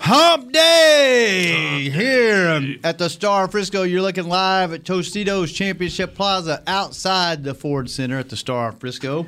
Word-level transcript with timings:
Hump 0.00 0.52
Day 0.52 1.88
here 1.90 2.76
at 2.84 2.98
the 2.98 3.08
Star 3.08 3.48
Frisco. 3.48 3.82
You're 3.82 4.02
looking 4.02 4.28
live 4.28 4.74
at 4.74 4.84
Tostitos 4.84 5.54
Championship 5.54 6.14
Plaza 6.14 6.62
outside 6.66 7.44
the 7.44 7.54
Ford 7.54 7.88
Center 7.88 8.18
at 8.18 8.28
the 8.28 8.36
Star 8.36 8.72
Frisco. 8.72 9.24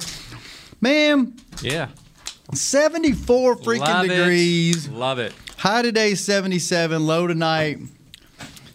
Man, 0.83 1.35
Yeah. 1.63 1.89
74 2.53 3.57
freaking 3.57 3.79
Love 3.81 4.05
it. 4.05 4.09
degrees. 4.09 4.89
Love 4.89 5.19
it. 5.19 5.33
High 5.57 5.81
today 5.81 6.15
77, 6.15 7.07
low 7.07 7.27
tonight 7.27 7.79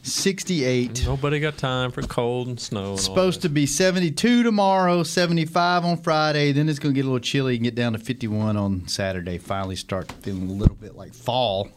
68. 0.03 1.05
Nobody 1.05 1.39
got 1.39 1.58
time 1.58 1.91
for 1.91 2.02
cold 2.02 2.48
and 2.48 2.59
snow. 2.59 2.91
And 2.91 2.99
Supposed 2.99 3.41
to 3.44 3.49
be 3.49 3.66
72 3.66 4.44
tomorrow, 4.44 5.03
75 5.03 5.85
on 5.85 5.98
Friday. 5.98 6.52
Then 6.52 6.70
it's 6.70 6.80
going 6.80 6.94
to 6.94 6.95
get 6.95 7.05
a 7.05 7.09
little 7.09 7.20
chilly 7.20 7.55
and 7.55 7.63
get 7.63 7.75
down 7.75 7.94
to 7.94 7.99
51 7.99 8.58
on 8.58 8.88
Saturday. 8.88 9.38
Finally 9.38 9.75
start 9.75 10.12
feeling 10.22 10.49
a 10.49 10.53
little 10.53 10.75
bit 10.75 10.95
like 10.95 11.14
fall 11.14 11.69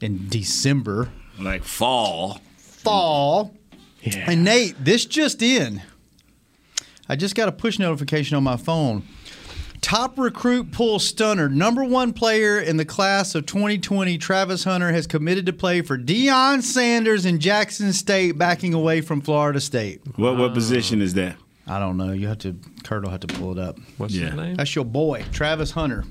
in 0.00 0.28
December. 0.28 1.10
Like 1.38 1.64
fall. 1.64 2.40
Fall. 2.56 3.54
Yeah. 4.02 4.30
And 4.30 4.44
Nate, 4.44 4.76
this 4.84 5.04
just 5.04 5.42
in. 5.42 5.82
I 7.08 7.16
just 7.16 7.34
got 7.34 7.48
a 7.48 7.52
push 7.52 7.78
notification 7.78 8.36
on 8.36 8.42
my 8.44 8.56
phone. 8.56 9.02
Top 9.88 10.18
recruit 10.18 10.70
pool 10.70 10.98
stunner. 10.98 11.48
Number 11.48 11.82
one 11.82 12.12
player 12.12 12.60
in 12.60 12.76
the 12.76 12.84
class 12.84 13.34
of 13.34 13.46
2020, 13.46 14.18
Travis 14.18 14.64
Hunter, 14.64 14.92
has 14.92 15.06
committed 15.06 15.46
to 15.46 15.52
play 15.54 15.80
for 15.80 15.96
Deion 15.96 16.60
Sanders 16.62 17.24
in 17.24 17.40
Jackson 17.40 17.94
State, 17.94 18.32
backing 18.36 18.74
away 18.74 19.00
from 19.00 19.22
Florida 19.22 19.60
State. 19.62 20.02
What 20.16 20.36
what 20.36 20.52
position 20.52 21.00
is 21.00 21.14
that? 21.14 21.36
I 21.66 21.78
don't 21.78 21.96
know. 21.96 22.12
You 22.12 22.28
have 22.28 22.36
to, 22.40 22.54
Kurt 22.84 23.02
will 23.02 23.10
have 23.10 23.20
to 23.20 23.26
pull 23.28 23.52
it 23.52 23.58
up. 23.58 23.78
What's 23.96 24.12
Yeah. 24.12 24.26
his 24.26 24.34
name? 24.34 24.56
That's 24.56 24.74
your 24.76 24.84
boy, 24.84 25.24
Travis 25.32 25.70
Hunter. 25.70 26.04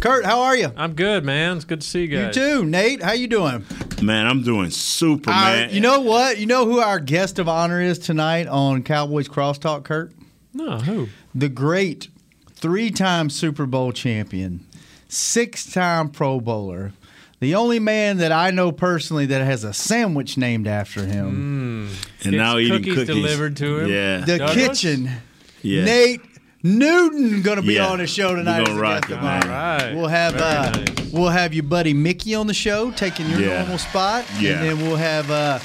Kurt, 0.00 0.24
how 0.24 0.40
are 0.40 0.56
you? 0.56 0.72
I'm 0.78 0.94
good, 0.94 1.26
man. 1.26 1.56
It's 1.56 1.66
good 1.66 1.82
to 1.82 1.86
see 1.86 2.06
you 2.06 2.18
You 2.20 2.32
too, 2.32 2.64
Nate. 2.64 3.02
How 3.02 3.12
you 3.12 3.26
doing? 3.28 3.66
Man, 4.00 4.26
I'm 4.26 4.42
doing 4.42 4.70
super, 4.70 5.30
Our- 5.30 5.44
man. 5.56 5.74
you 5.74 5.80
know 5.82 6.00
what? 6.00 6.38
You 6.38 6.46
know 6.46 6.64
who 6.64 6.78
our 6.80 7.00
guest 7.00 7.38
of 7.38 7.50
honor 7.50 7.82
is 7.82 7.98
tonight 7.98 8.46
on 8.46 8.82
Cowboys 8.82 9.28
Crosstalk, 9.28 9.84
Kurt? 9.84 10.12
No, 10.54 10.78
who? 10.78 11.08
The 11.34 11.50
great 11.50 12.08
three-time 12.56 13.30
Super 13.30 13.66
Bowl 13.66 13.92
champion, 13.92 14.64
six-time 15.08 16.08
Pro 16.10 16.40
Bowler, 16.40 16.92
the 17.40 17.54
only 17.54 17.78
man 17.78 18.16
that 18.18 18.32
I 18.32 18.50
know 18.50 18.72
personally 18.72 19.26
that 19.26 19.44
has 19.44 19.62
a 19.64 19.72
sandwich 19.72 20.36
named 20.38 20.66
after 20.66 21.04
him. 21.04 21.90
and 22.24 22.32
now 22.36 22.56
Gets 22.56 22.66
eating 22.68 22.78
cookies 22.78 22.94
cookies 22.94 23.06
delivered 23.14 23.56
to 23.58 23.78
him? 23.80 23.90
Yeah. 23.90 24.20
The 24.24 24.38
Douglas? 24.38 24.54
kitchen. 24.80 25.10
yeah. 25.62 25.84
Nate 25.84 26.20
Newton 26.62 27.42
going 27.42 27.56
to 27.60 27.62
be 27.62 27.74
Yeah. 27.74 27.88
on 27.88 27.98
the 27.98 28.06
show 28.06 28.34
tonight. 28.34 28.60
gonna 28.64 28.70
as 28.70 28.76
a 28.76 28.80
rock 28.80 29.10
it, 29.10 29.22
man. 29.22 29.42
All 29.44 29.48
right. 29.50 29.94
We'll 29.94 30.08
have 30.08 30.34
uh, 30.36 30.70
nice. 30.70 31.12
we'll 31.12 31.28
have 31.28 31.52
your 31.54 31.62
buddy 31.64 31.92
Mickey 31.94 32.34
on 32.34 32.46
the 32.46 32.54
show, 32.54 32.90
taking 32.92 33.28
your 33.28 33.40
Yeah. 33.40 33.58
normal 33.60 33.78
spot, 33.78 34.24
Yeah. 34.40 34.52
and 34.54 34.64
then 34.80 34.86
we'll 34.88 34.96
have 34.96 35.30
uh, 35.30 35.58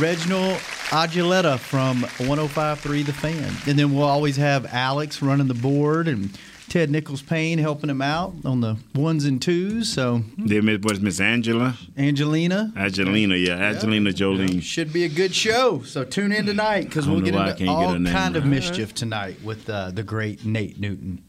Reginald 0.00 0.58
Agiletta 0.90 1.56
from 1.56 2.02
105.3 2.02 3.06
The 3.06 3.12
Fan, 3.12 3.52
and 3.68 3.78
then 3.78 3.94
we'll 3.94 4.02
always 4.02 4.36
have 4.36 4.66
Alex 4.66 5.22
running 5.22 5.46
the 5.46 5.54
board 5.54 6.08
and 6.08 6.36
Ted 6.68 6.90
Nichols 6.90 7.22
Payne 7.22 7.58
helping 7.58 7.88
him 7.88 8.02
out 8.02 8.34
on 8.44 8.60
the 8.60 8.76
ones 8.92 9.24
and 9.24 9.40
twos. 9.40 9.92
So 9.92 10.22
There 10.36 10.60
was 10.82 11.00
Miss 11.00 11.20
Angela. 11.20 11.76
Angelina. 11.96 12.72
Angelina, 12.76 13.36
yeah. 13.36 13.54
Angelina 13.54 14.12
Jolie. 14.12 14.60
Should 14.60 14.92
be 14.92 15.04
a 15.04 15.08
good 15.08 15.32
show. 15.32 15.82
So 15.82 16.02
tune 16.02 16.32
in 16.32 16.44
tonight 16.46 16.86
because 16.86 17.06
we'll 17.06 17.18
don't 17.18 17.24
get 17.24 17.34
know 17.34 17.38
why 17.38 17.46
I 17.46 17.50
into 17.50 17.64
can't 17.66 17.78
get 17.78 17.86
all 17.86 17.98
her 17.98 18.12
kind 18.12 18.34
of 18.34 18.42
right. 18.42 18.50
mischief 18.50 18.92
tonight 18.92 19.40
with 19.44 19.70
uh, 19.70 19.92
the 19.92 20.02
great 20.02 20.44
Nate 20.44 20.80
Newton. 20.80 21.22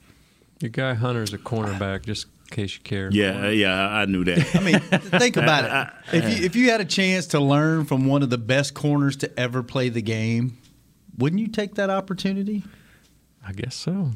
The 0.57 0.69
guy 0.69 0.95
Hunter's 0.95 1.33
a 1.33 1.37
cornerback, 1.37 2.03
just 2.03 2.25
in 2.51 2.55
case 2.63 2.75
you 2.75 2.81
care. 2.81 3.09
Yeah, 3.11 3.49
yeah, 3.49 3.87
I 3.89 4.05
knew 4.05 4.23
that. 4.25 4.55
I 4.55 4.59
mean, 4.59 4.79
think 5.19 5.37
about 5.37 5.65
it. 6.13 6.15
If 6.17 6.23
you 6.39 6.45
if 6.45 6.55
you 6.55 6.69
had 6.69 6.81
a 6.81 6.85
chance 6.85 7.27
to 7.27 7.39
learn 7.39 7.85
from 7.85 8.05
one 8.05 8.23
of 8.23 8.29
the 8.29 8.37
best 8.37 8.73
corners 8.73 9.15
to 9.17 9.39
ever 9.39 9.63
play 9.63 9.89
the 9.89 10.01
game, 10.01 10.57
wouldn't 11.17 11.39
you 11.39 11.47
take 11.47 11.75
that 11.75 11.89
opportunity? 11.89 12.63
I 13.45 13.53
guess 13.53 13.75
so. 13.75 14.11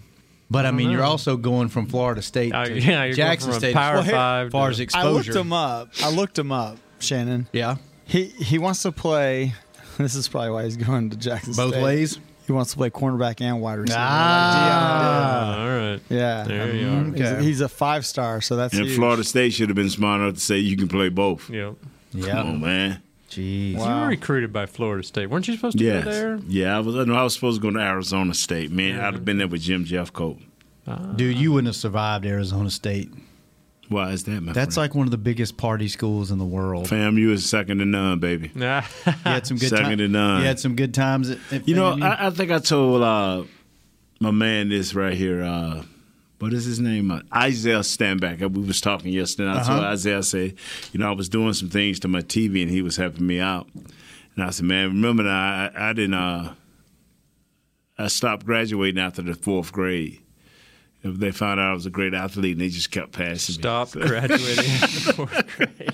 But 0.51 0.68
I, 0.68 0.72
mean, 0.72 0.88
know. 0.88 0.94
you're 0.94 1.03
also 1.03 1.38
going 1.38 1.69
from 1.69 1.88
Florida 1.88 2.22
State 2.22 2.53
Uh, 2.53 2.66
to 2.66 2.79
yeah, 2.79 3.06
you're 3.06 3.16
going 3.16 3.16
Jackson 3.16 3.50
from 3.51 3.59
State. 3.59 3.73
Power 3.73 3.96
as 3.97 4.06
far- 4.06 4.12
Five 4.12 4.46
as 4.47 4.52
far 4.52 4.69
as 4.69 4.79
I 4.79 4.84
exposure. 4.84 5.07
I 5.07 5.12
looked 5.12 5.35
him 5.35 5.53
up. 5.53 5.90
I 6.03 6.12
looked 6.12 6.38
him 6.38 6.52
up, 6.52 6.78
Shannon. 7.00 7.47
Yeah, 7.52 7.78
He 8.06 8.25
he 8.25 8.59
wants 8.59 8.81
to 8.84 8.91
play. 8.91 9.53
This 9.97 10.13
is 10.13 10.28
probably 10.28 10.50
why 10.52 10.66
he's 10.66 10.75
going 10.75 11.09
to 11.12 11.16
Jackson 11.16 11.53
both 11.53 11.72
State. 11.72 11.81
ways. 11.84 12.19
He 12.45 12.51
wants 12.51 12.72
to 12.72 12.78
play 12.78 12.89
cornerback 12.91 13.41
and 13.41 13.59
wide 13.61 13.79
receiver. 13.79 13.97
Ah. 14.00 15.59
all 15.61 15.67
right. 15.67 15.91
like 15.94 16.01
Deion 16.03 16.07
did. 16.09 16.16
yeah. 16.17 16.44
There 16.44 16.75
you 16.75 16.88
Um, 16.88 17.13
are. 17.13 17.17
he's, 17.17 17.22
Okay. 17.25 17.44
he's 17.44 17.61
a 17.61 17.69
five 17.69 18.06
star, 18.06 18.41
so 18.41 18.56
that's 18.56 18.73
and 18.75 18.85
huge. 18.85 18.95
Florida 18.97 19.23
State 19.23 19.53
should 19.53 19.69
have 19.69 19.75
been 19.75 19.89
smart 19.89 20.22
enough 20.22 20.35
to 20.35 20.39
say 20.39 20.57
you 20.59 20.78
can 20.78 20.88
play 20.88 21.09
both. 21.09 21.50
Yep. 21.50 21.75
Come 22.13 22.22
on, 22.22 22.28
Yeah, 22.28 22.44
man. 22.57 23.01
jeez. 23.29 23.72
You 23.73 23.78
were 23.79 24.07
recruited 24.07 24.53
by 24.53 24.66
Florida 24.67 25.03
State. 25.03 25.29
Weren't 25.29 25.47
you 25.47 25.55
supposed 25.55 25.78
to 25.79 25.84
Yes. 25.84 26.03
go 26.05 26.11
there? 26.11 26.39
Yeah, 26.47 26.78
I 26.78 26.79
was. 26.81 26.95
No, 27.07 27.16
I 27.16 27.23
was 27.23 27.34
supposed 27.34 27.61
to 27.61 27.67
go 27.67 27.78
to 27.78 27.84
Arizona 27.84 28.34
State. 28.34 28.72
Man, 28.72 29.00
I'd 29.00 29.13
have 29.16 29.25
been 29.25 29.38
there 29.39 29.47
with 29.47 29.61
Jim 29.61 29.84
Jeffcoat. 29.85 30.38
Dude, 31.16 31.35
you 31.38 31.51
wouldn't 31.51 31.67
have 31.67 31.75
survived 31.75 32.25
Arizona 32.25 32.69
State. 32.69 33.09
Why 33.88 34.12
is 34.12 34.23
that, 34.23 34.41
my 34.41 34.51
That's 34.53 34.75
friend? 34.75 34.90
like 34.90 34.96
one 34.96 35.06
of 35.07 35.12
the 35.12 35.18
biggest 35.18 35.57
party 35.57 35.88
schools 35.88 36.31
in 36.31 36.40
the 36.40 36.46
world. 36.46 36.88
Fam, 36.90 37.18
you 37.18 37.31
is 37.31 37.47
second 37.47 37.78
to 37.79 37.85
none, 37.85 38.19
baby. 38.19 38.51
Nah. 38.56 38.81
You 39.06 39.12
had 39.23 39.46
some 39.46 39.57
good 39.57 39.69
Second 39.69 39.85
times. 39.85 39.97
to 40.00 40.07
none. 40.07 40.41
You 40.41 40.47
had 40.47 40.59
some 40.59 40.75
good 40.75 40.94
times. 40.94 41.29
At, 41.29 41.38
at 41.51 41.68
You 41.68 41.75
know, 41.75 41.91
FAMU? 41.96 42.03
I, 42.03 42.28
I 42.28 42.29
think 42.31 42.51
I 42.51 42.59
told 42.59 43.03
uh, 43.03 43.44
my 44.19 44.31
man 44.31 44.69
this 44.69 44.96
right 44.96 45.13
here. 45.13 45.44
Uh, 45.44 45.84
what 46.40 46.51
is 46.51 46.66
his 46.66 46.79
name? 46.79 47.12
Uh, 47.12 47.19
Isaiah 47.34 47.79
Stanback. 47.79 48.40
We 48.40 48.63
was 48.63 48.81
talking 48.81 49.13
yesterday. 49.13 49.50
And 49.50 49.59
I 49.59 49.63
told 49.63 49.79
Uh-huh. 49.79 49.90
Isaiah, 49.91 50.17
I 50.17 50.22
said, 50.22 50.56
you 50.91 51.00
know, 51.00 51.07
I 51.07 51.13
was 51.13 51.29
doing 51.29 51.53
some 51.53 51.69
things 51.69 52.00
to 52.02 52.07
my 52.07 52.22
TV, 52.22 52.62
and 52.63 52.72
he 52.72 52.81
was 52.81 52.97
helping 52.97 53.25
me 53.28 53.40
out. 53.40 53.67
And 54.35 54.44
I 54.44 54.50
said, 54.50 54.66
man, 54.66 54.88
remember 54.90 55.23
that 55.23 55.31
I, 55.75 55.90
I 55.90 55.94
didn't. 55.94 56.13
Uh, 56.16 56.53
I 57.97 58.07
stopped 58.07 58.46
graduating 58.46 59.00
after 59.02 59.22
the 59.22 59.34
fourth 59.35 59.72
grade. 59.72 60.19
If 61.05 61.17
they 61.19 61.29
found 61.29 61.59
out 61.59 61.69
I 61.69 61.73
was 61.73 61.85
a 61.85 61.91
great 61.91 62.16
athlete, 62.16 62.53
and 62.53 62.61
they 62.61 62.69
just 62.69 62.89
kept 62.89 63.11
passing 63.11 63.53
Stopped 63.53 63.95
me. 63.95 64.07
graduating 64.07 64.66
after 64.81 65.13
fourth 65.13 65.47
grade. 65.55 65.93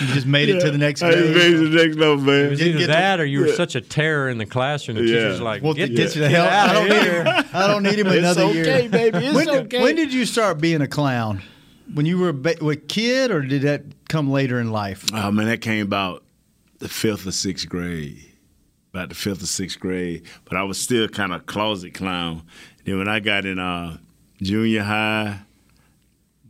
you 0.00 0.06
just 0.14 0.26
made 0.26 0.48
it 0.48 0.60
to 0.60 0.70
the 0.70 0.78
next 0.78 1.02
I 1.02 1.12
grade. 1.12 1.34
made 1.36 1.52
it 1.52 1.58
to 1.58 1.68
the 1.68 1.76
next 1.84 1.96
level, 1.98 2.16
man. 2.16 2.46
It 2.46 2.50
was 2.50 2.62
either 2.62 2.78
get 2.78 2.86
to- 2.86 2.92
that 2.92 3.20
or 3.20 3.26
you 3.26 3.40
were 3.40 3.48
such 3.52 3.74
a 3.74 3.82
terror 3.82 4.30
in 4.30 4.38
the 4.38 4.46
classroom. 4.46 4.96
The 4.96 5.04
Yeah. 5.04 5.14
teacher's 5.16 5.40
like, 5.42 5.62
Well, 5.62 5.74
get, 5.74 5.88
get, 5.90 5.96
this 5.96 6.16
you 6.16 6.22
the 6.22 6.30
hell 6.30 6.46
out 6.48 6.74
of 6.76 6.86
here. 6.90 7.24
I 7.52 7.66
don't 7.66 7.82
need 7.82 7.98
him 7.98 8.06
another 8.06 8.46
year. 8.52 8.60
it's 8.64 8.68
okay, 8.68 8.80
year. 8.82 8.88
baby. 9.12 9.26
It's 9.26 9.34
when, 9.36 9.50
okay. 9.50 9.82
when 9.82 9.96
did 9.96 10.14
you 10.14 10.24
start 10.24 10.58
being 10.58 10.80
a 10.80 10.88
clown? 10.88 11.42
When 11.92 12.06
you 12.06 12.18
were 12.18 12.30
a, 12.30 12.34
ba- 12.34 12.64
a 12.64 12.76
kid, 12.76 13.30
or 13.30 13.42
did 13.42 13.62
that 13.62 13.82
come 14.08 14.30
later 14.30 14.58
in 14.60 14.70
life? 14.72 15.04
Oh 15.12 15.30
man, 15.30 15.46
that 15.46 15.60
came 15.60 15.84
about 15.84 16.24
the 16.78 16.88
fifth 16.88 17.26
or 17.26 17.32
sixth 17.32 17.68
grade. 17.68 18.24
About 18.92 19.08
the 19.08 19.14
fifth 19.14 19.42
or 19.42 19.46
sixth 19.46 19.78
grade. 19.78 20.24
But 20.44 20.56
I 20.56 20.64
was 20.64 20.80
still 20.80 21.06
kind 21.08 21.32
of 21.32 21.46
closet 21.46 21.94
clown. 21.94 22.42
Then 22.84 22.98
when 22.98 23.08
I 23.08 23.20
got 23.20 23.44
in 23.46 23.58
uh, 23.60 23.98
junior 24.42 24.82
high, 24.82 25.38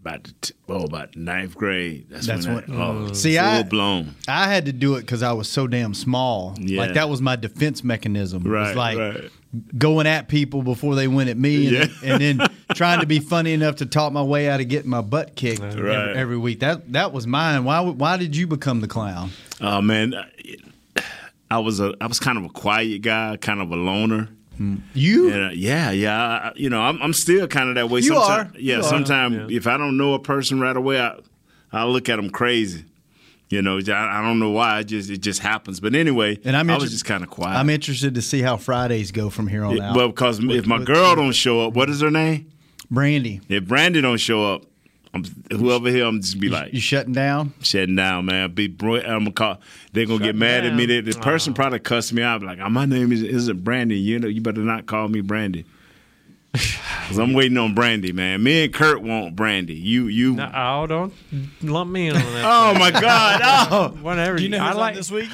about 0.00 0.24
the 0.24 0.32
t- 0.40 0.54
oh, 0.66 0.84
about 0.84 1.14
ninth 1.14 1.54
grade. 1.54 2.06
That's, 2.08 2.26
That's 2.26 2.46
when, 2.46 2.56
when- 2.66 2.80
I, 2.80 2.86
oh, 3.10 3.12
See, 3.12 3.36
full 3.36 3.44
I- 3.44 3.62
blown. 3.64 4.14
I 4.26 4.48
had 4.48 4.64
to 4.64 4.72
do 4.72 4.94
it 4.94 5.02
because 5.02 5.22
I 5.22 5.32
was 5.34 5.50
so 5.50 5.66
damn 5.66 5.92
small. 5.92 6.54
Yeah. 6.58 6.80
Like 6.80 6.94
that 6.94 7.10
was 7.10 7.20
my 7.20 7.36
defense 7.36 7.84
mechanism. 7.84 8.46
It 8.46 8.48
was 8.48 8.74
Right, 8.74 8.76
like 8.76 8.98
right. 8.98 9.30
going 9.76 10.06
at 10.06 10.28
people 10.28 10.62
before 10.62 10.94
they 10.94 11.08
went 11.08 11.28
at 11.28 11.36
me, 11.36 11.66
and, 11.76 11.90
Yeah. 12.02 12.14
and 12.14 12.22
then 12.22 12.48
trying 12.74 13.00
to 13.00 13.06
be 13.06 13.18
funny 13.18 13.52
enough 13.52 13.76
to 13.76 13.84
talk 13.86 14.14
my 14.14 14.22
way 14.22 14.48
out 14.48 14.60
of 14.62 14.68
getting 14.68 14.88
my 14.90 15.02
butt 15.02 15.34
kicked 15.36 15.60
every, 15.60 15.82
Right. 15.90 16.16
every 16.16 16.38
week. 16.38 16.60
That 16.60 16.90
that 16.94 17.12
was 17.12 17.26
mine. 17.26 17.64
Why 17.64 17.80
why 17.82 18.16
did 18.16 18.34
you 18.34 18.46
become 18.46 18.80
the 18.80 18.88
clown? 18.88 19.32
Oh 19.60 19.82
man, 19.82 20.14
I 21.50 21.58
was 21.58 21.80
a 21.80 21.94
I 22.00 22.06
was 22.06 22.18
kind 22.20 22.38
of 22.38 22.44
a 22.44 22.48
quiet 22.48 23.02
guy, 23.02 23.36
kind 23.36 23.60
of 23.60 23.70
a 23.70 23.76
loner. 23.76 24.28
You 24.92 25.32
And, 25.32 25.44
uh, 25.46 25.50
yeah, 25.54 25.90
yeah. 25.90 26.22
I, 26.22 26.48
I- 26.48 26.52
you 26.54 26.68
know, 26.68 26.82
I'm, 26.82 27.00
I'm 27.00 27.14
still 27.14 27.46
kind 27.48 27.70
of 27.70 27.76
that 27.76 27.88
way. 27.88 28.00
You 28.00 28.08
Sometime- 28.14 28.46
are. 28.48 28.58
Yeah. 28.58 28.74
You 28.76 28.80
are. 28.80 28.84
Sometimes 28.84 29.50
if 29.50 29.66
I 29.66 29.78
don't 29.78 29.96
know 29.96 30.12
a 30.12 30.18
person 30.20 30.60
right 30.60 30.76
away, 30.76 31.00
I 31.00 31.18
I 31.72 31.84
look 31.84 32.08
at 32.10 32.16
them 32.16 32.28
crazy. 32.30 32.84
You 33.48 33.62
know, 33.62 33.78
I, 33.78 34.18
I 34.18 34.22
don't 34.22 34.38
know 34.38 34.50
why. 34.50 34.80
It 34.80 34.84
just 34.84 35.08
it 35.10 35.18
just 35.22 35.40
happens. 35.40 35.80
But 35.80 35.94
anyway, 35.94 36.38
and 36.44 36.54
I'm 36.56 36.68
I 36.70 36.76
was 36.76 36.90
just 36.90 37.04
kind 37.06 37.24
of 37.24 37.30
quiet. 37.30 37.56
I'm 37.56 37.70
interested 37.70 38.14
to 38.16 38.22
see 38.22 38.42
how 38.42 38.56
Fridays 38.58 39.10
go 39.12 39.30
from 39.30 39.46
here 39.48 39.64
on 39.64 39.76
Yeah, 39.76 39.88
out. 39.90 39.94
but 39.94 40.08
because 40.08 40.38
if 40.44 40.66
my 40.66 40.84
girl 40.84 41.16
don't 41.16 41.32
show 41.32 41.66
up, 41.66 41.72
what 41.74 41.88
is 41.90 42.00
her 42.02 42.10
name? 42.10 42.46
Brandy, 42.90 43.40
If 43.48 43.64
Brandy 43.66 44.00
don't 44.02 44.18
show 44.20 44.52
up, 44.54 44.64
I'm, 45.12 45.24
whoever 45.50 45.90
here, 45.90 46.04
I'm 46.04 46.20
just 46.20 46.38
be 46.38 46.48
like 46.48 46.72
you 46.72 46.80
shutting 46.80 47.12
down? 47.12 47.52
shutting 47.60 47.96
down, 47.96 48.26
man. 48.26 48.52
Be 48.54 48.68
bro- 48.68 49.00
I'm 49.00 49.20
gonna 49.20 49.32
call. 49.32 49.60
They're 49.92 50.06
gonna 50.06 50.24
get 50.24 50.36
mad 50.36 50.64
at 50.64 50.74
me. 50.74 50.86
They, 50.86 51.00
the 51.00 51.12
person 51.18 51.52
probably 51.52 51.80
cuss 51.80 52.12
me 52.12 52.22
out. 52.22 52.42
Like, 52.42 52.60
oh, 52.60 52.68
my 52.68 52.84
name 52.84 53.10
is 53.10 53.22
isn't 53.22 53.64
Brandy. 53.64 53.98
You 53.98 54.20
know, 54.20 54.28
you 54.28 54.40
better 54.40 54.60
not 54.60 54.86
call 54.86 55.08
me 55.08 55.20
Brandy. 55.20 55.64
Cause 57.08 57.18
I'm 57.18 57.32
waiting 57.32 57.58
on 57.58 57.74
Brandy, 57.74 58.12
man. 58.12 58.42
Me 58.42 58.64
and 58.64 58.74
Kurt 58.74 59.02
want 59.02 59.34
Brandy. 59.34 59.74
You, 59.74 60.06
you. 60.06 60.34
No, 60.34 60.50
oh, 60.54 60.86
don't 60.86 61.12
lump 61.62 61.90
me 61.90 62.08
in 62.08 62.16
on 62.16 62.22
that. 62.22 62.44
Oh 62.44 62.78
my 62.78 62.90
God! 62.92 63.40
Oh, 63.72 63.88
Whatever. 64.00 64.36
Do 64.36 64.44
you 64.44 64.48
know 64.48 64.58
I 64.58 64.66
who's 64.68 64.74
on 64.74 64.80
like 64.80 64.94
this 64.94 65.10
week? 65.10 65.30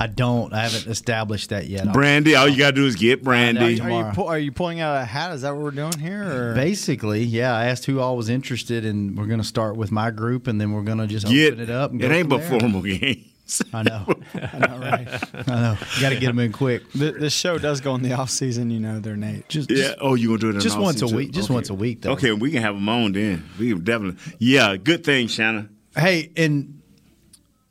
I 0.00 0.06
don't. 0.06 0.52
I 0.54 0.60
haven't 0.66 0.90
established 0.90 1.50
that 1.50 1.66
yet. 1.66 1.92
Brandy. 1.92 2.34
All 2.34 2.48
you 2.48 2.56
gotta 2.56 2.72
do 2.74 2.86
is 2.86 2.96
get 2.96 3.22
Brandy. 3.22 3.60
Are 3.60 3.68
you, 3.70 3.76
tomorrow. 3.76 4.12
pu- 4.14 4.24
are 4.24 4.38
you 4.38 4.50
pulling 4.50 4.80
out 4.80 4.96
a 4.96 5.04
hat? 5.04 5.32
Is 5.32 5.42
that 5.42 5.54
what 5.54 5.62
we're 5.62 5.70
doing 5.72 5.98
here? 5.98 6.24
Or? 6.50 6.54
Basically, 6.54 7.22
yeah. 7.22 7.54
I 7.54 7.66
asked 7.66 7.84
who 7.84 8.00
all 8.00 8.16
was 8.16 8.30
interested, 8.30 8.86
and 8.86 9.16
we're 9.18 9.26
going 9.26 9.40
to 9.40 9.46
start 9.46 9.76
with 9.76 9.92
my 9.92 10.10
group, 10.10 10.46
and 10.46 10.58
then 10.60 10.72
we're 10.72 10.82
going 10.84 10.98
to 10.98 11.06
just 11.06 11.26
Get 11.26 11.52
open 11.52 11.64
it 11.64 11.70
up. 11.70 11.90
And 11.90 12.02
it 12.02 12.08
go 12.08 12.14
ain't 12.14 12.22
from 12.22 12.28
but 12.30 12.48
there. 12.48 12.60
formal 12.60 12.82
games. 12.82 13.26
I 13.74 13.82
know. 13.82 14.06
I 14.34 14.58
know, 14.58 14.78
right? 14.78 15.08
I 15.48 15.60
know. 15.60 15.76
You 15.96 16.00
got 16.00 16.08
to 16.10 16.18
get 16.18 16.26
them 16.28 16.38
in 16.38 16.52
quick. 16.52 16.90
Th- 16.92 17.14
this 17.16 17.34
show 17.34 17.58
does 17.58 17.80
go 17.82 17.94
in 17.94 18.02
the 18.02 18.12
off 18.14 18.30
season. 18.30 18.70
You 18.70 18.80
know, 18.80 19.00
they're 19.00 19.16
Nate. 19.16 19.48
Just, 19.48 19.70
Yeah. 19.70 19.94
Oh, 20.00 20.14
you 20.14 20.28
gonna 20.28 20.38
do 20.38 20.48
it? 20.50 20.54
in 20.54 20.60
just 20.60 20.76
off 20.76 20.82
once 20.82 20.96
a 20.96 21.00
season? 21.00 21.16
week. 21.18 21.32
Just 21.32 21.48
Okay. 21.50 21.54
once 21.54 21.68
a 21.68 21.74
week, 21.74 22.02
though. 22.02 22.12
Okay, 22.12 22.32
we 22.32 22.50
can 22.52 22.62
have 22.62 22.74
them 22.74 22.88
on 22.88 23.12
then. 23.12 23.44
We 23.58 23.70
can 23.70 23.84
definitely. 23.84 24.18
Yeah, 24.38 24.76
good 24.76 25.04
thing, 25.04 25.26
Shannon. 25.26 25.76
Hey, 25.96 26.30
and 26.36 26.79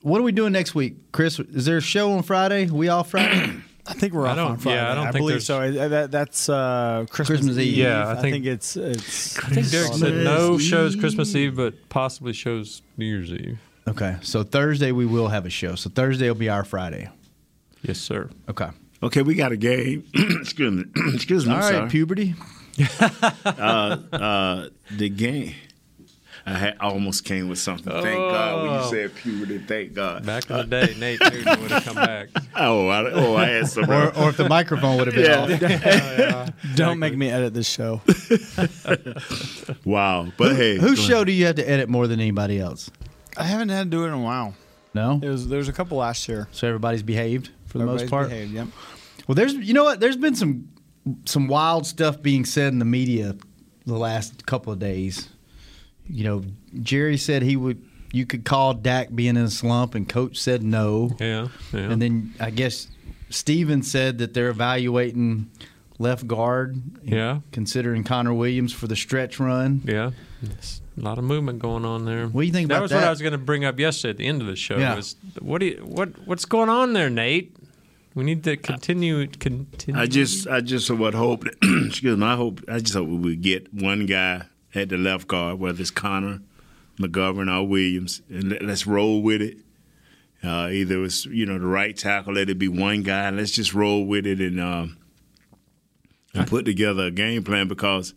what 0.02 0.20
are 0.20 0.24
we 0.24 0.32
doing 0.32 0.54
next 0.54 0.76
week, 0.76 1.12
Chris? 1.12 1.40
Is 1.40 1.66
there 1.66 1.78
a 1.78 1.82
show 1.82 2.14
on 2.14 2.24
Friday? 2.24 2.68
We 2.68 2.88
off 2.90 3.12
Friday? 3.12 3.54
I 3.88 3.94
think 3.94 4.14
we're 4.14 4.28
I 4.28 4.32
off 4.32 4.36
don't- 4.38 4.52
on 4.52 4.58
Friday. 4.58 4.78
yeah, 4.78 4.92
I 4.92 4.96
don't 4.96 5.06
think 5.06 5.16
believe 5.18 5.46
there's- 5.46 5.46
so. 5.46 5.62
Uh, 5.62 5.88
That, 5.88 6.12
that's 6.12 6.48
uh, 6.50 7.06
Christmas, 7.10 7.40
Christmas 7.40 7.58
Eve. 7.58 7.78
Yeah, 7.78 8.08
I 8.08 8.12
I 8.12 8.16
think, 8.22 8.34
think- 8.36 8.46
it's 8.46 8.78
it's. 8.78 9.40
I 9.40 9.50
think 9.50 9.70
Derek 9.72 9.94
said 9.94 10.14
no 10.24 10.50
Christmas 10.56 10.64
shows 10.70 10.96
Christmas 10.96 11.36
Eve, 11.36 11.56
but 11.56 11.90
possibly 11.90 12.34
shows 12.34 12.82
New 12.98 13.06
Year's 13.06 13.32
Eve. 13.32 13.58
okay, 13.88 14.18
so 14.22 14.44
Thursday 14.44 14.92
we 14.92 15.06
will 15.08 15.30
have 15.30 15.46
a 15.46 15.50
show. 15.50 15.76
So 15.76 15.90
Thursday 15.90 16.28
will 16.28 16.36
be 16.36 16.50
our 16.50 16.64
Friday. 16.64 17.10
Yes, 17.82 17.98
sir. 18.00 18.30
Okay. 18.50 18.70
Okay, 19.02 19.22
we 19.22 19.34
got 19.34 19.52
a 19.54 19.58
game. 19.58 20.04
Excuse 20.14 20.72
me. 20.72 20.84
Excuse 21.16 21.46
me. 21.48 21.54
All 21.54 21.58
I'm 21.58 21.64
right, 21.64 21.74
sorry. 21.74 21.90
puberty. 21.90 22.36
uh, 23.46 24.68
the 24.92 25.10
game. 25.10 25.56
I 26.46 26.54
had, 26.54 26.78
I 26.80 26.88
almost 26.90 27.26
came 27.26 27.50
with 27.50 27.60
something. 27.60 27.92
Thank 27.92 28.18
God 28.18 28.62
when 28.64 28.72
you 28.72 28.78
Oh. 28.80 28.90
said 28.92 29.16
puberty. 29.16 29.58
Thank 29.60 29.94
God. 29.94 30.26
Back 30.26 30.50
in 30.50 30.58
the 30.58 30.64
day, 30.66 30.96
Nate 30.98 31.20
Newton 31.22 31.62
would 31.62 31.72
have 31.72 31.84
come 31.84 31.96
back. 31.96 32.30
Oh, 32.56 32.88
I, 32.90 33.12
oh, 33.12 33.36
I 33.38 33.46
had 33.46 33.68
some. 33.68 33.90
Or, 33.90 34.14
or 34.18 34.30
if 34.30 34.38
the 34.38 34.50
microphone 34.50 34.98
would 34.98 35.08
have 35.08 35.16
been 35.16 35.26
Yeah. 35.26 36.36
off. 36.36 36.50
Oh, 36.60 36.76
Don't 36.76 37.00
make 37.00 37.16
me 37.16 37.30
edit 37.30 37.54
this 37.54 37.70
show. 37.70 38.02
wow, 39.86 40.28
but 40.38 40.56
hey, 40.56 40.78
Whose 40.78 41.00
show 41.00 41.16
ahead. 41.16 41.28
do 41.28 41.34
you 41.34 41.46
have 41.46 41.56
to 41.56 41.70
edit 41.70 41.90
more 41.90 42.08
than 42.08 42.20
anybody 42.20 42.60
else? 42.60 42.90
I 43.38 43.44
haven't 43.44 43.70
had 43.70 43.84
to 43.86 43.90
do 43.98 44.04
it 44.04 44.08
in 44.08 44.14
a 44.14 44.20
while. 44.22 44.56
No. 44.94 45.20
It 45.22 45.30
was 45.30 45.48
there 45.48 45.60
was 45.60 45.70
a 45.70 45.74
couple 45.74 45.98
last 45.98 46.28
year. 46.28 46.48
So 46.52 46.68
everybody's 46.68 47.04
behaved 47.04 47.50
for 47.68 47.78
the 47.78 47.84
Everybody's 47.84 48.04
most 48.04 48.10
part. 48.12 48.30
behaved, 48.30 48.52
yep. 48.54 48.68
Well, 49.28 49.36
there's 49.36 49.54
you 49.54 49.74
know 49.74 49.84
what? 49.84 50.00
There's 50.00 50.18
been 50.18 50.36
some 50.36 50.70
some 51.26 51.48
wild 51.48 51.86
stuff 51.86 52.22
being 52.22 52.44
said 52.46 52.74
in 52.74 52.80
the 52.80 52.86
media 52.86 53.36
the 53.86 53.98
last 53.98 54.46
couple 54.46 54.74
of 54.74 54.80
days. 54.80 55.30
You 56.10 56.24
know, 56.24 56.44
Jerry 56.82 57.18
said 57.18 57.42
he 57.44 57.56
would. 57.56 57.84
You 58.12 58.26
could 58.26 58.44
call 58.44 58.74
Dak 58.74 59.14
being 59.14 59.38
in 59.38 59.44
a 59.44 59.50
slump, 59.52 59.94
and 59.94 60.10
Coach 60.10 60.40
said 60.40 60.64
no. 60.64 61.16
Yeah, 61.20 61.50
yeah. 61.72 61.80
And 61.92 62.02
then 62.02 62.34
I 62.40 62.50
guess 62.50 62.88
Steven 63.30 63.84
said 63.84 64.18
that 64.18 64.34
they're 64.34 64.50
evaluating 64.50 65.52
left 66.00 66.26
guard. 66.26 66.82
Yeah. 67.04 67.42
Considering 67.52 68.04
Connor 68.04 68.34
Williams 68.34 68.74
for 68.74 68.88
the 68.88 68.96
stretch 68.96 69.40
run. 69.40 69.82
Yeah, 69.86 70.12
It's 70.42 70.82
a 70.98 71.02
lot 71.02 71.18
of 71.20 71.24
movement 71.24 71.60
going 71.60 71.86
on 71.86 72.06
there. 72.06 72.28
What 72.28 72.42
do 72.42 72.48
you 72.48 72.54
think 72.54 72.66
about 72.66 72.76
that 72.76 72.78
about 72.78 72.82
was 72.84 72.92
that? 72.92 72.98
what 72.98 73.04
I 73.06 73.10
was 73.12 73.22
going 73.22 73.34
to 73.34 73.38
bring 73.38 73.64
up 73.66 73.78
yesterday 73.80 74.10
at 74.12 74.18
the 74.18 74.26
end 74.26 74.42
of 74.42 74.48
the 74.48 74.56
show. 74.56 74.78
Yeah. 74.78 74.96
Was 74.96 75.16
what 75.40 75.60
do 75.60 75.68
you, 75.68 75.78
what 75.86 76.10
what's 76.26 76.46
going 76.46 76.70
on 76.70 76.94
there, 76.94 77.10
Nate? 77.10 77.56
We 78.16 78.24
need 78.24 78.44
to 78.46 78.58
continue. 78.58 79.28
Continue. 79.28 80.02
I 80.02 80.08
just, 80.08 80.48
I 80.48 80.62
just 80.62 80.90
would 80.90 81.14
hope. 81.14 81.46
excuse 81.86 82.18
me. 82.18 82.26
I 82.26 82.36
hope. 82.36 82.62
I 82.68 82.80
just 82.80 82.96
hope 82.96 83.08
we 83.08 83.18
would 83.18 83.42
get 83.42 83.72
one 83.72 84.08
guy 84.08 84.46
at 84.76 84.90
the 84.90 84.98
left 84.98 85.28
guard, 85.28 85.60
whether 85.60 85.82
it's 85.82 85.92
Connor, 85.92 86.42
McGovern, 87.00 87.52
or 87.54 87.68
Williams, 87.68 88.22
and 88.30 88.50
let, 88.50 88.62
let's 88.64 88.86
roll 88.88 89.22
with 89.22 89.42
it. 89.42 89.58
Uh, 90.44 90.70
either 90.72 91.04
it's 91.04 91.26
you 91.26 91.46
know 91.46 91.60
the 91.60 91.66
right 91.66 91.98
tackle, 91.98 92.34
let 92.34 92.50
it 92.50 92.58
be 92.58 92.68
one 92.70 93.04
guy. 93.04 93.30
Let's 93.30 93.52
just 93.52 93.74
roll 93.74 94.06
with 94.06 94.26
it 94.26 94.40
and 94.40 94.60
um, 94.62 94.98
and 96.34 96.48
put 96.48 96.64
together 96.66 97.08
a 97.08 97.12
game 97.12 97.44
plan 97.44 97.68
because 97.68 98.14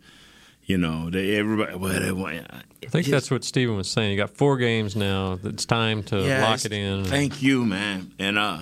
you 0.63 0.77
know 0.77 1.09
they 1.09 1.35
everybody. 1.35 1.75
Well, 1.75 1.99
they, 1.99 2.11
want- 2.11 2.47
I 2.51 2.87
think 2.87 3.07
that's 3.07 3.31
what 3.31 3.43
Steven 3.43 3.75
was 3.75 3.89
saying. 3.89 4.11
You 4.11 4.17
got 4.17 4.29
four 4.37 4.57
games 4.57 4.95
now. 4.95 5.39
It's 5.43 5.65
time 5.65 6.03
to 6.03 6.21
Yeah, 6.21 6.43
lock 6.43 6.63
it 6.63 6.71
in. 6.73 7.05
Thank 7.05 7.41
you, 7.41 7.65
man. 7.65 8.13
And 8.19 8.37
uh, 8.37 8.59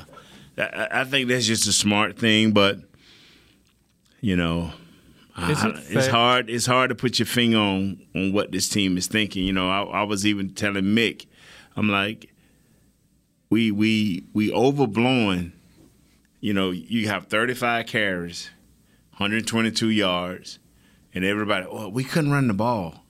I, 0.57 0.87
I 0.91 1.03
think 1.03 1.27
that's 1.27 1.45
just 1.45 1.67
a 1.67 1.73
smart 1.73 2.17
thing, 2.17 2.51
but 2.51 2.77
you 4.21 4.35
know, 4.35 4.71
It 5.37 5.57
it's 5.89 6.07
hard. 6.07 6.49
It's 6.49 6.65
hard 6.65 6.89
to 6.89 6.95
put 6.95 7.19
your 7.19 7.25
finger 7.25 7.57
on 7.57 8.01
on 8.15 8.33
what 8.33 8.51
this 8.51 8.67
team 8.67 8.97
is 8.97 9.07
thinking. 9.07 9.43
You 9.45 9.53
know, 9.53 9.69
I, 9.69 10.01
I 10.01 10.03
was 10.03 10.25
even 10.25 10.53
telling 10.53 10.83
Mick, 10.83 11.25
I'm 11.75 11.89
like, 11.89 12.31
we 13.49 13.71
we 13.71 14.25
we 14.33 14.51
overblowing. 14.51 15.53
You 16.39 16.53
know, 16.53 16.71
you 16.71 17.07
have 17.07 17.27
35 17.27 17.85
carries, 17.85 18.49
122 19.11 19.89
yards, 19.89 20.57
and 21.13 21.23
everybody. 21.23 21.67
Oh, 21.69 21.89
we 21.89 22.03
couldn't 22.03 22.31
run 22.31 22.47
the 22.47 22.55
ball. 22.55 23.05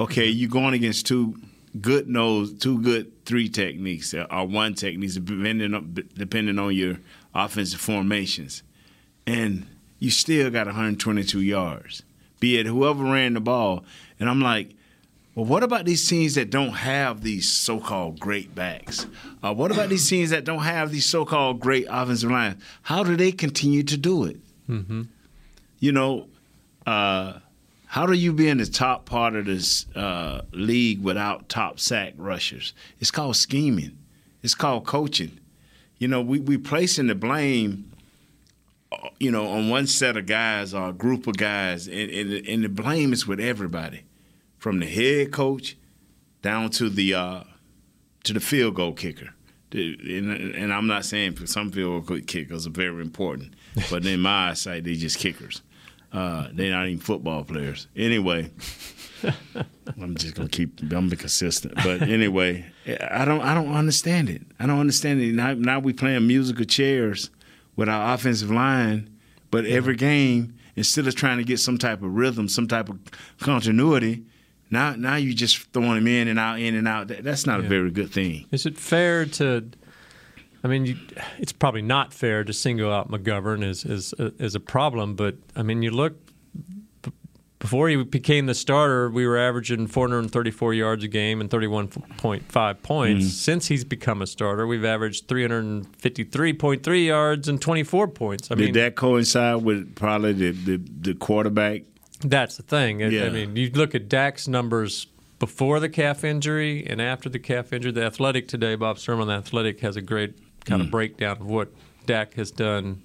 Okay, 0.00 0.26
you're 0.26 0.50
going 0.50 0.74
against 0.74 1.06
two 1.06 1.36
good 1.80 2.08
nose, 2.08 2.52
two 2.54 2.82
good 2.82 3.24
three 3.24 3.48
techniques 3.48 4.12
uh, 4.14 4.26
or 4.30 4.46
one 4.46 4.74
techniques, 4.74 5.14
depending 5.14 5.74
on 5.74 5.94
depending 6.14 6.58
on 6.58 6.74
your 6.74 6.98
offensive 7.34 7.80
formations, 7.80 8.62
and 9.26 9.66
you 10.02 10.10
still 10.10 10.50
got 10.50 10.66
122 10.66 11.40
yards. 11.40 12.02
Be 12.40 12.58
it 12.58 12.66
whoever 12.66 13.04
ran 13.04 13.34
the 13.34 13.40
ball, 13.40 13.84
and 14.18 14.28
I'm 14.28 14.40
like, 14.40 14.70
well, 15.36 15.46
what 15.46 15.62
about 15.62 15.84
these 15.84 16.08
teams 16.08 16.34
that 16.34 16.50
don't 16.50 16.72
have 16.72 17.22
these 17.22 17.48
so-called 17.48 18.18
great 18.18 18.52
backs? 18.52 19.06
Uh, 19.44 19.54
what 19.54 19.70
about 19.70 19.90
these 19.90 20.08
teams 20.08 20.30
that 20.30 20.42
don't 20.42 20.64
have 20.64 20.90
these 20.90 21.06
so-called 21.06 21.60
great 21.60 21.86
offensive 21.88 22.32
lines? 22.32 22.60
How 22.82 23.04
do 23.04 23.14
they 23.14 23.30
continue 23.30 23.84
to 23.84 23.96
do 23.96 24.24
it? 24.24 24.38
Mm-hmm. 24.68 25.02
you 25.78 25.92
know, 25.92 26.26
uh, 26.84 27.34
how 27.86 28.06
do 28.06 28.12
you 28.14 28.32
be 28.32 28.48
in 28.48 28.58
the 28.58 28.66
top 28.66 29.04
part 29.04 29.36
of 29.36 29.44
this 29.44 29.86
uh, 29.94 30.42
league 30.50 31.00
without 31.00 31.48
top 31.48 31.78
sack 31.78 32.14
rushers? 32.16 32.74
It's 32.98 33.12
called 33.12 33.36
scheming. 33.36 33.98
It's 34.42 34.54
called 34.56 34.84
coaching. 34.84 35.38
You 35.98 36.08
know, 36.08 36.20
we 36.20 36.40
we 36.40 36.58
placing 36.58 37.06
the 37.06 37.14
blame, 37.14 37.91
you 39.18 39.30
know, 39.30 39.46
on 39.46 39.68
one 39.68 39.86
set 39.86 40.16
of 40.16 40.26
guys 40.26 40.74
or 40.74 40.88
a 40.88 40.92
group 40.92 41.26
of 41.26 41.36
guys, 41.36 41.86
and, 41.86 42.10
and, 42.10 42.46
and 42.46 42.64
the 42.64 42.68
blame 42.68 43.12
is 43.12 43.26
with 43.26 43.40
everybody, 43.40 44.04
from 44.58 44.80
the 44.80 44.86
head 44.86 45.32
coach 45.32 45.76
down 46.42 46.70
to 46.70 46.88
the 46.88 47.14
uh, 47.14 47.42
to 48.24 48.32
the 48.32 48.40
field 48.40 48.74
goal 48.74 48.92
kicker. 48.92 49.34
And, 49.72 50.54
and 50.54 50.72
I'm 50.72 50.86
not 50.86 51.04
saying 51.06 51.34
for 51.34 51.46
some 51.46 51.70
field 51.70 52.06
goal 52.06 52.20
kickers 52.20 52.66
are 52.66 52.70
very 52.70 53.00
important, 53.00 53.54
but 53.90 54.04
in 54.04 54.20
my 54.20 54.50
eyesight, 54.50 54.84
they're 54.84 54.94
just 54.94 55.18
kickers. 55.18 55.62
Uh, 56.12 56.48
they're 56.52 56.72
not 56.72 56.86
even 56.86 57.00
football 57.00 57.42
players. 57.42 57.88
Anyway, 57.96 58.50
I'm 60.00 60.14
just 60.16 60.34
gonna 60.34 60.48
keep. 60.48 60.80
I'm 60.82 60.88
gonna 60.88 61.08
be 61.08 61.16
consistent. 61.16 61.74
But 61.76 62.02
anyway, 62.02 62.66
I 63.10 63.24
don't. 63.24 63.40
I 63.40 63.54
don't 63.54 63.74
understand 63.74 64.28
it. 64.28 64.42
I 64.60 64.66
don't 64.66 64.80
understand 64.80 65.22
it. 65.22 65.34
Now, 65.34 65.54
now 65.54 65.78
we 65.78 65.94
playing 65.94 66.26
musical 66.26 66.66
chairs 66.66 67.30
with 67.76 67.88
our 67.88 68.14
offensive 68.14 68.50
line, 68.50 69.08
but 69.50 69.64
every 69.64 69.96
game 69.96 70.54
instead 70.76 71.06
of 71.06 71.14
trying 71.14 71.38
to 71.38 71.44
get 71.44 71.58
some 71.58 71.78
type 71.78 72.02
of 72.02 72.14
rhythm, 72.14 72.48
some 72.48 72.66
type 72.66 72.88
of 72.88 72.98
continuity, 73.40 74.24
now 74.70 74.94
now 74.96 75.16
you 75.16 75.34
just 75.34 75.58
throwing 75.72 75.96
them 75.96 76.06
in 76.06 76.28
and 76.28 76.38
out, 76.38 76.58
in 76.58 76.74
and 76.74 76.88
out. 76.88 77.08
That, 77.08 77.24
that's 77.24 77.46
not 77.46 77.60
a 77.60 77.62
very 77.62 77.90
good 77.90 78.10
thing. 78.10 78.46
Is 78.50 78.66
it 78.66 78.78
fair 78.78 79.26
to? 79.26 79.68
I 80.64 80.68
mean, 80.68 80.86
you, 80.86 80.96
it's 81.38 81.52
probably 81.52 81.82
not 81.82 82.14
fair 82.14 82.44
to 82.44 82.52
single 82.52 82.92
out 82.92 83.10
McGovern 83.10 83.64
as 83.64 83.84
as 83.84 84.14
as 84.38 84.54
a 84.54 84.60
problem, 84.60 85.14
but 85.14 85.36
I 85.54 85.62
mean, 85.62 85.82
you 85.82 85.90
look 85.90 86.16
before 87.62 87.88
he 87.88 88.02
became 88.02 88.46
the 88.46 88.56
starter, 88.56 89.08
we 89.08 89.24
were 89.24 89.38
averaging 89.38 89.86
434 89.86 90.74
yards 90.74 91.04
a 91.04 91.08
game 91.08 91.40
and 91.40 91.48
31.5 91.48 92.82
points. 92.82 93.24
Mm. 93.24 93.28
Since 93.28 93.68
he's 93.68 93.84
become 93.84 94.20
a 94.20 94.26
starter, 94.26 94.66
we've 94.66 94.84
averaged 94.84 95.28
353.3 95.28 97.06
yards 97.06 97.46
and 97.46 97.62
24 97.62 98.08
points. 98.08 98.50
I 98.50 98.56
Did 98.56 98.64
mean, 98.64 98.74
that 98.74 98.96
coincide 98.96 99.62
with 99.62 99.94
probably 99.94 100.32
the 100.32 100.50
the, 100.50 100.76
the 101.02 101.14
quarterback? 101.14 101.82
That's 102.22 102.56
the 102.56 102.64
thing. 102.64 103.00
I- 103.00 103.26
I 103.26 103.30
mean, 103.30 103.54
you 103.54 103.70
look 103.70 103.94
at 103.94 104.08
Dak's 104.08 104.48
numbers 104.48 105.06
before 105.38 105.78
the 105.78 105.88
calf 105.88 106.24
injury 106.24 106.84
and 106.84 107.00
after 107.00 107.28
the 107.28 107.38
calf 107.38 107.72
injury. 107.72 107.92
The 107.92 108.04
Athletic 108.04 108.48
today, 108.48 108.74
Bob 108.74 108.98
Sturm, 108.98 109.24
the 109.24 109.34
Athletic 109.34 109.78
has 109.80 109.96
a 109.96 110.02
great 110.02 110.34
kind 110.64 110.82
of 110.82 110.88
mm. 110.88 110.90
breakdown 110.90 111.36
of 111.40 111.46
what 111.46 111.72
Dak 112.06 112.34
has 112.34 112.50
done 112.50 113.02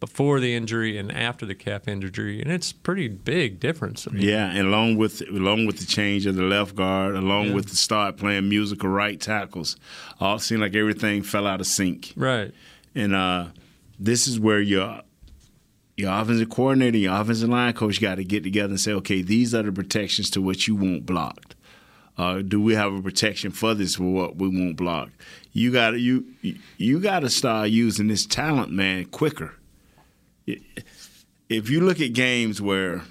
before 0.00 0.38
the 0.40 0.54
injury 0.54 0.98
and 0.98 1.10
after 1.10 1.46
the 1.46 1.54
calf 1.54 1.88
injury, 1.88 2.40
and 2.42 2.52
it's 2.52 2.72
pretty 2.72 3.08
big 3.08 3.58
difference. 3.60 4.06
I 4.06 4.12
mean, 4.12 4.22
Yeah, 4.22 4.50
and 4.50 4.66
along 4.68 4.96
with 4.96 5.22
along 5.28 5.66
with 5.66 5.78
the 5.78 5.86
change 5.86 6.26
of 6.26 6.34
the 6.36 6.42
left 6.42 6.74
guard, 6.74 7.14
along 7.14 7.48
Yeah. 7.48 7.54
with 7.54 7.68
the 7.70 7.76
start 7.76 8.16
playing 8.18 8.48
musical 8.48 8.88
right 8.90 9.18
tackles, 9.20 9.76
all 10.20 10.38
seemed 10.38 10.60
like 10.60 10.74
everything 10.74 11.22
fell 11.22 11.46
out 11.46 11.60
of 11.60 11.66
sync. 11.66 12.12
Right. 12.16 12.52
And 12.94 13.14
uh, 13.14 13.46
this 13.98 14.26
is 14.26 14.38
where 14.38 14.60
your 14.60 15.00
your 15.96 16.12
offensive 16.12 16.50
coordinator, 16.50 16.98
your 16.98 17.14
offensive 17.20 17.48
line 17.48 17.72
coach 17.72 18.00
got 18.00 18.16
to 18.16 18.24
get 18.24 18.42
together 18.42 18.70
and 18.72 18.80
say, 18.80 18.92
okay, 18.92 19.22
these 19.22 19.54
are 19.54 19.62
the 19.62 19.70
protections 19.72 20.28
to 20.30 20.42
what 20.42 20.66
you 20.66 20.74
want 20.74 21.06
blocked. 21.06 21.54
Uh, 22.18 22.42
do 22.42 22.60
we 22.60 22.74
have 22.74 22.92
a 22.92 23.00
protection 23.00 23.50
for 23.52 23.74
this 23.74 23.94
for 23.96 24.04
what 24.04 24.36
we 24.36 24.48
want 24.48 24.76
blocked? 24.76 25.12
You 25.52 25.72
got 25.72 25.92
to 25.92 25.98
you 25.98 26.26
you 26.76 27.00
got 27.00 27.20
to 27.20 27.30
start 27.30 27.70
using 27.70 28.08
this 28.08 28.26
talent, 28.26 28.70
man, 28.70 29.06
quicker. 29.06 29.54
If 30.46 31.70
you 31.70 31.80
look 31.80 32.00
at 32.00 32.12
games 32.12 32.60
where, 32.60 33.02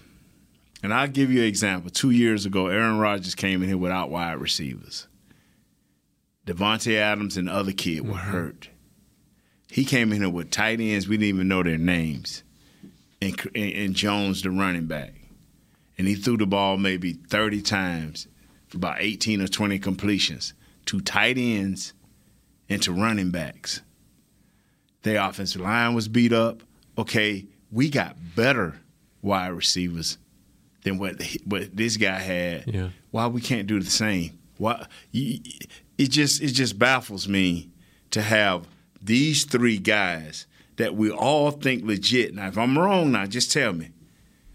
and 0.82 0.94
I'll 0.94 1.08
give 1.08 1.32
you 1.32 1.42
an 1.42 1.48
example. 1.48 1.90
Two 1.90 2.12
years 2.12 2.46
ago, 2.46 2.68
Aaron 2.68 3.00
Rodgers 3.00 3.36
came 3.36 3.62
in 3.62 3.70
here 3.70 3.78
without 3.78 4.10
wide 4.10 4.40
receivers. 4.40 5.08
Davante 6.46 6.96
Adams 6.98 7.38
and 7.38 7.48
the 7.48 7.54
other 7.54 7.72
kid 7.72 8.02
were 8.02 8.16
mm-hmm. 8.16 8.32
hurt. 8.32 8.70
He 9.70 9.86
came 9.86 10.12
in 10.12 10.22
here 10.22 10.30
with 10.30 10.52
tight 10.52 10.80
ends. 10.80 11.08
We 11.08 11.18
didn't 11.18 11.36
even 11.36 11.48
know 11.48 11.63
their 11.63 11.78
names. 11.78 12.44
And, 13.22 13.40
and, 13.56 13.74
and 13.74 13.96
Jones, 13.96 14.42
the 14.42 14.52
running 14.52 14.86
back. 14.86 15.13
And 15.98 16.08
he 16.08 16.16
threw 16.16 16.38
the 16.38 16.46
ball 16.46 16.78
maybe 16.78 17.13
30 17.13 17.62
times 17.62 18.28
for 18.68 18.78
about 18.78 18.98
18 19.00 19.42
or 19.42 19.48
20 19.48 19.80
completions 19.80 20.54
to 20.86 21.00
tight 21.02 21.38
ends 21.38 21.94
and 22.70 22.82
to 22.84 22.92
running 22.92 23.32
backs. 23.32 23.82
Their 25.04 25.22
offensive 25.22 25.62
line 25.62 25.94
was 25.94 26.08
beat 26.08 26.34
up. 26.34 26.63
Okay, 26.97 27.45
we 27.71 27.89
got 27.89 28.15
better 28.35 28.79
wide 29.21 29.47
receivers 29.50 30.17
than 30.83 30.97
what 30.97 31.21
what 31.45 31.75
this 31.75 31.97
guy 31.97 32.19
had. 32.19 32.67
Yeah. 32.67 32.89
Why 33.12 33.27
we 33.27 33.41
can't 33.41 33.67
do 33.67 33.79
the 33.79 33.89
same? 33.89 34.38
Why 34.57 34.85
you, 35.12 35.39
it 35.97 36.12
just 36.12 36.41
it 36.41 36.51
just 36.51 36.77
baffles 36.77 37.27
me 37.27 37.69
to 38.12 38.21
have 38.21 38.67
these 39.01 39.45
three 39.45 39.77
guys 39.77 40.45
that 40.77 40.95
we 40.95 41.12
all 41.12 41.51
think 41.51 41.83
legit. 41.83 42.33
Now, 42.33 42.47
if 42.47 42.57
I'm 42.57 42.77
wrong, 42.77 43.12
now 43.12 43.25
just 43.25 43.51
tell 43.51 43.73
me 43.73 43.89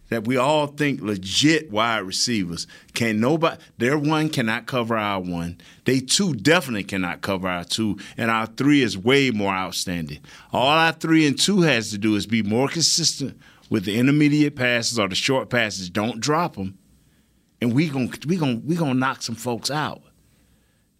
that 0.08 0.26
we 0.26 0.36
all 0.36 0.66
think 0.66 1.00
legit 1.00 1.70
wide 1.70 1.98
receivers. 1.98 2.66
Can 2.94 3.20
nobody 3.20 3.60
their 3.78 3.98
one 3.98 4.28
cannot 4.28 4.66
cover 4.66 4.96
our 4.96 5.20
one. 5.20 5.60
They 5.84 6.00
two 6.00 6.34
definitely 6.34 6.84
cannot 6.84 7.20
cover 7.20 7.48
our 7.48 7.64
two. 7.64 7.98
And 8.16 8.30
our 8.30 8.46
three 8.46 8.82
is 8.82 8.96
way 8.96 9.30
more 9.30 9.52
outstanding. 9.52 10.20
All 10.52 10.68
our 10.68 10.92
three 10.92 11.26
and 11.26 11.38
two 11.38 11.62
has 11.62 11.90
to 11.90 11.98
do 11.98 12.16
is 12.16 12.26
be 12.26 12.42
more 12.42 12.68
consistent 12.68 13.38
with 13.70 13.84
the 13.84 13.98
intermediate 13.98 14.56
passes 14.56 14.98
or 14.98 15.08
the 15.08 15.14
short 15.14 15.50
passes. 15.50 15.90
Don't 15.90 16.20
drop 16.20 16.56
them. 16.56 16.78
And 17.60 17.74
we 17.74 17.88
gon' 17.88 18.12
we 18.26 18.36
gon' 18.36 18.64
we 18.66 18.76
gonna 18.76 18.94
knock 18.94 19.22
some 19.22 19.34
folks 19.34 19.70
out. 19.70 20.02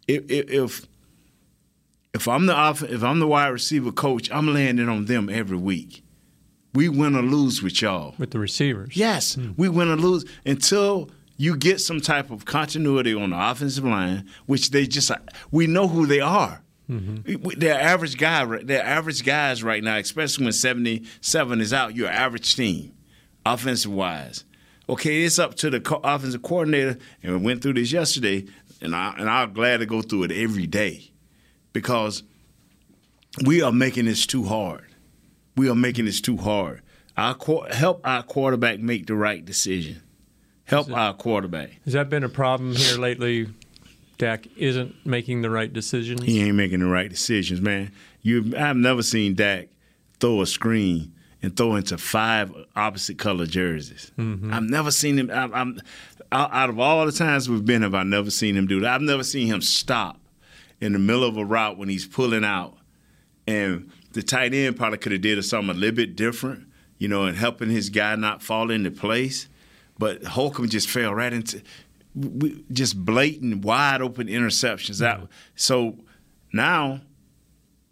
If 0.07 0.29
if 0.29 0.85
if 2.13 2.27
I'm 2.27 2.47
the 2.47 2.53
off, 2.53 2.83
if 2.83 3.03
I'm 3.03 3.19
the 3.19 3.27
wide 3.27 3.47
receiver 3.47 3.91
coach, 3.91 4.29
I'm 4.31 4.53
landing 4.53 4.89
on 4.89 5.05
them 5.05 5.29
every 5.29 5.57
week. 5.57 6.03
We 6.73 6.87
win 6.89 7.15
or 7.15 7.21
lose 7.23 7.63
with 7.63 7.81
y'all. 7.81 8.13
With 8.17 8.31
the 8.31 8.39
receivers. 8.39 8.95
Yes, 8.95 9.35
hmm. 9.35 9.51
we 9.57 9.69
win 9.69 9.89
or 9.89 9.95
lose 9.95 10.25
until 10.45 11.09
you 11.37 11.55
get 11.55 11.79
some 11.79 12.01
type 12.01 12.29
of 12.31 12.45
continuity 12.45 13.13
on 13.13 13.29
the 13.31 13.49
offensive 13.51 13.85
line, 13.85 14.27
which 14.45 14.71
they 14.71 14.85
just 14.85 15.11
we 15.51 15.67
know 15.67 15.87
who 15.87 16.05
they 16.05 16.19
are. 16.19 16.61
Mm-hmm. 16.89 17.43
We- 17.43 17.55
They're 17.55 17.79
average 17.79 18.17
guy. 18.17 18.45
They're 18.63 18.83
average 18.85 19.23
guys 19.23 19.63
right 19.63 19.83
now, 19.83 19.97
especially 19.97 20.45
when 20.45 20.53
seventy 20.53 21.05
seven 21.21 21.61
is 21.61 21.73
out. 21.73 21.95
You're 21.95 22.09
average 22.09 22.55
team, 22.55 22.93
offensive 23.45 23.91
wise. 23.91 24.43
Okay, 24.87 25.23
it's 25.23 25.37
up 25.39 25.53
to 25.55 25.69
the 25.69 25.79
co- 25.79 26.01
offensive 26.03 26.41
coordinator, 26.41 26.97
and 27.23 27.33
we 27.39 27.45
went 27.45 27.61
through 27.61 27.73
this 27.73 27.91
yesterday, 27.91 28.45
and 28.81 28.95
I 28.95 29.13
and 29.17 29.29
I'm 29.29 29.53
glad 29.53 29.77
to 29.77 29.85
go 29.85 30.01
through 30.01 30.23
it 30.23 30.31
every 30.31 30.65
day 30.67 31.11
because 31.73 32.23
we 33.45 33.61
are 33.61 33.71
making 33.71 34.05
this 34.05 34.25
too 34.25 34.43
hard. 34.45 34.85
We 35.59 35.67
are 35.67 35.75
making 35.75 36.05
this 36.05 36.21
too 36.21 36.37
hard. 36.37 36.81
Our 37.17 37.35
help 37.73 37.99
our 38.07 38.23
quarterback 38.23 38.79
make 38.79 39.07
the 39.07 39.15
right 39.15 39.43
decision. 39.43 40.01
Help 40.63 40.89
our 40.89 41.13
quarterback. 41.13 41.71
Has 41.83 41.91
that 41.91 42.09
been 42.09 42.23
a 42.23 42.29
problem 42.29 42.77
here 42.77 42.97
lately? 42.97 43.49
Dak 44.17 44.47
isn't 44.55 45.05
making 45.05 45.41
the 45.41 45.49
right 45.49 45.73
decisions. 45.73 46.23
He 46.23 46.39
ain't 46.39 46.55
making 46.55 46.79
the 46.79 46.85
right 46.85 47.09
decisions, 47.09 47.59
man. 47.59 47.91
You, 48.21 48.53
I've 48.57 48.77
never 48.77 49.03
seen 49.03 49.35
Dak 49.35 49.67
throw 50.21 50.41
a 50.41 50.45
screen 50.45 51.13
and 51.41 51.57
throw 51.57 51.75
into 51.75 51.97
five 51.97 52.53
opposite 52.77 53.17
color 53.17 53.45
jerseys. 53.45 54.13
Mm-hmm. 54.17 54.53
I've 54.53 54.63
never 54.63 54.91
seen 54.91 55.19
him. 55.19 55.29
I, 55.29 55.43
I'm 55.43 55.81
out 56.31 56.69
of 56.69 56.79
all 56.79 57.05
the 57.05 57.11
times 57.11 57.49
we've 57.49 57.65
been, 57.65 57.81
have 57.81 57.95
I 57.95 58.03
never 58.03 58.31
seen 58.31 58.55
him 58.55 58.65
do 58.65 58.79
that? 58.79 58.93
I've 58.93 59.01
never 59.01 59.25
seen 59.25 59.47
him 59.47 59.59
stop 59.59 60.21
in 60.79 60.93
the 60.93 60.99
middle 60.99 61.25
of 61.25 61.35
a 61.35 61.43
route 61.43 61.77
when 61.77 61.89
he's 61.89 62.07
pulling 62.07 62.45
out, 62.45 62.77
and 63.45 63.91
the 64.13 64.23
tight 64.23 64.53
end 64.53 64.77
probably 64.77 64.97
could 64.97 65.11
have 65.11 65.21
did 65.21 65.43
something 65.45 65.75
a 65.75 65.79
little 65.79 65.95
bit 65.95 66.15
different, 66.15 66.67
you 66.97 67.07
know, 67.07 67.25
and 67.25 67.37
helping 67.37 67.69
his 67.69 67.89
guy 67.89 68.15
not 68.15 68.41
fall 68.41 68.71
into 68.71 68.91
place. 68.91 69.47
But 69.97 70.23
Holcomb 70.23 70.69
just 70.69 70.89
fell 70.89 71.13
right 71.13 71.33
into 71.33 71.61
just 72.71 73.03
blatant, 73.03 73.63
wide 73.63 74.01
open 74.01 74.27
interceptions. 74.27 74.99
That 74.99 75.21
so 75.55 75.97
now 76.53 77.01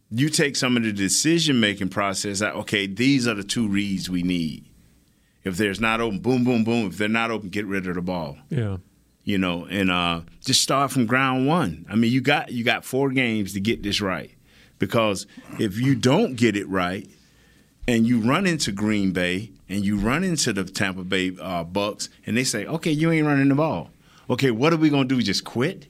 you 0.09 0.29
take 0.29 0.55
some 0.55 0.77
of 0.77 0.83
the 0.83 0.93
decision 0.93 1.59
making 1.59 1.89
process 1.89 2.41
out. 2.41 2.55
Okay, 2.55 2.87
these 2.87 3.27
are 3.27 3.33
the 3.33 3.43
two 3.43 3.67
reads 3.67 4.09
we 4.09 4.23
need. 4.23 4.65
If 5.43 5.57
there's 5.57 5.79
not 5.79 6.01
open, 6.01 6.19
boom, 6.19 6.43
boom, 6.43 6.63
boom. 6.63 6.87
If 6.87 6.97
they're 6.97 7.07
not 7.07 7.31
open, 7.31 7.49
get 7.49 7.65
rid 7.65 7.87
of 7.87 7.95
the 7.95 8.01
ball. 8.01 8.37
Yeah. 8.49 8.77
You 9.23 9.37
know, 9.37 9.65
and 9.65 9.91
uh, 9.91 10.21
just 10.41 10.61
start 10.61 10.91
from 10.91 11.05
ground 11.05 11.47
one. 11.47 11.85
I 11.89 11.95
mean, 11.95 12.11
you 12.11 12.21
got 12.21 12.51
you 12.51 12.63
got 12.63 12.85
four 12.85 13.09
games 13.11 13.53
to 13.53 13.59
get 13.59 13.83
this 13.83 13.99
right, 13.99 14.31
because 14.79 15.27
if 15.59 15.79
you 15.79 15.95
don't 15.95 16.35
get 16.35 16.55
it 16.55 16.67
right, 16.67 17.07
and 17.87 18.05
you 18.05 18.19
run 18.19 18.45
into 18.45 18.71
Green 18.71 19.11
Bay 19.11 19.51
and 19.69 19.85
you 19.85 19.97
run 19.97 20.23
into 20.23 20.51
the 20.53 20.63
Tampa 20.65 21.03
Bay 21.03 21.35
uh, 21.41 21.63
Bucks, 21.63 22.09
and 22.25 22.35
they 22.35 22.43
say, 22.43 22.65
"Okay, 22.65 22.91
you 22.91 23.11
ain't 23.11 23.25
running 23.25 23.49
the 23.49 23.55
ball. 23.55 23.89
Okay, 24.29 24.51
what 24.51 24.73
are 24.73 24.77
we 24.77 24.89
gonna 24.89 25.05
do? 25.05 25.21
Just 25.21 25.43
quit?" 25.43 25.87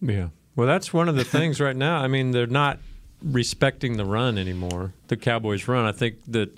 Yeah. 0.00 0.28
Well, 0.56 0.66
that's 0.66 0.92
one 0.92 1.08
of 1.08 1.14
the 1.14 1.24
things 1.24 1.60
right 1.60 1.76
now. 1.76 2.00
I 2.00 2.08
mean, 2.08 2.32
they're 2.32 2.46
not 2.46 2.78
respecting 3.22 3.96
the 3.96 4.04
run 4.04 4.38
anymore. 4.38 4.92
The 5.08 5.16
Cowboys 5.16 5.68
run. 5.68 5.84
I 5.84 5.92
think 5.92 6.16
that 6.28 6.56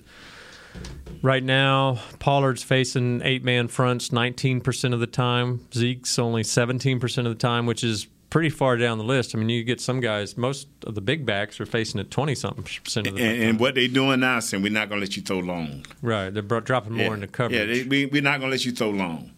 right 1.21 1.43
now 1.43 1.99
Pollard's 2.19 2.63
facing 2.63 3.21
eight 3.23 3.43
man 3.43 3.67
fronts 3.67 4.09
19% 4.09 4.93
of 4.93 4.99
the 4.99 5.07
time. 5.07 5.65
Zeke's 5.73 6.17
only 6.19 6.43
17% 6.43 7.17
of 7.19 7.25
the 7.25 7.35
time, 7.35 7.65
which 7.65 7.83
is 7.83 8.07
pretty 8.31 8.49
far 8.49 8.77
down 8.77 8.97
the 8.97 9.03
list. 9.03 9.35
I 9.35 9.37
mean, 9.37 9.49
you 9.49 9.63
get 9.63 9.79
some 9.79 9.99
guys, 9.99 10.35
most 10.35 10.67
of 10.87 10.95
the 10.95 11.01
big 11.01 11.23
backs 11.23 11.59
are 11.59 11.65
facing 11.67 11.99
at 11.99 12.09
20 12.09 12.33
something 12.33 12.63
percent 12.63 13.05
of 13.05 13.15
the 13.15 13.21
And, 13.21 13.43
and 13.43 13.59
what 13.59 13.75
they 13.75 13.87
doing 13.87 14.21
now 14.21 14.39
saying, 14.39 14.63
"We're 14.63 14.71
not 14.71 14.89
gonna 14.89 15.01
let 15.01 15.15
you 15.15 15.21
throw 15.21 15.39
long." 15.39 15.85
right. 16.01 16.33
They're 16.33 16.41
bro- 16.41 16.61
dropping 16.61 16.93
more 16.93 17.07
yeah. 17.07 17.13
into 17.13 17.27
coverage. 17.27 17.59
Yeah, 17.59 17.65
they, 17.65 17.83
we, 17.83 18.05
we're 18.07 18.23
not 18.23 18.39
going 18.39 18.49
to 18.49 18.55
let 18.55 18.65
you 18.65 18.71
throw 18.71 18.89
long. 18.89 19.31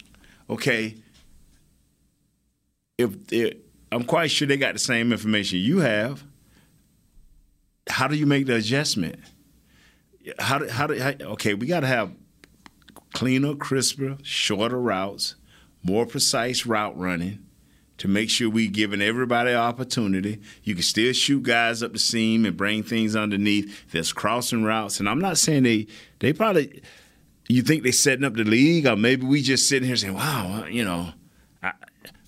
Okay. 0.50 0.96
If, 2.98 3.16
if 3.32 3.58
I'm 3.92 4.06
quite 4.06 4.32
sure 4.32 4.48
they 4.48 4.56
got 4.56 4.74
the 4.74 4.80
same 4.80 5.12
information 5.12 5.60
you 5.60 5.80
have, 5.80 6.24
how 7.90 8.08
do 8.08 8.16
you 8.16 8.28
make 8.28 8.46
the 8.46 8.56
adjustment? 8.56 9.20
How 10.38 10.60
do, 10.60 10.68
how 10.68 10.88
do 10.88 11.00
how, 11.00 11.14
okay? 11.34 11.56
We 11.56 11.66
got 11.66 11.82
to 11.82 11.88
have 11.88 12.14
cleaner, 13.14 13.56
crisper, 13.56 14.18
shorter 14.22 14.80
routes, 14.80 15.36
more 15.84 16.06
precise 16.06 16.66
route 16.68 16.98
running 16.98 17.44
to 18.03 18.10
make 18.10 18.29
sure 18.29 18.50
we 18.50 18.67
giving 18.67 19.01
everybody 19.01 19.51
an 19.51 19.55
opportunity. 19.55 20.41
You 20.62 20.74
can 20.74 20.83
still 20.83 21.13
shoot 21.13 21.43
guys 21.43 21.81
up 21.81 21.93
the 21.93 22.00
seam 22.00 22.45
and 22.45 22.57
bring 22.57 22.83
things 22.83 23.15
underneath. 23.15 23.89
There's 23.93 24.12
crossing 24.12 24.65
routes, 24.65 25.00
and 25.00 25.07
I'm 25.07 25.19
not 25.19 25.38
saying 25.38 25.63
they 25.63 25.88
they 26.19 26.33
probably. 26.33 26.81
You 27.48 27.62
think 27.62 27.83
they 27.83 27.93
setting 27.93 28.25
up 28.25 28.33
the 28.33 28.43
league, 28.43 28.88
or 28.88 28.98
maybe 28.98 29.25
we 29.25 29.41
just 29.41 29.69
sitting 29.69 29.88
here 29.88 29.95
saying, 29.95 30.15
"Wow, 30.15 30.65
you 30.65 30.83
know," 30.83 31.13
I, 31.63 31.72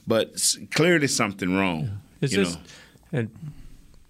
but 0.07 0.41
clearly 0.71 1.07
something 1.07 1.53
wrong. 1.53 1.99
Is 2.21 2.31
you 2.31 2.45
this, 2.45 2.55
know, 2.55 2.61
and 3.11 3.29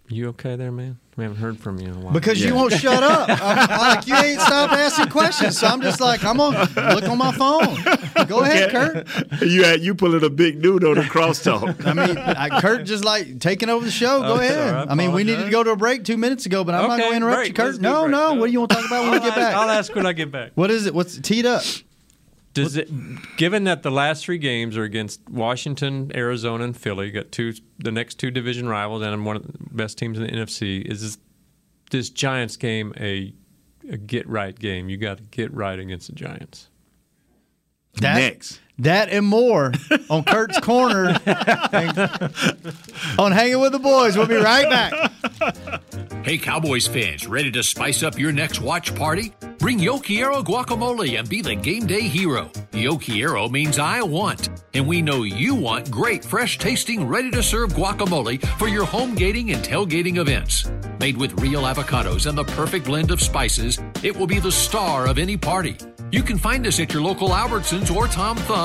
you 0.08 0.28
okay 0.30 0.56
there, 0.56 0.72
man? 0.72 1.00
We 1.18 1.24
haven't 1.24 1.38
heard 1.38 1.58
from 1.62 1.80
you 1.80 1.88
in 1.88 1.94
a 1.96 2.00
while. 2.00 2.14
Because 2.14 2.44
you 2.44 2.54
won't 2.54 2.74
shut 2.74 3.02
up. 3.02 3.30
I'm, 3.42 3.70
like 3.70 4.06
you 4.06 4.16
ain't 4.16 4.42
stop 4.42 4.72
asking 4.74 5.08
questions, 5.08 5.58
so 5.58 5.66
I'm 5.68 5.82
just 5.82 6.02
like 6.02 6.26
I'm 6.26 6.36
gonna 6.36 6.68
look 6.94 7.08
on 7.08 7.18
my 7.18 7.32
phone. 7.32 8.28
Go 8.28 8.42
ahead, 8.42 8.72
Kurt. 8.72 9.42
you 9.42 9.64
had 9.64 9.82
you 9.82 9.96
pulling 9.96 10.26
a 10.26 10.30
big 10.30 10.62
dude 10.62 10.84
on 10.84 10.96
the 10.96 11.04
crosstalk. 11.04 11.86
I 11.86 11.94
mean, 11.94 12.18
I, 12.18 12.60
Kurt 12.60 12.84
just 12.86 13.06
like 13.06 13.40
taking 13.40 13.70
over 13.70 13.86
the 13.86 13.92
show. 13.92 14.20
Go 14.22 14.34
Oh, 14.34 14.40
ahead. 14.40 14.54
sorry, 14.56 14.72
I 14.88 14.92
I 14.92 14.96
mean, 14.96 15.14
we 15.14 15.24
needed 15.24 15.46
to 15.46 15.50
go 15.52 15.64
to 15.64 15.72
a 15.72 15.76
break 15.78 16.04
two 16.04 16.18
minutes 16.18 16.46
ago, 16.48 16.66
but 16.66 16.76
I'm 16.76 16.90
not 16.90 17.00
Okay, 17.00 17.04
going 17.04 17.12
to 17.12 17.16
interrupt 17.18 17.38
break. 17.38 17.48
you, 17.50 17.54
Kurt. 17.54 17.66
Let's 17.68 17.78
do 17.78 17.82
No, 17.84 18.02
break. 18.02 18.12
no. 18.12 18.34
What 18.34 18.46
do 18.48 18.52
you 18.52 18.60
want 18.60 18.72
to 18.72 18.76
talk 18.76 18.86
about 18.88 19.02
when 19.04 19.12
we 19.12 19.18
I'll 19.18 19.24
get 19.24 19.30
ask- 19.30 19.38
back? 19.38 19.56
I'll 19.56 19.70
ask 19.70 19.96
when 19.96 20.06
I 20.06 20.12
get 20.14 20.32
back. 20.34 20.52
What 20.56 20.70
is 20.70 20.86
it? 20.86 20.94
What's 20.94 21.18
teed 21.20 21.46
up? 21.46 21.64
Does 22.56 22.78
it, 22.78 22.90
given 23.38 23.66
that 23.66 23.84
the 23.84 23.92
last 23.92 24.26
three 24.26 24.38
games 24.38 24.78
are 24.78 24.84
against 24.84 25.30
Washington, 25.30 26.12
Arizona, 26.16 26.64
and 26.64 26.76
Philly, 26.76 27.12
got 27.12 27.32
two 27.32 27.54
the 27.78 27.92
next 27.92 28.16
two 28.16 28.32
division 28.32 28.68
rivals, 28.68 29.04
and 29.04 29.26
one 29.26 29.36
of 29.36 29.44
the 29.44 29.54
best 29.72 29.98
teams 29.98 30.18
in 30.18 30.26
the 30.26 30.32
NFC, 30.32 30.82
is 30.82 31.02
this, 31.02 31.18
this 31.92 32.10
Giants 32.10 32.56
game 32.56 32.94
a 32.98 33.34
a 33.90 33.98
get 33.98 34.28
right 34.28 34.58
game. 34.58 34.90
You 34.90 34.98
got 34.98 35.18
to 35.18 35.24
get 35.26 35.54
right 35.54 35.78
against 35.78 36.08
the 36.08 36.14
Giants. 36.14 36.70
That, 38.02 38.16
Next. 38.16 38.60
That 38.80 39.10
and 39.10 39.26
more 39.26 39.72
on 40.10 40.24
Kurt's 40.26 40.60
Corner 40.60 41.08
on 43.18 43.32
Hanging 43.32 43.62
with 43.62 43.72
the 43.72 43.80
Boys. 43.82 44.18
We'll 44.18 44.28
be 44.28 44.36
right 44.36 44.70
back. 44.70 45.12
Hey, 46.24 46.38
Cowboys 46.38 46.88
fans, 46.88 47.28
ready 47.28 47.52
to 47.52 47.64
spice 47.64 48.04
up 48.04 48.18
your 48.18 48.32
next 48.32 48.60
watch 48.60 48.94
party? 48.96 49.32
Bring 49.60 49.80
Yo 49.80 50.00
Quiero 50.00 50.42
guacamole 50.42 51.18
and 51.18 51.30
be 51.30 51.42
the 51.42 51.56
game 51.56 51.86
day 51.86 52.02
hero. 52.02 52.52
Yo 52.74 52.98
Quiero 52.98 53.48
means 53.48 53.80
I 53.80 54.02
want, 54.02 54.50
and 54.74 54.88
we 54.88 55.02
know 55.02 55.24
you 55.24 55.56
want 55.56 55.90
great, 55.90 56.26
fresh 56.26 56.58
tasting, 56.58 57.08
ready 57.08 57.32
to 57.32 57.44
serve 57.44 57.74
guacamole 57.74 58.46
for 58.58 58.68
your 58.68 58.86
home 58.86 59.16
gating 59.16 59.52
and 59.52 59.64
tailgating 59.64 60.18
events. 60.18 60.70
Made 61.00 61.16
with 61.16 61.40
real 61.42 61.62
avocados 61.62 62.26
and 62.26 62.38
the 62.38 62.44
perfect 62.44 62.86
blend 62.86 63.12
of 63.12 63.22
spices, 63.22 63.80
it 64.04 64.16
will 64.18 64.28
be 64.28 64.40
the 64.40 64.52
star 64.52 65.08
of 65.08 65.18
any 65.18 65.38
party. 65.38 65.78
You 66.12 66.24
can 66.24 66.38
find 66.38 66.66
us 66.66 66.80
at 66.80 66.94
your 66.94 67.02
local 67.02 67.30
Albertsons 67.30 67.94
or 67.94 68.08
Tom 68.08 68.38
Thumb 68.38 68.65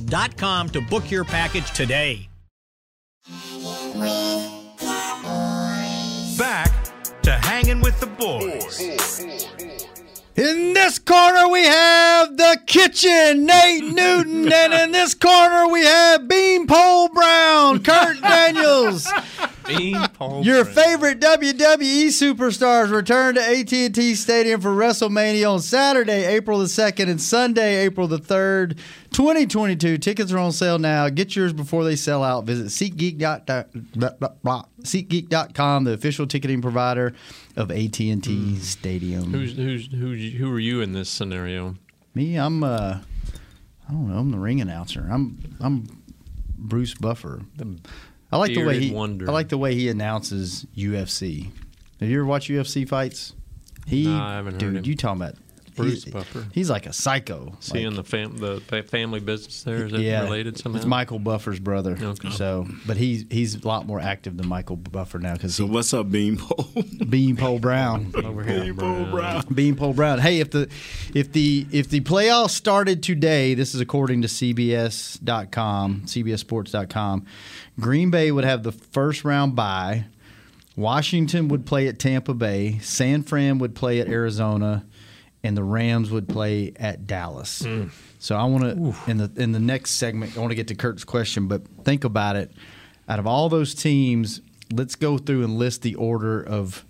CowboysTravel.com 0.00 0.68
to 0.70 0.80
book 0.82 1.10
your 1.10 1.24
package 1.24 1.70
today. 1.72 2.28
Back 6.38 6.72
to 7.22 7.30
hanging 7.32 7.80
with 7.80 7.98
the 8.00 8.06
boys. 8.06 8.80
In 10.34 10.72
this 10.72 10.98
corner, 10.98 11.46
we 11.48 11.64
have 11.64 12.36
the 12.38 12.58
kitchen, 12.66 13.44
Nate 13.44 13.84
Newton. 13.84 14.50
and 14.50 14.72
in 14.72 14.90
this 14.92 15.14
corner, 15.14 15.68
we 15.68 15.84
have 15.84 16.26
Beanpole 16.26 17.08
Brown, 17.10 17.82
Kurt 17.82 18.18
Daniels. 18.22 19.06
Your 20.42 20.64
favorite 20.64 21.20
WWE 21.20 22.06
superstars 22.08 22.90
return 22.92 23.34
to 23.36 23.40
AT&T 23.40 24.14
Stadium 24.14 24.60
for 24.60 24.70
WrestleMania 24.70 25.52
on 25.52 25.60
Saturday, 25.60 26.24
April 26.26 26.58
the 26.58 26.66
2nd 26.66 27.08
and 27.08 27.20
Sunday, 27.20 27.84
April 27.84 28.06
the 28.06 28.18
3rd, 28.18 28.78
2022. 29.12 29.98
Tickets 29.98 30.32
are 30.32 30.38
on 30.38 30.52
sale 30.52 30.78
now. 30.78 31.08
Get 31.08 31.34
yours 31.36 31.52
before 31.52 31.84
they 31.84 31.96
sell 31.96 32.22
out. 32.22 32.44
Visit 32.44 32.66
SeatGeek.com, 32.66 33.64
SeatGeek.com 34.82 35.84
the 35.84 35.92
official 35.92 36.26
ticketing 36.26 36.62
provider 36.62 37.12
of 37.56 37.70
AT&T 37.70 38.56
Stadium. 38.58 39.32
Who's 39.32 39.54
who's 39.54 39.86
who? 39.92 40.14
Who 40.14 40.52
are 40.52 40.60
you 40.60 40.80
in 40.80 40.92
this 40.92 41.08
scenario? 41.08 41.76
Me, 42.14 42.36
I'm 42.36 42.62
uh 42.62 42.98
I 43.88 43.92
don't 43.92 44.08
know, 44.08 44.18
I'm 44.18 44.30
the 44.30 44.38
ring 44.38 44.60
announcer. 44.60 45.06
I'm 45.10 45.56
I'm 45.60 46.02
Bruce 46.56 46.94
Buffer. 46.94 47.42
I 48.32 48.38
like 48.38 48.54
the 48.54 48.64
way 48.64 48.80
he 48.80 48.90
wonder. 48.90 49.28
I 49.28 49.32
like 49.32 49.48
the 49.50 49.58
way 49.58 49.74
he 49.74 49.88
announces 49.88 50.66
UFC. 50.76 51.50
Have 52.00 52.08
you 52.08 52.18
ever 52.18 52.26
watched 52.26 52.48
UFC 52.50 52.88
fights? 52.88 53.34
He 53.86 54.04
No, 54.06 54.18
I 54.18 54.34
haven't 54.34 54.54
heard 54.54 54.58
dude, 54.60 54.76
him. 54.76 54.84
you 54.84 54.96
talking 54.96 55.20
about 55.22 55.34
Bruce 55.82 56.04
he- 56.04 56.10
Buffer. 56.10 56.46
He's 56.52 56.70
like 56.70 56.86
a 56.86 56.92
psycho. 56.92 57.56
Is 57.60 57.72
he 57.72 57.78
Like, 57.78 57.86
in 57.88 57.94
the 57.94 58.04
fam 58.04 58.36
the 58.36 58.60
family 58.88 59.20
business 59.20 59.62
there? 59.62 59.86
Is 59.86 59.92
it 59.92 60.00
yeah, 60.00 60.22
related 60.22 60.58
somehow? 60.58 60.78
It's 60.78 60.86
Michael 60.86 61.18
Buffer's 61.18 61.60
brother. 61.60 61.96
Okay. 62.00 62.30
So, 62.30 62.66
but 62.86 62.96
he's 62.96 63.24
he's 63.30 63.54
a 63.54 63.66
lot 63.66 63.86
more 63.86 64.00
active 64.00 64.36
than 64.36 64.48
Michael 64.48 64.76
Buffer 64.76 65.18
now 65.18 65.34
because 65.34 65.54
So 65.54 65.66
what's 65.66 65.92
up, 65.94 66.10
Beanpole? 66.10 66.68
Beanpole 67.08 67.58
Brown. 67.58 68.12
Over 68.14 68.42
here, 68.44 68.60
Beanpole 68.72 69.10
Brown. 69.10 69.44
Beanpole 69.52 69.92
Brown. 69.94 70.18
Hey, 70.18 70.40
if 70.40 70.50
the 70.50 70.68
if 71.14 71.32
the 71.32 71.66
if 71.70 71.88
the 71.88 72.00
playoffs 72.00 72.50
started 72.50 73.02
today, 73.02 73.54
this 73.54 73.74
is 73.74 73.80
according 73.80 74.22
to 74.22 74.28
CBS.com, 74.28 76.02
CBSSports.com. 76.06 77.26
Green 77.80 78.10
Bay 78.10 78.30
would 78.32 78.44
have 78.44 78.62
the 78.62 78.72
first 78.72 79.24
round 79.24 79.56
bye. 79.56 80.04
Washington 80.76 81.48
would 81.48 81.66
play 81.66 81.86
at 81.88 81.98
Tampa 81.98 82.32
Bay. 82.34 82.78
San 82.80 83.22
Fran 83.22 83.58
would 83.58 83.74
play 83.74 84.00
at 84.00 84.08
Arizona, 84.08 84.84
and 85.44 85.56
the 85.56 85.64
Rams 85.64 86.10
would 86.10 86.28
play 86.28 86.72
at 86.76 87.06
Dallas. 87.06 87.62
Mm. 87.62 87.90
So 88.18 88.36
I 88.36 88.44
want 88.44 88.62
to 88.64 89.10
in 89.10 89.16
the 89.18 89.30
in 89.36 89.52
the 89.52 89.60
next 89.60 89.92
segment, 89.92 90.36
I 90.36 90.40
want 90.40 90.50
to 90.50 90.54
get 90.56 90.68
to 90.68 90.74
Kurt's 90.74 91.04
question, 91.04 91.48
but 91.48 91.62
think 91.84 92.04
about 92.04 92.36
it. 92.36 92.52
Out 93.08 93.18
of 93.18 93.26
all 93.26 93.48
those 93.48 93.74
teams, 93.74 94.40
let's 94.72 94.94
go 94.94 95.18
through 95.18 95.42
and 95.44 95.58
list 95.58 95.82
the 95.82 95.96
order 95.96 96.40
of 96.42 96.84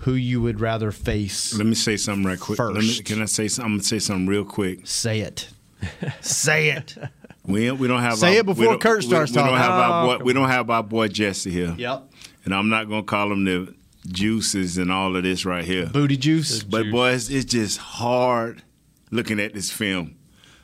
who 0.00 0.14
you 0.14 0.40
would 0.40 0.60
rather 0.60 0.90
face. 0.90 1.54
Let 1.54 1.66
me 1.66 1.74
say 1.74 1.96
something 1.96 2.24
right 2.24 2.40
quick. 2.40 2.58
Let 2.58 2.74
me, 2.74 2.80
First. 2.80 3.04
can 3.04 3.22
I 3.22 3.26
say 3.26 3.48
something? 3.48 3.64
I'm 3.72 3.76
gonna 3.78 3.84
say 3.84 3.98
something 3.98 4.26
real 4.26 4.44
quick. 4.44 4.86
Say 4.86 5.20
it. 5.20 5.48
Say 6.22 6.70
it. 6.70 6.96
We 7.44 7.70
we 7.70 7.86
don't 7.86 8.00
have 8.00 8.16
Say 8.18 8.34
our, 8.34 8.40
it 8.40 8.46
before 8.46 8.78
Kurt 8.78 9.04
starts 9.04 9.30
we, 9.32 9.38
oh, 9.38 9.44
we. 9.44 9.50
Don't 9.50 9.58
have 9.58 9.70
Oh, 9.70 9.82
our 9.82 10.18
boy, 10.18 10.24
we 10.24 10.32
don't 10.32 10.48
have 10.48 10.70
our 10.70 10.82
boy 10.82 11.08
Jesse 11.08 11.50
here. 11.50 11.74
Yep. 11.76 12.10
And 12.44 12.54
I'm 12.54 12.68
not 12.70 12.88
gonna 12.88 13.02
call 13.02 13.30
him 13.30 13.44
the 13.44 13.74
juices 14.06 14.78
and 14.78 14.90
all 14.90 15.16
of 15.16 15.22
this 15.22 15.44
right 15.44 15.64
here. 15.64 15.86
Booty 15.86 16.16
juice. 16.16 16.62
But 16.62 16.84
Juice. 16.84 16.92
boys, 16.92 17.30
it's 17.30 17.44
just 17.44 17.78
hard 17.78 18.62
looking 19.10 19.38
at 19.40 19.54
this 19.54 19.70
film. 19.70 20.16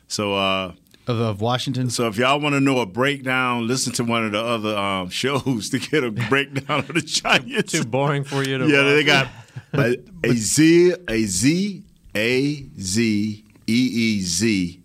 So 0.07 0.35
uh 0.35 0.73
Of, 1.07 1.19
of 1.19 1.41
Washington. 1.41 1.89
so 1.89 2.07
if 2.07 2.17
y'all 2.17 2.39
want 2.39 2.53
to 2.53 2.59
know 2.61 2.79
a 2.79 2.85
breakdown, 2.85 3.67
listen 3.67 3.93
to 3.93 4.03
one 4.03 4.25
of 4.25 4.31
the 4.31 4.43
other 4.43 4.75
um, 4.77 5.09
shows 5.21 5.69
to 5.69 5.79
get 5.79 6.03
a 6.03 6.11
breakdown 6.11 6.79
of 6.79 6.87
the 6.93 7.01
Giants. 7.05 7.71
Too 7.71 7.83
boring 7.85 8.23
for 8.23 8.43
you 8.43 8.57
to 8.57 8.67
yeah, 8.67 8.83
watch? 8.83 8.93
they 8.95 9.03
got 9.03 9.27
a, 9.73 9.97
a 10.23 10.33
Z 10.33 10.95
a 11.09 11.23
Z 11.23 11.83
A 12.15 12.63
Z 12.79 13.43
E 13.67 13.73
E 13.73 14.21
Z. 14.21 14.79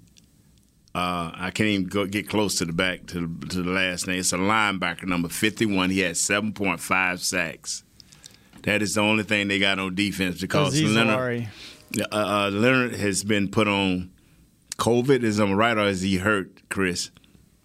Uh, 0.95 1.31
I 1.35 1.51
can't 1.53 1.69
even 1.69 1.87
go 1.87 2.07
get 2.07 2.29
close 2.29 2.57
to 2.57 2.65
the 2.65 2.73
back 2.73 3.07
to 3.09 3.27
the, 3.29 3.47
to 3.49 3.63
the 3.63 3.71
last 3.71 4.07
name. 4.09 4.19
It's 4.19 4.33
a 4.33 4.37
linebacker 4.39 5.05
number 5.05 5.29
fifty 5.29 5.67
one. 5.67 5.91
He 5.91 6.01
had 6.01 6.17
seven 6.17 6.53
point 6.53 6.81
five 6.81 7.21
sacks. 7.21 7.85
That 8.63 8.83
is 8.83 8.95
the 8.95 9.01
only 9.01 9.23
thing 9.25 9.49
they 9.49 9.59
got 9.59 9.79
on 9.79 9.95
defense 9.95 10.41
because 10.41 10.75
Aziz 10.75 10.95
Leonard, 10.95 11.17
Alari. 11.17 11.49
uh, 12.13 12.17
uh, 12.17 12.51
Leonard 12.53 12.95
has 12.97 13.25
been 13.25 13.49
put 13.49 13.69
on 13.69 14.11
COVID. 14.79 15.23
Is 15.23 15.41
on 15.41 15.55
right 15.55 15.77
or 15.77 15.87
is 15.87 16.03
he 16.03 16.17
hurt, 16.19 16.69
Chris? 16.69 17.11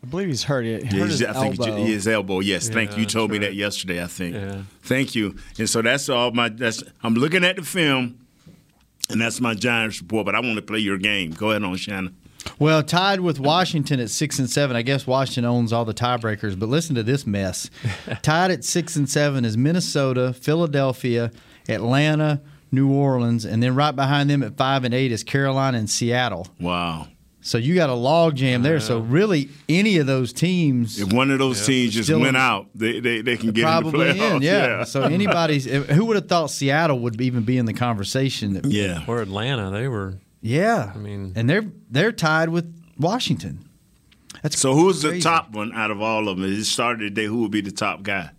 I 0.04 0.08
believe 0.08 0.28
he's 0.28 0.44
hurt. 0.44 0.66
He 0.66 0.74
hurt 0.74 0.84
Yeah, 0.84 1.06
his 1.06 1.20
he's- 1.20 1.36
I 1.36 1.42
think 1.42 1.60
elbow. 1.60 1.84
his 1.84 2.08
elbow. 2.08 2.40
Yes, 2.42 2.68
thank 2.70 2.92
you. 2.96 3.02
You 3.02 3.06
told 3.06 3.32
me 3.32 3.38
that 3.40 3.56
yesterday. 3.56 4.04
I 4.04 4.08
think. 4.08 4.36
Yeah. 4.36 4.62
Thank 4.82 5.16
you. 5.16 5.36
And 5.58 5.70
so 5.70 5.82
that's 5.82 6.10
all 6.10 6.32
my. 6.32 6.50
That's 6.50 6.84
I'm 7.04 7.14
looking 7.16 7.44
at 7.46 7.56
the 7.56 7.62
film, 7.64 8.20
and 9.10 9.22
that's 9.22 9.40
my 9.40 9.54
Giants 9.54 10.02
report. 10.02 10.26
But 10.26 10.36
I 10.36 10.40
want 10.42 10.56
to 10.58 10.62
play 10.62 10.80
your 10.80 10.98
game. 10.98 11.32
Go 11.32 11.52
ahead 11.52 11.64
on, 11.64 11.76
Shannon. 11.78 12.16
Well, 12.60 12.84
tied 12.84 13.20
with 13.22 13.40
Washington 13.40 14.00
at 14.00 14.10
six 14.10 14.40
and 14.40 14.50
seven. 14.50 14.76
I 14.76 14.82
guess 14.82 15.08
Washington 15.08 15.46
owns 15.46 15.72
all 15.74 15.86
the 15.86 15.94
tiebreakers, 15.94 16.58
but 16.60 16.70
listen 16.70 16.96
to 16.96 17.04
this 17.04 17.26
mess. 17.26 17.70
tied 18.22 18.52
at 18.52 18.64
six 18.64 18.96
and 18.96 19.10
seven 19.10 19.46
is 19.46 19.58
Minnesota, 19.58 20.34
Philadelphia, 20.34 21.32
Atlanta, 21.70 22.42
New 22.72 22.92
Orleans, 22.92 23.46
and 23.46 23.62
then 23.62 23.76
right 23.76 23.96
behind 23.96 24.30
them 24.30 24.44
at 24.44 24.58
five 24.58 24.84
and 24.84 24.94
eight 24.94 25.12
is 25.12 25.24
Carolina 25.24 25.78
and 25.78 25.90
Seattle. 25.90 26.48
Wow. 26.60 27.08
So 27.46 27.58
you 27.58 27.76
got 27.76 27.90
a 27.90 27.94
log 27.94 28.36
jam 28.36 28.64
there. 28.64 28.80
So 28.80 29.00
really, 29.00 29.50
any 29.68 29.98
of 29.98 30.08
those 30.08 30.32
teams, 30.32 30.98
If 30.98 31.12
one 31.12 31.30
of 31.30 31.40
those 31.40 31.66
teams 31.66 31.94
just 31.94 32.08
Still 32.08 32.20
went 32.20 32.30
in- 32.30 32.36
out, 32.38 32.68
they 32.74 33.02
they, 33.02 33.22
they 33.22 33.36
can 33.36 33.52
get 33.52 33.64
probably 33.64 34.12
in 34.12 34.18
the 34.18 34.24
playoffs. 34.24 34.36
in. 34.38 34.42
Yeah. 34.44 34.84
So 34.86 35.02
anybody's 35.04 35.66
who 35.66 36.06
would 36.06 36.16
have 36.16 36.30
thought 36.30 36.52
Seattle 36.52 37.00
would 37.00 37.20
even 37.20 37.44
be 37.44 37.58
in 37.58 37.66
the 37.66 37.74
conversation? 37.74 38.54
That, 38.54 38.66
yeah. 38.66 39.04
Or 39.08 39.22
Atlanta, 39.22 39.72
they 39.72 39.90
were. 39.90 40.20
Yeah. 40.44 40.92
I 40.94 40.98
mean, 40.98 41.34
and 41.36 41.50
they're 41.50 41.66
they're 41.90 42.12
tied 42.12 42.50
with 42.50 42.72
Washington. 43.00 43.68
That's 44.44 44.60
So 44.60 44.76
who's 44.76 45.02
the 45.02 45.22
top 45.22 45.52
one 45.52 45.74
out 45.74 45.90
of 45.90 46.02
all 46.02 46.28
of 46.28 46.38
them? 46.38 46.52
It 46.54 46.66
started 46.66 47.16
today. 47.16 47.26
Who 47.26 47.42
would 47.42 47.52
be 47.52 47.62
the 47.62 47.72
top 47.72 48.04
guy? 48.04 48.32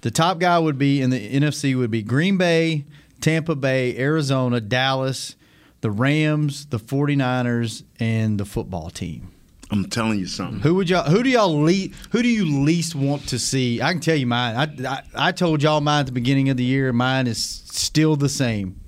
The 0.00 0.10
top 0.10 0.40
guy 0.40 0.58
would 0.58 0.76
be 0.76 1.00
in 1.00 1.10
the 1.10 1.40
NFC 1.40 1.78
would 1.78 1.92
be 1.92 2.02
Green 2.02 2.36
Bay, 2.36 2.84
Tampa 3.20 3.54
Bay, 3.54 3.96
Arizona, 3.96 4.60
Dallas, 4.60 5.36
the 5.80 5.90
Rams, 5.92 6.66
the 6.66 6.78
49ers, 6.80 7.84
and 8.00 8.40
the 8.40 8.44
football 8.44 8.90
team. 8.90 9.30
I'm 9.70 9.88
telling 9.88 10.18
you 10.18 10.26
something. 10.26 10.60
Who 10.60 10.74
would 10.74 10.90
y'all? 10.90 11.08
Who 11.08 11.22
do 11.22 11.30
y'all 11.30 11.62
least? 11.62 11.94
Who 12.10 12.22
do 12.22 12.28
you 12.28 12.44
least 12.44 12.96
want 12.96 13.28
to 13.28 13.38
see? 13.38 13.80
I 13.80 13.92
can 13.92 14.00
tell 14.00 14.16
you 14.16 14.26
mine. 14.26 14.56
I, 14.56 14.88
I 14.88 15.28
I 15.28 15.32
told 15.32 15.62
y'all 15.62 15.80
mine 15.80 16.00
at 16.00 16.06
the 16.06 16.12
beginning 16.12 16.48
of 16.50 16.56
the 16.56 16.64
year. 16.64 16.92
Mine 16.92 17.28
is 17.28 17.42
still 17.42 18.16
the 18.16 18.28
same. 18.28 18.81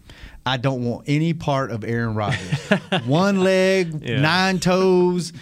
I 0.47 0.57
don't 0.59 0.85
want 0.85 1.05
any 1.07 1.33
part 1.35 1.71
of 1.71 1.85
Aaron 1.85 2.15
Rodgers. 2.15 2.59
One 3.07 3.41
leg, 3.41 4.03
Yeah. 4.03 4.21
nine 4.21 4.59
toes, 4.61 5.33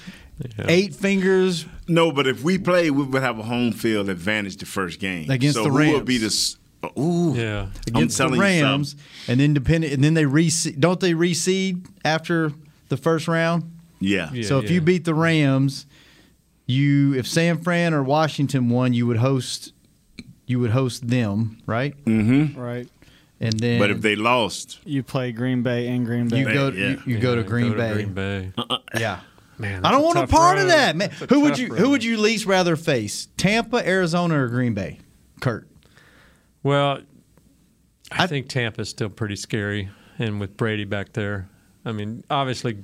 eight 0.60 0.94
fingers. 0.94 1.66
No, 1.88 2.12
but 2.12 2.26
if 2.26 2.42
we 2.44 2.58
play, 2.58 2.90
we 2.90 3.04
would 3.04 3.22
have 3.22 3.38
a 3.38 3.42
home 3.42 3.72
field 3.72 4.08
advantage 4.08 4.56
the 4.58 4.66
first 4.66 5.00
game 5.00 5.28
Against 5.30 5.56
so 5.56 5.64
the 5.64 5.70
Who 5.70 5.78
Rams. 5.78 5.94
would 5.94 6.04
be 6.04 6.18
the? 6.18 6.56
Ooh, 6.98 7.34
yeah. 7.36 7.66
against 7.86 8.16
the 8.18 8.24
telling 8.24 8.36
you 8.36 8.40
Rams, 8.42 8.96
and 9.28 9.38
then 9.38 9.54
depending, 9.54 9.92
and 9.92 10.02
then 10.02 10.14
they 10.14 10.24
reseed. 10.24 10.78
Don't 10.80 10.98
they 11.00 11.12
reseed 11.12 11.86
after 12.04 12.52
the 12.88 12.96
first 12.96 13.28
round? 13.28 13.70
Yeah. 14.00 14.30
so 14.42 14.58
if 14.58 14.68
you 14.70 14.80
beat 14.80 15.04
the 15.04 15.14
Rams, 15.14 15.86
you 16.66 17.14
if 17.14 17.26
San 17.26 17.58
Fran 17.62 17.94
or 17.94 18.02
Washington 18.02 18.68
won, 18.68 18.92
you 18.92 19.06
would 19.06 19.18
host. 19.18 19.72
You 20.46 20.58
would 20.60 20.70
host 20.72 21.06
them, 21.08 21.58
right? 21.66 21.94
Mm-hmm. 22.04 22.58
Right. 22.60 22.88
And 23.42 23.59
then, 23.59 23.81
But 23.81 23.90
if 23.90 24.00
they 24.00 24.14
lost, 24.14 24.78
You 24.85 25.02
play 25.02 25.33
Green 25.33 25.62
Bay 25.62 25.88
and 25.88 26.07
Green 26.07 26.28
Bay. 26.28 26.38
you 26.38 26.44
go, 26.44 26.68
you, 26.68 27.02
you 27.05 27.18
go 27.18 27.35
to 27.35 27.42
Green 27.42 27.76
Bay. 27.76 27.92
Green 27.92 28.14
Bay. 28.14 28.52
Yeah. 28.96 29.20
Man, 29.59 29.85
I 29.85 29.90
don't 29.90 30.02
want 30.02 30.16
a 30.16 30.20
tough 30.22 30.31
part 30.31 30.59
of 30.59 30.68
that, 30.68 30.96
man. 30.96 31.11
Who 31.28 31.40
would 31.40 31.59
you 31.59 31.68
road. 31.68 31.78
Who 31.78 31.90
would 31.90 32.02
you 32.02 32.16
least 32.16 32.46
rather 32.46 32.74
face? 32.76 33.28
Tampa, 33.37 33.87
Arizona, 33.87 34.42
or 34.42 34.48
Green 34.48 34.74
Bay? 34.74 35.00
Kurt. 35.40 35.68
Well, 36.62 37.00
I, 38.11 38.26
think 38.26 38.48
Tampa's 38.48 38.88
still 38.88 39.09
pretty 39.09 39.37
scary, 39.37 39.90
and 40.18 40.40
with 40.40 40.57
Brady 40.57 40.85
back 40.85 41.12
there, 41.12 41.48
I 41.85 41.92
mean, 41.92 42.24
obviously, 42.31 42.78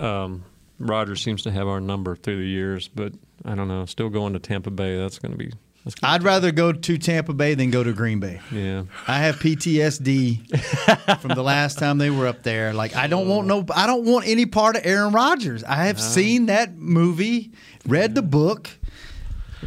um, 0.00 0.44
Rodgers 0.78 1.22
seems 1.22 1.42
to 1.42 1.50
have 1.50 1.68
our 1.68 1.80
number 1.80 2.16
through 2.16 2.38
the 2.38 2.48
years, 2.48 2.88
but 2.88 3.12
I 3.44 3.54
don't 3.54 3.68
know. 3.68 3.84
Still 3.86 4.08
going 4.08 4.32
to 4.32 4.38
Tampa 4.38 4.70
Bay, 4.70 4.96
that's 4.98 5.18
going 5.18 5.32
to 5.32 5.38
be. 5.38 5.52
That's 5.86 5.94
gonna 5.94 6.14
I'd 6.14 6.24
rather 6.24 6.50
go 6.50 6.72
to 6.72 6.98
Tampa 6.98 7.32
Bay 7.32 7.54
than 7.54 7.70
go 7.70 7.84
to 7.84 7.92
Green 7.92 8.18
Bay. 8.18 8.40
Yeah. 8.50 8.86
I 9.06 9.18
have 9.18 9.36
PTSD 9.36 11.20
from 11.20 11.30
the 11.30 11.44
last 11.44 11.78
time 11.78 11.98
they 11.98 12.10
were 12.10 12.26
up 12.26 12.42
there. 12.42 12.74
Like 12.74 12.96
I 12.96 13.06
don't 13.06 13.28
want 13.28 13.46
no 13.46 13.64
I 13.72 13.86
don't 13.86 14.04
want 14.04 14.26
any 14.26 14.46
part 14.46 14.74
of 14.74 14.82
Aaron 14.84 15.12
Rodgers. 15.12 15.62
I 15.62 15.84
have 15.84 16.00
seen 16.00 16.46
that 16.46 16.76
movie, 16.76 17.52
read 17.86 18.16
the 18.16 18.22
book, 18.22 18.68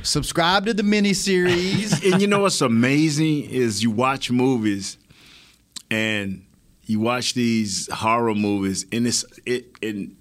subscribed 0.03 0.65
to 0.65 0.73
the 0.73 0.84
miniseries. 0.84 2.03
and 2.12 2.21
you 2.21 2.27
know 2.27 2.41
what's 2.41 2.60
amazing 2.60 3.45
is 3.45 3.82
you 3.82 3.89
watch 3.89 4.29
movies 4.29 4.97
and 5.89 6.45
you 6.84 6.99
watch 6.99 7.34
these 7.34 7.89
horror 7.93 8.36
movies 8.36 8.86
and 8.91 9.08
it's 9.08 9.23
it 9.45 9.67
and, 9.82 10.17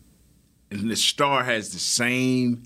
and 0.71 0.89
the 0.89 0.95
star 0.95 1.43
has 1.43 1.73
the 1.73 1.81
same 1.81 2.63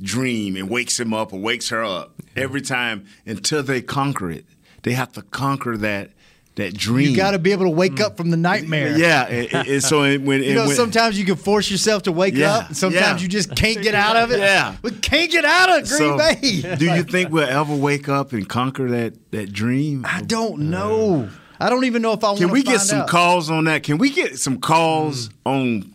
dream 0.00 0.56
and 0.56 0.68
wakes 0.68 0.98
him 0.98 1.14
up 1.14 1.32
or 1.32 1.40
wakes 1.40 1.68
her 1.68 1.84
up 1.84 2.14
every 2.36 2.60
time 2.60 3.06
until 3.26 3.62
they 3.62 3.80
conquer 3.80 4.30
it. 4.30 4.44
They 4.82 4.92
have 4.92 5.12
to 5.12 5.22
conquer 5.22 5.76
that 5.78 6.10
that 6.56 6.74
dream. 6.74 7.10
You 7.10 7.16
got 7.16 7.32
to 7.32 7.38
be 7.38 7.52
able 7.52 7.64
to 7.64 7.70
wake 7.70 8.00
up 8.00 8.16
from 8.16 8.30
the 8.30 8.36
mm. 8.36 8.42
nightmare. 8.42 8.96
Yeah, 8.96 9.26
and, 9.26 9.68
and- 9.68 9.82
so 9.82 10.00
when 10.18 10.42
You 10.42 10.54
know, 10.54 10.66
when- 10.66 10.76
sometimes 10.76 11.18
you 11.18 11.24
can 11.24 11.36
force 11.36 11.70
yourself 11.70 12.04
to 12.04 12.12
wake 12.12 12.34
Yeah, 12.34 12.54
up. 12.54 12.74
Sometimes 12.74 13.20
yeah. 13.20 13.22
you 13.22 13.28
just 13.28 13.54
can't 13.56 13.82
get 13.82 13.94
out 13.94 14.16
of 14.16 14.30
it. 14.30 14.38
Yeah. 14.38 14.76
we 14.82 14.92
can't 14.92 15.30
get 15.30 15.44
out 15.44 15.70
of 15.70 15.88
Green 15.88 15.98
so, 15.98 16.18
Bay. 16.18 16.76
do 16.78 16.84
you 16.84 17.02
think 17.02 17.30
we'll 17.30 17.48
ever 17.48 17.74
wake 17.74 18.08
up 18.08 18.32
and 18.32 18.48
conquer 18.48 18.88
that 18.90 19.32
that 19.32 19.52
dream? 19.52 20.04
I 20.08 20.22
don't 20.22 20.70
know. 20.70 21.28
I 21.58 21.70
don't 21.70 21.84
even 21.84 22.02
know 22.02 22.12
if 22.12 22.22
I 22.22 22.28
want. 22.28 22.40
Can 22.40 22.50
we 22.50 22.62
get 22.62 22.80
some 22.80 23.00
out. 23.00 23.08
calls 23.08 23.50
on 23.50 23.64
that? 23.64 23.82
Can 23.82 23.98
we 23.98 24.10
get 24.10 24.38
some 24.38 24.58
calls 24.58 25.28
mm. 25.28 25.32
on 25.46 25.94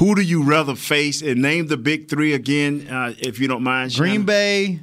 who 0.00 0.16
do 0.16 0.22
you 0.22 0.42
rather 0.42 0.74
face 0.74 1.22
and 1.22 1.40
name 1.40 1.68
the 1.68 1.76
big 1.76 2.08
three 2.08 2.34
again, 2.34 2.88
uh, 2.88 3.14
if 3.18 3.38
you 3.38 3.46
don't 3.46 3.62
mind? 3.62 3.94
Green 3.94 4.10
Shannon? 4.12 4.26
Bay, 4.26 4.80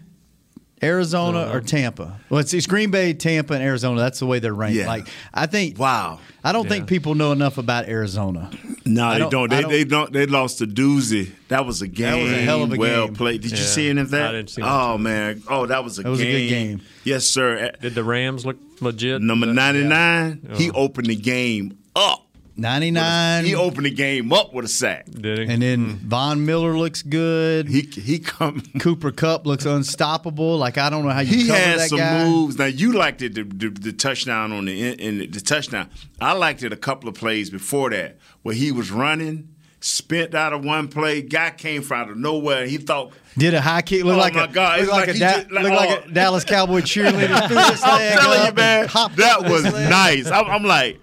Arizona, 0.82 1.50
or 1.52 1.60
Tampa? 1.60 2.20
Well, 2.30 2.40
it's, 2.40 2.54
it's 2.54 2.68
Green 2.68 2.92
Bay, 2.92 3.14
Tampa, 3.14 3.56
and 3.56 3.64
Arizona. 3.64 4.00
That's 4.00 4.20
the 4.20 4.28
way 4.28 4.38
they're 4.40 4.54
ranked. 4.54 4.78
Yeah. 4.78 4.88
Like 4.88 5.08
I 5.34 5.48
think. 5.48 5.78
Wow. 5.80 6.20
I 6.44 6.52
don't 6.54 6.66
Yeah. 6.66 6.70
think 6.70 6.88
people 6.88 7.16
know 7.16 7.32
enough 7.32 7.58
about 7.58 7.90
Arizona. 7.90 8.50
No, 8.86 9.06
I 9.08 9.14
they 9.16 9.20
don't- 9.20 9.32
don't. 9.32 9.50
They, 9.50 9.62
don't- 9.62 9.72
they 9.72 9.84
don't. 9.84 10.14
They 10.14 10.26
lost 10.28 10.62
a 10.62 10.68
doozy. 10.68 11.32
That 11.50 11.66
was 11.66 11.82
a 11.82 11.88
game. 11.88 12.12
That 12.12 12.24
was 12.24 12.32
a 12.32 12.42
hell 12.42 12.64
of 12.64 12.72
a 12.74 12.78
well 12.78 13.08
game. 13.08 13.16
played. 13.16 13.42
Did 13.42 13.52
you 13.52 13.58
see 13.58 13.90
any 13.90 14.02
of 14.02 14.12
that? 14.12 14.30
I 14.30 14.32
didn't 14.34 14.52
see 14.52 14.62
that 14.62 14.72
oh 14.72 14.98
man. 14.98 15.42
Oh, 15.50 15.66
that 15.66 15.84
was 15.84 15.98
a 16.00 16.04
That 16.04 16.10
was 16.10 16.22
a 16.22 16.26
good 16.26 16.48
game. 16.50 16.82
Yes, 17.04 17.26
sir. 17.26 17.72
Did 17.82 17.96
the 17.96 18.04
Rams 18.04 18.46
look 18.46 18.58
legit? 18.80 19.22
Number 19.22 19.48
ninety 19.48 19.84
nine. 19.84 20.42
Yeah. 20.48 20.56
He 20.58 20.72
opened 20.72 21.08
the 21.08 21.16
game 21.16 21.78
up. 21.96 22.27
Ninety 22.60 22.90
nine. 22.90 23.46
He 23.46 23.54
opened 23.54 23.86
the 23.86 23.92
game 23.92 24.34
up 24.34 24.52
with 24.52 24.66
a 24.66 24.68
sack. 24.68 25.06
Did 25.06 25.38
he? 25.38 25.46
And 25.54 25.62
then 25.62 25.86
mm-hmm. 25.86 26.08
Von 26.10 26.44
Miller 26.46 26.76
looks 26.78 27.04
good. 27.04 27.68
He 27.68 27.82
he 27.82 28.18
come. 28.18 28.62
Cooper 28.80 29.12
Kupp 29.12 29.46
looks 29.46 29.66
unstoppable. 29.66 30.58
Like 30.58 30.78
I 30.80 30.90
don't 30.90 31.04
know 31.06 31.12
how 31.12 31.20
you 31.20 31.38
He 31.38 31.48
cover 31.48 31.60
had 31.60 31.80
that 31.80 31.90
some 31.90 32.00
guy. 32.00 32.26
moves. 32.28 32.58
Now 32.58 32.66
you 32.66 32.94
liked 32.94 33.22
it 33.22 33.36
the, 33.36 33.44
the, 33.44 33.70
the 33.70 33.94
touchdown 33.94 34.52
on 34.52 34.66
the 34.66 34.82
in, 34.94 35.00
in 35.00 35.18
the, 35.20 35.28
the 35.28 35.42
touchdown. 35.42 35.90
I 36.20 36.34
liked 36.34 36.64
it 36.64 36.74
a 36.74 36.78
couple 36.78 37.08
of 37.08 37.16
plays 37.16 37.50
before 37.52 37.92
that 37.92 38.18
where 38.42 38.56
he 38.56 38.72
was 38.72 38.90
running, 38.90 39.50
spent 39.80 40.34
out 40.34 40.52
of 40.54 40.66
one 40.66 40.88
play. 40.88 41.22
Guy 41.22 41.52
came 41.52 41.84
from 41.84 42.00
out 42.02 42.10
of 42.10 42.18
nowhere. 42.18 42.66
He 42.66 42.78
thought. 42.78 43.14
Did 43.38 43.54
a 43.54 43.62
high 43.62 43.84
kick 43.84 44.04
look 44.04 44.16
Oh, 44.16 44.20
like 44.20 44.34
my 44.34 44.46
a 44.46 44.48
God. 44.48 44.80
look 44.80 44.82
It's 44.82 44.92
like, 44.92 45.08
like 45.08 45.16
a 45.16 45.20
da- 45.20 45.34
just- 45.38 45.52
like, 45.52 45.64
look 45.64 45.74
like 45.74 45.90
oh. 46.06 46.10
a 46.10 46.12
Dallas 46.12 46.44
Cowboy 46.44 46.82
cheerleader 46.82 47.48
threw 47.48 47.58
his 47.58 47.84
leg 47.84 48.14
I'm 48.14 48.20
telling 48.20 48.46
you, 48.48 48.54
man, 48.54 48.88
hopped 48.88 49.18
that 49.18 49.44
was 49.44 49.64
nice. 49.64 50.26
I'm, 50.32 50.46
I'm 50.48 50.64
like, 50.64 51.00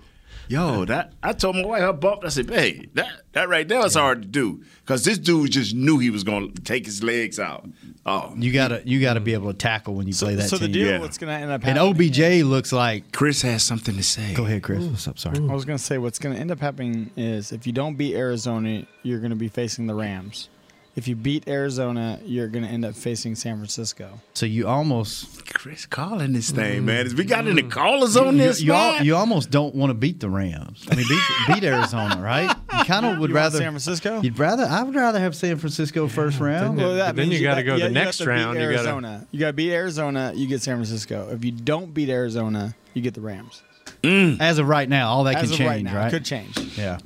yo, 0.49 0.85
that. 0.85 1.13
I 1.23 1.33
told 1.33 1.57
my 1.57 1.65
wife 1.65 1.81
her 1.83 1.93
bumped. 1.93 2.25
I 2.25 2.29
said, 2.29 2.49
hey, 2.51 2.89
that 2.95 3.09
that 3.33 3.49
right 3.49 3.67
there 3.67 3.85
is 3.85 3.95
hard 3.95 4.23
to 4.23 4.29
do 4.29 4.63
because 4.83 5.05
this 5.05 5.19
dude 5.19 5.51
just 5.53 5.75
knew 5.75 5.99
he 5.99 6.11
was 6.11 6.25
going 6.25 6.53
to 6.53 6.63
take 6.63 6.87
his 6.87 7.03
legs 7.03 7.39
out. 7.41 7.69
Oh, 8.07 8.35
You 8.37 8.53
gotta 8.53 8.83
you 8.85 9.01
gotta 9.01 9.21
be 9.21 9.33
able 9.33 9.51
to 9.51 9.57
tackle 9.59 9.95
when 9.95 10.07
you 10.07 10.13
play 10.15 10.35
that 10.35 10.43
game. 10.43 10.49
so 10.49 10.59
the 10.59 10.69
deal, 10.69 10.87
Yeah. 10.89 10.99
what's 11.01 11.17
going 11.19 11.29
to 11.29 11.35
end 11.43 11.51
up 11.51 11.63
happening? 11.63 11.79
and 11.83 11.97
happening? 11.97 12.41
OBJ 12.41 12.45
looks 12.45 12.73
like. 12.73 13.13
Chris 13.13 13.41
has 13.43 13.63
something 13.63 13.97
to 13.97 14.03
say. 14.03 14.35
Go 14.35 14.45
ahead, 14.45 14.63
Chris. 14.63 14.85
What's 14.85 15.09
up? 15.09 15.19
Sorry. 15.19 15.37
I 15.39 15.55
was 15.55 15.65
going 15.65 15.79
to 15.79 15.83
say 15.85 15.97
what's 15.99 16.19
going 16.19 16.35
to 16.35 16.41
end 16.41 16.51
up 16.51 16.61
happening 16.61 17.11
is 17.17 17.51
if 17.53 17.67
you 17.67 17.73
don't 17.73 17.95
beat 17.97 18.15
Arizona, 18.15 18.87
you're 19.03 19.21
going 19.21 19.31
to 19.31 19.37
be 19.37 19.49
facing 19.49 19.87
the 19.87 19.95
Rams. 19.95 20.51
If 20.97 21.09
you 21.09 21.17
beat 21.17 21.49
Arizona, 21.49 22.21
you're 22.25 22.47
going 22.47 22.65
to 22.65 22.71
end 22.71 22.85
up 22.85 22.95
facing 22.95 23.35
San 23.35 23.57
Francisco. 23.57 24.21
So 24.35 24.47
you 24.47 24.69
almost 24.69 25.53
Chris 25.53 25.87
calling 25.87 26.33
this 26.33 26.53
thing, 26.53 26.85
man. 26.85 27.15
We 27.17 27.25
got 27.25 27.49
any 27.49 27.63
mm. 27.63 27.71
callers 27.71 28.17
on 28.17 28.37
you, 28.37 28.43
this, 28.43 28.63
you, 28.63 28.73
al- 28.73 28.93
man? 28.93 29.05
you 29.05 29.17
almost 29.17 29.51
don't 29.51 29.75
want 29.75 29.91
to 29.91 29.95
beat 29.95 30.21
the 30.21 30.31
Rams. 30.31 30.87
I 30.89 30.95
mean, 30.95 31.07
beat, 31.09 31.21
beat 31.49 31.65
Arizona, 31.69 32.23
right? 32.23 32.49
You 32.79 32.85
kind 32.85 33.07
of 33.07 33.19
would 33.19 33.31
You 33.31 33.35
want 33.35 33.45
rather 33.45 33.59
San 33.59 33.73
Francisco? 33.73 34.21
You'd 34.21 34.39
rather. 34.39 34.65
I 34.65 34.85
would 34.85 34.95
rather 34.95 35.19
have 35.19 35.35
San 35.35 35.57
Francisco 35.57 36.07
first 36.07 36.39
round. 36.39 36.79
Well, 36.79 36.95
that 36.95 37.17
then 37.17 37.29
means 37.29 37.41
you 37.41 37.47
gotta 37.47 37.65
go 37.65 37.77
the 37.77 37.87
you 37.87 37.91
next 37.91 38.19
have 38.19 38.27
to 38.27 38.31
beat 38.31 38.31
round, 38.31 38.59
you 38.59 38.65
gotta- 38.65 38.75
Arizona. 38.75 39.27
You 39.33 39.41
got 39.41 39.47
to 39.49 39.53
beat 39.53 39.73
Arizona. 39.73 40.33
You 40.37 40.47
get 40.47 40.63
San 40.63 40.77
Francisco. 40.77 41.29
If 41.33 41.45
you 41.45 41.51
don't 41.51 41.93
beat 41.93 42.09
Arizona, 42.09 42.77
you 42.93 43.03
get 43.03 43.15
the 43.15 43.21
Rams. 43.21 43.63
Mm. 44.05 44.41
As 44.41 44.59
of 44.59 44.69
right 44.69 44.89
now, 44.89 45.09
all 45.09 45.25
that 45.25 45.37
As 45.37 45.43
can 45.43 45.53
of 45.53 45.57
change, 45.59 45.69
right 45.69 45.85
now, 45.85 45.97
right? 45.97 46.11
could 46.11 46.25
change. 46.25 46.57
Yeah. 46.79 46.99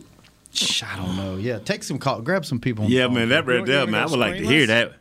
Shh, 0.59 0.83
I 0.83 0.97
don't 0.97 1.17
know. 1.17 1.37
Yeah, 1.37 1.59
take 1.59 1.83
some 1.83 1.99
call. 1.99 2.21
Grab 2.23 2.45
some 2.45 2.61
people. 2.61 2.85
on 2.85 2.91
the 2.91 2.97
Yeah, 2.97 3.07
phone. 3.07 3.15
man, 3.15 3.29
that 3.31 3.47
right 3.47 3.61
You 3.61 3.67
there, 3.67 3.87
man. 3.87 4.03
I 4.03 4.07
would 4.07 4.19
like 4.19 4.35
to 4.37 4.41
screenless? 4.43 4.49
hear 4.51 4.67
that. 4.67 4.93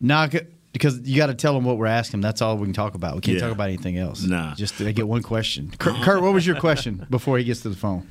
Nah, 0.00 0.28
because 0.72 1.00
you 1.04 1.16
got 1.16 1.26
to 1.26 1.34
tell 1.34 1.54
them 1.54 1.64
what 1.64 1.78
we're 1.78 1.86
asking. 1.86 2.20
That's 2.20 2.42
all 2.42 2.56
we 2.58 2.64
can 2.66 2.72
talk 2.74 2.94
about. 2.94 3.14
We 3.14 3.20
can't 3.20 3.36
Yeah. 3.36 3.44
talk 3.44 3.52
about 3.52 3.68
anything 3.68 3.96
else. 3.96 4.22
Nah. 4.24 4.54
Just 4.54 4.78
they 4.78 4.92
get 4.92 5.06
one 5.08 5.22
question. 5.22 5.72
Kurt, 5.78 5.96
Kurt, 6.02 6.22
what 6.22 6.32
was 6.34 6.46
your 6.46 6.56
question 6.56 7.06
before 7.10 7.38
he 7.38 7.44
gets 7.44 7.60
to 7.62 7.68
the 7.68 7.76
phone? 7.76 8.08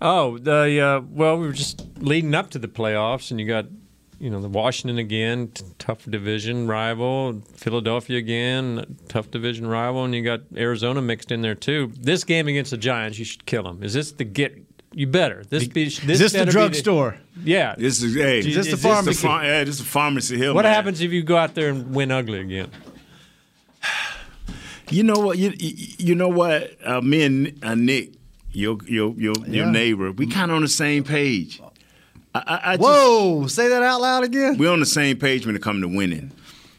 Oh, 0.00 0.36
the 0.38 0.78
uh, 0.80 1.00
well, 1.10 1.38
we 1.38 1.46
were 1.46 1.52
just 1.54 1.86
leading 1.98 2.34
up 2.34 2.50
to 2.50 2.58
the 2.58 2.68
playoffs, 2.68 3.30
and 3.30 3.40
you 3.40 3.46
got 3.46 3.64
you 4.20 4.28
know 4.30 4.40
the 4.42 4.48
Washington 4.48 4.98
again, 4.98 5.48
t- 5.48 5.64
tough 5.78 6.04
division 6.04 6.66
rival, 6.66 7.40
Philadelphia 7.54 8.18
again, 8.18 8.96
tough 9.08 9.30
division 9.30 9.66
rival, 9.66 10.04
and 10.04 10.14
you 10.14 10.22
got 10.22 10.40
Arizona 10.54 11.00
mixed 11.00 11.32
in 11.32 11.40
there 11.40 11.54
too. 11.54 11.92
This 11.98 12.24
game 12.24 12.46
against 12.46 12.70
the 12.72 12.76
Giants, 12.76 13.18
you 13.18 13.24
should 13.24 13.46
kill 13.46 13.62
them. 13.62 13.82
Is 13.82 13.94
this 13.94 14.12
the 14.12 14.24
get? 14.24 14.58
You 14.98 15.06
better. 15.06 15.44
This 15.48 15.68
be. 15.68 15.84
This 15.84 15.98
Is 16.00 16.18
this 16.18 16.32
the 16.32 16.38
better 16.38 16.46
be 16.46 16.52
drugstore? 16.52 17.18
yeah. 17.44 17.74
This 17.76 18.02
is 18.02 18.14
hey, 18.14 18.38
Is 18.38 18.46
this 18.54 18.64
the 18.66 18.70
this 18.76 18.82
pharmacy? 18.82 19.26
phar- 19.26 19.44
yeah, 19.44 19.62
this 19.62 19.78
is 19.78 19.86
pharmacy 19.86 20.38
here. 20.38 20.54
what 20.54 20.64
man. 20.64 20.72
happens 20.72 21.02
if 21.02 21.12
you 21.12 21.22
go 21.22 21.36
out 21.36 21.54
there 21.54 21.68
and 21.68 21.94
win 21.94 22.10
ugly 22.10 22.40
again? 22.40 22.70
You 24.88 25.02
know 25.02 25.18
what? 25.18 25.36
You 25.36 25.52
you 25.58 26.14
know 26.14 26.28
what? 26.28 26.70
Uh, 26.84 27.00
me 27.02 27.24
and 27.24 27.58
uh, 27.62 27.74
Nick, 27.74 28.12
your 28.52 28.78
your 28.86 29.12
your, 29.18 29.34
your 29.46 29.66
neighbor, 29.66 30.12
we 30.12 30.26
kind 30.28 30.50
of 30.50 30.56
on 30.56 30.62
the 30.62 30.68
same 30.68 31.04
page. 31.04 31.60
I, 32.34 32.38
I, 32.38 32.60
I 32.72 32.76
just- 32.76 32.88
Whoa! 32.88 33.46
Say 33.48 33.68
that 33.68 33.82
out 33.82 34.00
loud 34.00 34.24
again. 34.24 34.56
we're 34.58 34.70
on 34.70 34.80
the 34.80 34.86
same 34.86 35.18
page 35.18 35.44
when 35.46 35.56
it 35.56 35.62
comes 35.62 35.82
to 35.82 35.88
winning. 35.88 36.30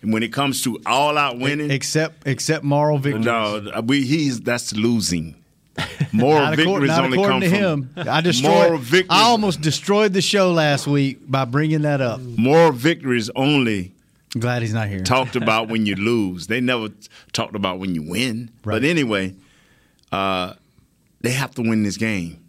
And 0.01 0.13
when 0.13 0.23
it 0.23 0.31
comes 0.33 0.61
to 0.63 0.79
all 0.85 1.17
out 1.17 1.37
winning, 1.37 1.69
Except 1.69 2.25
except 2.27 2.63
moral 2.63 2.97
victory. 2.97 3.23
no, 3.23 3.81
we 3.85 4.03
he's 4.05 4.39
that's 4.41 4.73
losing. 4.73 5.35
Moral 6.11 6.39
Not, 6.41 6.53
accord- 6.53 6.65
victories 6.65 6.87
not 6.89 7.03
only 7.05 7.17
according 7.17 7.41
come 7.41 7.49
to 7.51 7.89
from 7.95 8.05
him. 8.05 8.09
I 8.09 8.21
destroyed. 8.21 8.51
moral 8.53 8.77
victories. 8.79 9.07
I 9.09 9.23
almost 9.23 9.61
destroyed 9.61 10.13
the 10.13 10.21
show 10.21 10.51
last 10.51 10.87
week 10.87 11.19
by 11.29 11.45
bringing 11.45 11.81
that 11.83 12.01
up. 12.01 12.19
moral 12.21 12.71
victories 12.71 13.29
only 13.35 13.93
I'm 14.35 14.41
glad 14.41 14.61
he's 14.61 14.73
not 14.73 14.87
here. 14.87 15.03
talked 15.03 15.35
about 15.43 15.67
when 15.69 15.85
you 15.85 15.95
lose. 15.95 16.47
They 16.47 16.59
never 16.61 16.89
talked 17.33 17.55
about 17.55 17.79
when 17.79 17.93
you 17.95 18.01
win. 18.09 18.49
Right. 18.63 18.75
But 18.75 18.83
anyway, 18.83 19.35
uh, 20.11 20.53
they 21.21 21.31
have 21.31 21.53
to 21.55 21.61
win 21.61 21.83
this 21.83 21.97
game, 21.97 22.43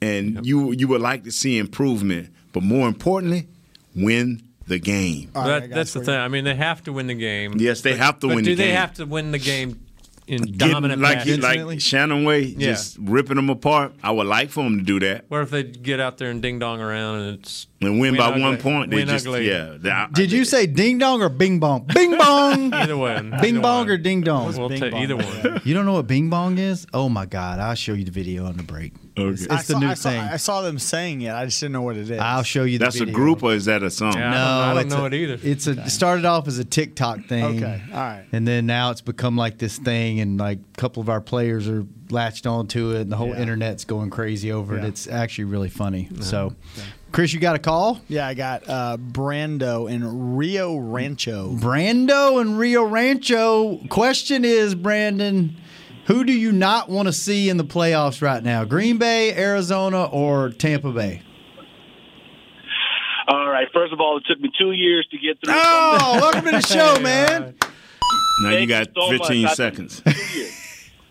and 0.00 0.44
you 0.46 0.72
you 0.72 0.88
would 0.88 1.00
like 1.00 1.24
to 1.24 1.32
see 1.32 1.58
improvement, 1.58 2.30
but 2.52 2.62
more 2.62 2.88
importantly, 2.88 3.46
win 3.94 4.42
the 4.66 4.78
game. 4.78 5.30
All 5.34 5.42
right, 5.42 5.60
that, 5.60 5.62
I 5.64 5.66
that's 5.74 5.92
the 5.92 6.00
thing. 6.04 6.16
I 6.16 6.28
mean, 6.28 6.44
they 6.44 6.54
have 6.54 6.82
to 6.84 6.92
win 6.92 7.06
the 7.06 7.14
game. 7.14 7.54
Yes, 7.58 7.80
they 7.82 7.92
But- 7.92 7.98
have 8.00 8.18
to 8.20 8.28
but 8.28 8.36
win 8.36 8.44
do 8.44 8.50
the 8.56 8.62
they 8.62 8.68
game. 8.68 8.76
have 8.76 8.94
to 8.94 9.04
win 9.06 9.30
the 9.32 9.38
game 9.38 9.80
in 10.26 10.42
Getting 10.42 10.58
dominant 10.72 11.00
like 11.00 11.20
he, 11.22 11.36
like 11.36 11.80
Shannon 11.80 12.24
Way, 12.24 12.40
Yeah. 12.42 12.72
just 12.72 12.96
ripping 13.00 13.36
them 13.36 13.48
apart. 13.48 13.92
I 14.02 14.10
would 14.10 14.26
like 14.26 14.50
for 14.50 14.64
them 14.64 14.78
to 14.78 14.84
do 14.84 14.98
that 15.00 15.24
What 15.28 15.42
if 15.42 15.50
they 15.50 15.62
get 15.62 16.00
out 16.00 16.18
there 16.18 16.30
and 16.30 16.42
ding 16.42 16.58
dong 16.58 16.80
around 16.80 17.20
and 17.20 17.38
it's 17.38 17.68
and 17.80 18.00
win, 18.00 18.16
by 18.16 18.26
ugly- 18.26 18.40
one 18.42 18.56
point. 18.56 18.90
They 18.90 18.96
win 18.96 19.08
just 19.08 19.26
ugly. 19.26 19.48
yeah. 19.48 19.76
they- 19.78 19.90
I- 19.90 20.08
Did 20.12 20.32
you 20.32 20.44
say 20.44 20.66
ding 20.66 20.98
dong 20.98 21.22
or 21.22 21.28
bing 21.28 21.60
bong? 21.60 21.86
Bing 21.94 22.16
bong. 22.18 22.72
Either 22.74 22.96
one. 22.96 23.30
Bing 23.40 23.54
Either 23.56 23.60
bong 23.60 23.78
one. 23.86 23.90
or 23.90 23.96
ding 23.98 24.20
dong? 24.22 24.56
We'll 24.56 24.68
Bing 24.68 24.80
take 24.80 24.92
bong, 24.92 25.02
either 25.02 25.16
one. 25.16 25.60
You 25.64 25.74
don't 25.74 25.86
know 25.86 25.92
what 25.94 26.06
bing 26.06 26.28
bong 26.28 26.58
is? 26.58 26.86
Oh 26.92 27.08
my 27.08 27.26
god! 27.26 27.60
I'll 27.60 27.74
show 27.74 27.92
you 27.94 28.04
the 28.04 28.10
video 28.10 28.46
on 28.46 28.56
the 28.56 28.62
break. 28.64 28.92
Okay. 29.18 29.30
It's, 29.30 29.48
I 29.50 29.56
the 29.56 29.62
saw, 29.62 29.78
new 29.78 29.86
I 29.88 29.94
saw, 29.94 30.10
thing. 30.10 30.20
I 30.20 30.36
saw 30.36 30.60
them 30.60 30.78
saying 30.78 31.22
it. 31.22 31.30
I 31.32 31.46
just 31.46 31.58
didn't 31.60 31.72
know 31.72 31.82
what 31.82 31.96
it 31.96 32.10
is. 32.10 32.18
I'll 32.20 32.42
show 32.42 32.64
you 32.64 32.78
the 32.78 32.84
That's 32.84 33.00
a 33.00 33.06
group 33.06 33.42
or 33.42 33.54
is 33.54 33.64
that 33.64 33.82
a 33.82 33.90
song? 33.90 34.12
Yeah. 34.14 34.28
I 34.28 34.30
No, 34.30 34.36
don't 34.36 34.38
I 34.78 34.82
don't 34.82 34.88
know 34.98 35.04
a- 35.04 35.06
it 35.06 35.14
either. 35.14 35.38
It's 35.42 35.66
a 35.66 35.70
it 35.70 35.88
started 35.90 36.24
off 36.26 36.46
as 36.48 36.58
a 36.58 36.64
TikTok 36.64 37.24
thing. 37.24 37.44
Okay, 37.62 37.82
all 37.92 37.98
right. 37.98 38.24
And 38.32 38.46
then 38.46 38.66
now 38.66 38.90
it's 38.90 39.00
become 39.00 39.36
like 39.36 39.56
this 39.58 39.78
thing, 39.78 40.20
and 40.20 40.38
like 40.38 40.58
a 40.58 40.80
couple 40.80 41.00
of 41.00 41.08
our 41.08 41.20
players 41.22 41.66
are 41.66 41.86
latched 42.10 42.46
onto 42.46 42.90
it, 42.90 43.00
and 43.02 43.10
the 43.12 43.16
whole 43.16 43.28
Yeah. 43.28 43.40
internet's 43.40 43.84
going 43.86 44.10
crazy 44.10 44.52
over 44.52 44.76
it. 44.76 44.84
It's 44.84 45.08
actually 45.08 45.44
really 45.44 45.70
funny. 45.70 46.08
So, 46.20 46.54
Chris, 47.10 47.32
you 47.32 47.40
got 47.40 47.56
a 47.56 47.58
call? 47.58 48.00
Yeah, 48.08 48.26
I 48.28 48.34
got 48.34 48.68
uh, 48.68 48.98
Brando 48.98 49.90
in 49.90 50.36
Rio 50.36 50.76
Rancho. 50.76 51.52
Brando 51.54 52.38
and 52.40 52.58
Rio 52.58 52.84
Rancho. 52.84 53.78
Question 53.88 54.44
is, 54.44 54.74
Brandon, 54.74 55.56
who 56.06 56.24
do 56.24 56.32
you 56.32 56.52
not 56.52 56.88
want 56.88 57.06
to 57.08 57.12
see 57.12 57.48
in 57.48 57.56
the 57.56 57.64
playoffs 57.64 58.22
right 58.22 58.42
now? 58.42 58.64
Green 58.64 58.98
Bay, 58.98 59.34
Arizona, 59.36 60.04
or 60.04 60.50
Tampa 60.50 60.92
Bay? 60.92 61.22
All 63.28 63.48
right. 63.48 63.66
First 63.72 63.92
of 63.92 64.00
all, 64.00 64.16
it 64.18 64.24
took 64.28 64.40
me 64.40 64.50
two 64.58 64.72
years 64.72 65.06
to 65.10 65.18
get 65.18 65.38
through. 65.44 65.54
Oh, 65.56 66.18
welcome 66.20 66.44
to 66.44 66.50
the 66.52 66.60
show, 66.60 66.98
man. 67.02 67.54
Now 68.42 68.50
Thank 68.50 68.60
you 68.60 68.66
got 68.68 68.88
so 68.94 69.10
15 69.10 69.46
I- 69.46 69.54
seconds. 69.54 70.02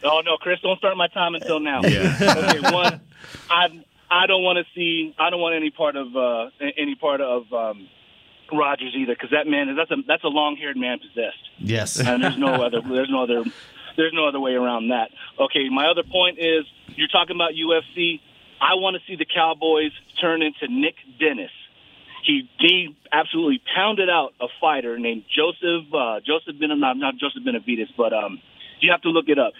Oh 0.08 0.22
no, 0.24 0.38
Chris, 0.38 0.60
don't 0.62 0.78
start 0.78 0.96
my 0.98 1.08
time 1.08 1.34
until 1.34 1.60
now. 1.60 1.82
Yeah. 1.82 2.16
okay. 2.22 2.60
One, 2.72 3.02
I 3.50 3.84
I 4.08 4.28
don't 4.28 4.44
want 4.44 4.60
to 4.60 4.66
see. 4.76 5.16
I 5.18 5.32
don't 5.32 5.40
want 5.42 5.56
any 5.56 5.72
part 5.72 5.96
of 5.96 6.16
uh, 6.16 6.52
any 6.78 6.94
part 6.94 7.22
of 7.22 7.52
um, 7.52 7.90
Rodgers 8.54 8.94
either, 8.96 9.16
because 9.16 9.32
that 9.32 9.48
man 9.48 9.68
is 9.70 9.76
that's 9.78 9.90
a 9.90 9.96
that's 10.08 10.24
a 10.24 10.28
long 10.28 10.58
haired 10.58 10.78
man 10.78 11.00
possessed. 11.00 11.40
Yes. 11.58 12.00
and 12.00 12.24
there's 12.24 12.38
no 12.38 12.54
other 12.54 12.82
there's 12.82 13.10
no 13.10 13.24
other 13.24 13.46
there's 13.98 14.14
no 14.14 14.28
other 14.28 14.40
way 14.40 14.54
around 14.54 14.90
that. 14.90 15.10
Okay, 15.40 15.70
my 15.70 15.88
other 15.88 16.04
point 16.04 16.40
is 16.40 16.66
you're 16.96 17.08
talking 17.08 17.36
about 17.36 17.52
UFC. 17.54 18.20
I 18.62 18.76
want 18.76 18.96
to 18.96 19.02
see 19.08 19.16
the 19.16 19.26
Cowboys 19.26 19.92
turn 20.22 20.42
into 20.42 20.68
Nick 20.68 20.96
Dennis. 21.20 21.52
He 22.24 22.50
he 22.60 22.96
absolutely 23.12 23.62
pounded 23.76 24.10
out 24.10 24.34
a 24.42 24.48
fighter 24.60 24.98
named 24.98 25.24
Joseph 25.34 25.94
uh, 25.94 26.20
Joseph 26.26 26.60
Ben 26.60 26.80
not 26.80 26.98
not 26.98 27.16
Joseph 27.18 27.44
Benavidez, 27.44 27.90
but 27.96 28.14
um 28.14 28.42
you 28.80 28.92
have 28.92 29.02
to 29.02 29.10
look 29.10 29.30
it 29.30 29.40
up. 29.40 29.54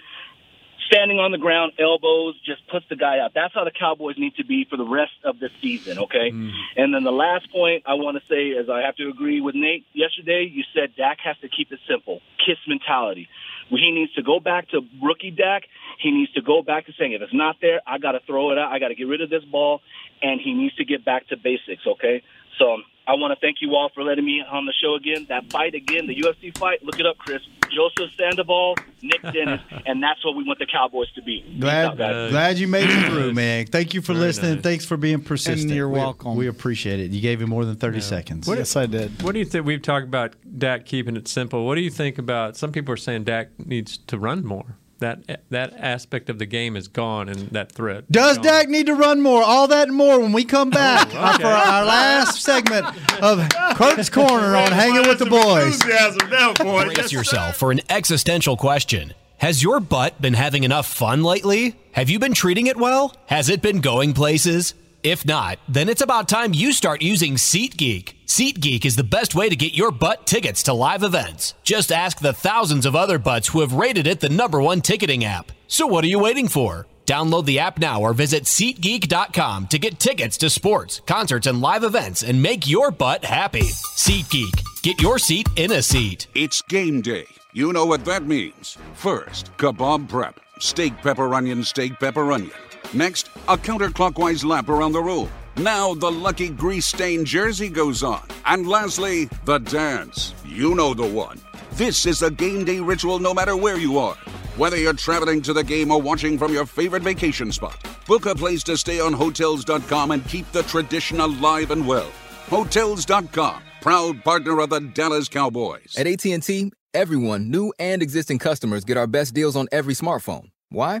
Standing 0.86 1.18
on 1.18 1.32
the 1.32 1.38
ground, 1.38 1.72
elbows, 1.80 2.38
just 2.44 2.66
puts 2.68 2.86
the 2.88 2.94
guy 2.94 3.18
out. 3.18 3.32
That's 3.34 3.52
how 3.52 3.64
the 3.64 3.72
Cowboys 3.72 4.16
need 4.18 4.36
to 4.36 4.44
be 4.44 4.64
for 4.70 4.76
the 4.76 4.86
rest 4.86 5.14
of 5.24 5.40
the 5.40 5.50
season, 5.60 5.98
okay? 5.98 6.30
And 6.76 6.94
then 6.94 7.02
the 7.02 7.10
last 7.10 7.50
point 7.50 7.82
I 7.86 7.94
want 7.94 8.18
to 8.20 8.26
say 8.28 8.48
is 8.50 8.70
I 8.70 8.82
have 8.82 8.94
to 8.96 9.08
agree 9.08 9.40
with 9.40 9.56
Nate. 9.56 9.84
Yesterday, 9.94 10.48
you 10.48 10.62
said 10.72 10.94
Dak 10.96 11.18
has 11.24 11.36
to 11.38 11.48
keep 11.48 11.72
it 11.72 11.80
simple, 11.88 12.20
kiss 12.44 12.58
mentality. 12.68 13.28
He 13.68 13.90
needs 13.90 14.12
to 14.14 14.22
go 14.22 14.38
back 14.40 14.68
to 14.70 14.80
rookie 15.02 15.30
Dak. 15.30 15.62
He 16.02 16.10
needs 16.10 16.32
to 16.32 16.42
go 16.42 16.62
back 16.62 16.86
to 16.86 16.92
saying, 16.98 17.12
if 17.12 17.22
it's 17.22 17.34
not 17.34 17.56
there, 17.60 17.80
I 17.86 17.98
got 17.98 18.12
to 18.12 18.20
throw 18.26 18.52
it 18.52 18.58
out. 18.58 18.72
I 18.72 18.78
got 18.78 18.88
to 18.88 18.94
get 18.94 19.04
rid 19.04 19.20
of 19.20 19.30
this 19.30 19.44
ball, 19.44 19.80
and 20.22 20.40
he 20.40 20.54
needs 20.54 20.74
to 20.76 20.84
get 20.84 21.04
back 21.04 21.28
to 21.28 21.36
basics, 21.36 21.82
okay? 21.86 22.22
So 22.58 22.78
I 23.08 23.12
want 23.14 23.32
to 23.32 23.40
thank 23.40 23.58
you 23.60 23.74
all 23.76 23.88
for 23.94 24.02
letting 24.02 24.24
me 24.24 24.42
on 24.50 24.66
the 24.66 24.72
show 24.82 24.94
again. 24.96 25.26
That 25.28 25.50
fight 25.50 25.74
again, 25.74 26.06
the 26.08 26.14
UFC 26.16 26.56
fight, 26.58 26.82
look 26.84 26.98
it 26.98 27.06
up, 27.06 27.16
Chris. 27.18 27.40
Joseph 27.70 28.10
Sandoval, 28.18 28.76
Nick 29.02 29.22
Dennis, 29.32 29.60
and 29.86 30.02
that's 30.02 30.24
what 30.24 30.36
we 30.36 30.44
want 30.44 30.58
the 30.58 30.66
Cowboys 30.66 31.10
to 31.12 31.22
be. 31.22 31.44
Glad, 31.60 31.86
out, 31.86 31.98
guys. 31.98 32.30
glad 32.30 32.58
you 32.58 32.66
made 32.68 32.88
it 32.88 33.10
through, 33.10 33.32
man. 33.32 33.66
Thank 33.66 33.94
you 33.94 34.00
for 34.02 34.12
Very 34.12 34.26
listening. 34.26 34.54
nice. 34.54 34.62
Thanks 34.62 34.84
for 34.86 34.96
being 34.96 35.20
persistent. 35.20 35.62
And 35.70 35.70
you're 35.76 35.88
welcome. 35.88 36.36
We 36.36 36.46
appreciate 36.48 37.00
it. 37.00 37.10
You 37.12 37.20
gave 37.20 37.40
him 37.40 37.50
more 37.50 37.64
than 37.64 37.76
30 37.76 38.00
seconds. 38.00 38.48
yes, 38.48 38.76
I 38.76 38.86
did. 38.86 39.22
What 39.22 39.32
do 39.32 39.38
you 39.38 39.44
think? 39.44 39.66
We've 39.66 39.82
talked 39.82 40.06
about 40.06 40.34
Dak 40.58 40.84
keeping 40.86 41.16
it 41.16 41.28
simple. 41.28 41.66
What 41.66 41.74
do 41.76 41.82
you 41.82 41.90
think 41.90 42.18
about? 42.18 42.56
Some 42.56 42.72
people 42.72 42.92
are 42.94 42.96
saying 42.98 43.24
Dak 43.24 43.48
needs 43.64 43.98
to 43.98 44.18
run 44.18 44.44
more. 44.44 44.76
That 44.98 45.42
that 45.50 45.74
aspect 45.76 46.30
of 46.30 46.38
the 46.38 46.46
game 46.46 46.74
is 46.74 46.88
gone, 46.88 47.28
and 47.28 47.50
that 47.50 47.70
threat. 47.72 48.10
Does 48.10 48.36
gone. 48.38 48.46
Dak 48.46 48.68
need 48.68 48.86
to 48.86 48.94
run 48.94 49.20
more? 49.20 49.42
All 49.42 49.68
that 49.68 49.88
and 49.88 49.96
more 49.96 50.18
when 50.18 50.32
we 50.32 50.44
come 50.44 50.70
back 50.70 51.08
Oh, 51.14 51.18
uh, 51.18 51.38
for 51.38 51.46
our 51.46 51.84
last 51.84 52.40
segment 52.42 52.86
of 53.22 53.46
Kurt's 53.76 54.08
Corner 54.08 54.56
on 54.56 54.72
Hanging 54.72 55.06
with 55.06 55.18
the 55.18 55.26
Boys. 55.26 55.74
Enthusiasm 55.74 56.30
now, 56.30 56.54
boy. 56.54 56.84
Brace 56.86 57.12
yourself 57.12 57.56
for 57.56 57.70
an 57.70 57.80
existential 57.90 58.56
question. 58.56 59.12
Has 59.38 59.62
your 59.62 59.80
butt 59.80 60.18
been 60.22 60.32
having 60.32 60.64
enough 60.64 60.86
fun 60.86 61.22
lately? 61.22 61.76
Have 61.92 62.08
you 62.08 62.18
been 62.18 62.32
treating 62.32 62.66
it 62.66 62.78
well? 62.78 63.14
Has 63.26 63.50
it 63.50 63.60
been 63.60 63.80
going 63.82 64.14
places? 64.14 64.72
If 65.06 65.24
not, 65.24 65.60
then 65.68 65.88
it's 65.88 66.00
about 66.00 66.28
time 66.28 66.52
you 66.52 66.72
start 66.72 67.00
using 67.00 67.34
SeatGeek. 67.36 68.14
SeatGeek 68.26 68.84
is 68.84 68.96
the 68.96 69.04
best 69.04 69.36
way 69.36 69.48
to 69.48 69.54
get 69.54 69.72
your 69.72 69.92
butt 69.92 70.26
tickets 70.26 70.64
to 70.64 70.72
live 70.72 71.04
events. 71.04 71.54
Just 71.62 71.92
ask 71.92 72.18
the 72.18 72.32
thousands 72.32 72.84
of 72.84 72.96
other 72.96 73.16
butts 73.16 73.46
who 73.46 73.60
have 73.60 73.72
rated 73.72 74.08
it 74.08 74.18
the 74.18 74.28
number 74.28 74.60
one 74.60 74.80
ticketing 74.80 75.24
app. 75.24 75.52
So 75.68 75.86
what 75.86 76.02
are 76.02 76.08
you 76.08 76.18
waiting 76.18 76.48
for? 76.48 76.88
Download 77.06 77.44
the 77.44 77.60
app 77.60 77.78
now 77.78 78.00
or 78.00 78.14
visit 78.14 78.46
SeatGeek.com 78.46 79.68
to 79.68 79.78
get 79.78 80.00
tickets 80.00 80.36
to 80.38 80.50
sports, 80.50 81.00
concerts, 81.06 81.46
and 81.46 81.60
live 81.60 81.84
events 81.84 82.24
and 82.24 82.42
make 82.42 82.66
your 82.66 82.90
butt 82.90 83.24
happy. 83.24 83.68
SeatGeek. 83.94 84.82
Get 84.82 85.00
your 85.00 85.20
seat 85.20 85.48
in 85.54 85.70
a 85.70 85.82
seat. 85.82 86.26
It's 86.34 86.62
game 86.62 87.00
day. 87.00 87.26
You 87.52 87.72
know 87.72 87.86
what 87.86 88.04
that 88.06 88.26
means. 88.26 88.76
First, 88.94 89.56
kebab 89.56 90.08
prep. 90.08 90.40
Steak, 90.58 90.96
pepper, 91.00 91.32
onion, 91.32 91.62
steak, 91.62 92.00
pepper, 92.00 92.32
onion. 92.32 92.50
Next, 92.92 93.28
a 93.48 93.56
counterclockwise 93.56 94.44
lap 94.44 94.68
around 94.68 94.92
the 94.92 95.02
room. 95.02 95.30
Now 95.56 95.94
the 95.94 96.10
lucky 96.10 96.48
grease 96.50 96.86
stained 96.86 97.26
jersey 97.26 97.68
goes 97.68 98.02
on. 98.02 98.26
And 98.44 98.66
lastly, 98.66 99.28
the 99.44 99.58
dance. 99.58 100.34
You 100.44 100.74
know 100.74 100.94
the 100.94 101.06
one. 101.06 101.40
This 101.72 102.06
is 102.06 102.22
a 102.22 102.30
game 102.30 102.64
day 102.64 102.80
ritual 102.80 103.18
no 103.18 103.34
matter 103.34 103.56
where 103.56 103.76
you 103.76 103.98
are. 103.98 104.16
Whether 104.56 104.76
you're 104.78 104.94
traveling 104.94 105.42
to 105.42 105.52
the 105.52 105.64
game 105.64 105.90
or 105.90 106.00
watching 106.00 106.38
from 106.38 106.52
your 106.52 106.64
favorite 106.66 107.02
vacation 107.02 107.52
spot, 107.52 107.76
book 108.06 108.24
a 108.26 108.34
place 108.34 108.62
to 108.64 108.76
stay 108.76 109.00
on 109.00 109.12
Hotels.com 109.12 110.12
and 110.12 110.26
keep 110.28 110.50
the 110.52 110.62
tradition 110.62 111.20
alive 111.20 111.70
and 111.70 111.86
well. 111.86 112.10
Hotels.com, 112.48 113.62
proud 113.82 114.24
partner 114.24 114.60
of 114.60 114.70
the 114.70 114.80
Dallas 114.80 115.28
Cowboys. 115.28 115.94
At 115.98 116.06
AT&T, 116.06 116.72
everyone, 116.94 117.50
new 117.50 117.72
and 117.78 118.00
existing 118.02 118.38
customers, 118.38 118.84
get 118.84 118.96
our 118.96 119.06
best 119.06 119.34
deals 119.34 119.56
on 119.56 119.68
every 119.72 119.94
smartphone. 119.94 120.50
Why? 120.70 121.00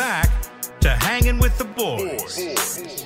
Back 0.00 0.30
to 0.80 0.88
hanging 0.88 1.38
with 1.40 1.58
the 1.58 1.66
boys. 1.66 3.04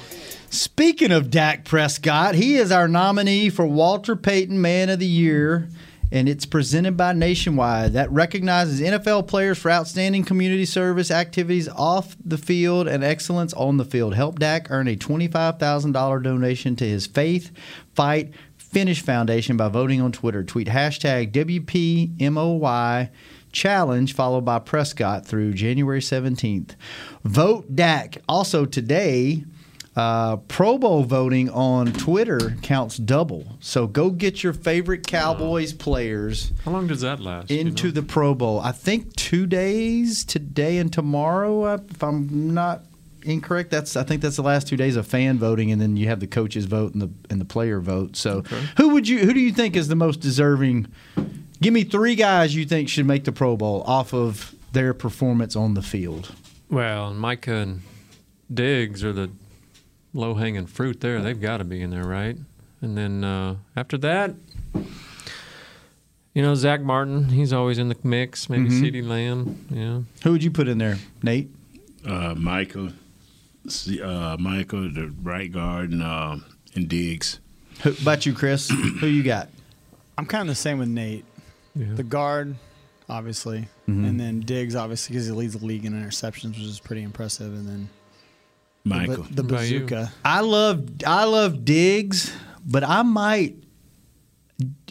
Speaking 0.48 1.10
of 1.10 1.28
Dak 1.28 1.64
Prescott, 1.64 2.36
he 2.36 2.54
is 2.54 2.70
our 2.70 2.86
nominee 2.86 3.50
for 3.50 3.66
Walter 3.66 4.14
Payton 4.14 4.62
Man 4.62 4.88
of 4.88 5.00
the 5.00 5.06
Year, 5.06 5.66
and 6.12 6.28
it's 6.28 6.46
presented 6.46 6.96
by 6.96 7.12
Nationwide. 7.12 7.94
That 7.94 8.12
recognizes 8.12 8.80
NFL 8.80 9.26
players 9.26 9.58
for 9.58 9.72
outstanding 9.72 10.22
community 10.22 10.64
service 10.64 11.10
activities 11.10 11.68
off 11.68 12.16
the 12.24 12.38
field 12.38 12.86
and 12.86 13.02
excellence 13.02 13.52
on 13.54 13.76
the 13.76 13.84
field. 13.84 14.14
Help 14.14 14.38
Dak 14.38 14.70
earn 14.70 14.86
a 14.86 14.94
$25,000 14.94 16.22
donation 16.22 16.76
to 16.76 16.86
his 16.86 17.08
Faith, 17.08 17.50
Fight, 17.92 18.32
Finish 18.56 19.02
Foundation 19.02 19.56
by 19.56 19.66
voting 19.66 20.00
on 20.00 20.12
Twitter. 20.12 20.44
Tweet 20.44 20.68
hashtag 20.68 21.32
WPMOY 21.32 23.10
challenge 23.54 24.14
followed 24.14 24.44
by 24.44 24.58
Prescott 24.58 25.24
through 25.26 25.54
January 25.54 26.00
17th. 26.00 26.72
Vote 27.24 27.74
Dak. 27.74 28.18
Also 28.28 28.66
today, 28.66 29.44
uh, 29.96 30.36
Pro 30.36 30.76
Bowl 30.76 31.04
voting 31.04 31.48
on 31.48 31.92
Twitter 31.92 32.56
counts 32.62 32.96
double. 32.96 33.56
So 33.60 33.86
go 33.86 34.10
get 34.10 34.42
your 34.42 34.52
favorite 34.52 35.06
Cowboys 35.06 35.72
players 35.72 36.52
How 36.64 36.72
long 36.72 36.88
does 36.88 37.00
that 37.02 37.20
last? 37.20 37.50
you 37.50 37.60
into 37.60 37.86
know? 37.86 37.92
the 37.92 38.02
Pro 38.02 38.34
Bowl. 38.34 38.60
I 38.60 38.72
think 38.72 39.14
two 39.16 39.46
days, 39.46 40.24
today 40.24 40.78
and 40.78 40.92
tomorrow, 40.92 41.62
uh, 41.62 41.78
if 41.90 42.02
I'm 42.02 42.52
not 42.52 42.82
incorrect. 43.22 43.70
That's 43.70 43.96
I 43.96 44.02
think 44.02 44.20
that's 44.20 44.36
the 44.36 44.42
last 44.42 44.68
two 44.68 44.76
days 44.76 44.96
of 44.96 45.06
fan 45.06 45.38
voting, 45.38 45.72
and 45.72 45.80
then 45.80 45.96
you 45.96 46.08
have 46.08 46.20
the 46.20 46.26
coaches 46.26 46.66
vote 46.66 46.92
and 46.92 47.00
the 47.00 47.10
and 47.30 47.40
the 47.40 47.44
player 47.46 47.80
vote. 47.80 48.16
So 48.16 48.42
who 48.76 48.90
would 48.90 49.08
you 49.08 49.20
who 49.20 49.32
do 49.32 49.40
you 49.40 49.52
think 49.52 49.76
is 49.76 49.88
the 49.88 49.96
most 49.96 50.20
deserving? 50.20 50.88
Give 51.60 51.72
me 51.72 51.84
three 51.84 52.14
guys 52.14 52.54
you 52.54 52.64
think 52.66 52.88
should 52.88 53.06
make 53.06 53.24
the 53.24 53.32
Pro 53.32 53.56
Bowl 53.56 53.82
off 53.86 54.12
of 54.12 54.54
their 54.72 54.92
performance 54.92 55.54
on 55.56 55.74
the 55.74 55.82
field. 55.82 56.32
Well, 56.68 57.14
Micah 57.14 57.54
and 57.56 57.82
Diggs 58.52 59.02
are 59.04 59.12
the 59.12 59.30
low 60.12 60.34
hanging 60.34 60.66
fruit 60.66 61.00
there. 61.00 61.20
They've 61.22 61.40
got 61.40 61.58
to 61.58 61.64
be 61.64 61.80
in 61.80 61.90
there, 61.90 62.04
right? 62.04 62.36
And 62.82 62.96
then 62.98 63.24
uh, 63.24 63.56
after 63.76 63.96
that, 63.98 64.34
you 66.34 66.42
know, 66.42 66.54
Zack 66.54 66.80
Martin, 66.82 67.28
he's 67.30 67.52
always 67.52 67.78
in 67.78 67.88
the 67.88 67.96
mix. 68.02 68.50
Maybe 68.50 68.68
Mhm. 68.68 68.80
CeeDee 68.82 69.06
Lamb. 69.08 69.66
Yeah. 69.70 70.00
Who 70.24 70.32
would 70.32 70.42
you 70.42 70.50
put 70.50 70.68
in 70.68 70.78
there, 70.78 70.98
Nate? 71.22 71.48
Uh, 72.04 72.34
Michael, 72.36 72.90
uh, 74.02 74.36
Michael, 74.38 74.90
the 74.92 75.12
right 75.22 75.50
guard, 75.50 75.92
and, 75.92 76.02
uh, 76.02 76.36
and 76.74 76.88
Diggs. 76.88 77.38
Who 77.82 77.90
about 78.02 78.26
you, 78.26 78.34
Chris? 78.34 78.68
Who 79.00 79.06
you 79.06 79.22
got? 79.22 79.48
I'm 80.18 80.26
kind 80.26 80.42
of 80.42 80.48
the 80.48 80.54
same 80.60 80.78
with 80.78 80.88
Nate. 80.88 81.24
The 81.76 82.02
guard, 82.04 82.54
obviously, 83.08 83.68
Mhm. 83.88 84.08
and 84.08 84.20
then 84.20 84.40
Diggs, 84.40 84.74
obviously, 84.76 85.14
because 85.14 85.26
he 85.26 85.32
leads 85.32 85.54
the 85.58 85.64
league 85.66 85.84
in 85.84 85.92
interceptions, 85.92 86.50
which 86.50 86.58
is 86.60 86.78
pretty 86.80 87.02
impressive. 87.02 87.52
And 87.52 87.66
then 87.66 87.88
Michael. 88.84 89.26
the, 89.30 89.42
bazooka. 89.42 90.12
I 90.24 90.40
love 90.40 90.84
I 91.06 91.24
love 91.24 91.64
Diggs, 91.64 92.32
but 92.64 92.84
I 92.84 93.02
might 93.02 93.56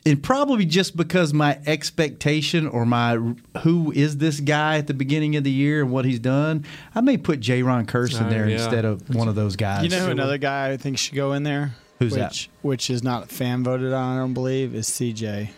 and 0.06 0.22
probably 0.22 0.66
just 0.66 0.98
because 0.98 1.34
my 1.34 1.58
expectation 1.66 2.68
or 2.68 2.86
my 2.86 3.16
who 3.62 3.94
is 3.94 4.18
this 4.18 4.42
guy 4.42 4.78
at 4.78 4.88
the 4.88 4.94
beginning 4.94 5.38
of 5.38 5.46
the 5.46 5.52
year 5.52 5.82
and 5.82 5.92
what 5.92 6.04
he's 6.04 6.20
done, 6.20 6.66
I 6.94 7.00
may 7.00 7.16
put 7.16 7.40
Jayron 7.40 7.86
Kearse 7.86 8.20
in 8.20 8.26
Oh, 8.28 8.30
there 8.30 8.50
yeah. 8.50 8.56
instead 8.58 8.84
of 8.84 9.08
one 9.16 9.30
of 9.30 9.36
those 9.36 9.56
guys. 9.56 9.84
You 9.84 9.90
know 9.90 10.10
another 10.12 10.38
guy 10.38 10.72
I 10.72 10.78
think 10.78 10.98
should 10.98 11.16
go 11.16 11.32
in 11.32 11.44
there? 11.44 11.76
Who's 12.00 12.12
which, 12.12 12.20
that? 12.20 12.48
Which 12.62 12.90
is 12.90 13.02
not 13.04 13.30
fan 13.30 13.64
voted 13.64 13.94
on, 13.94 14.18
I 14.18 14.20
don't 14.20 14.34
believe, 14.34 14.76
is 14.76 14.88
CJ. 14.88 15.52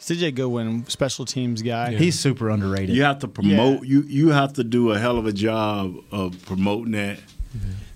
CJ 0.00 0.34
Goodwin, 0.34 0.86
special 0.86 1.26
teams 1.26 1.60
guy. 1.62 1.94
He's 1.94 2.18
super 2.18 2.48
underrated. 2.48 2.96
You 2.96 3.02
have 3.02 3.18
to 3.20 3.28
promote. 3.28 3.84
You 3.84 4.02
you 4.02 4.30
have 4.30 4.54
to 4.54 4.64
do 4.64 4.92
a 4.92 4.98
hell 4.98 5.18
of 5.18 5.26
a 5.26 5.32
job 5.32 5.94
of 6.10 6.42
promoting 6.46 6.92
that. 6.92 7.18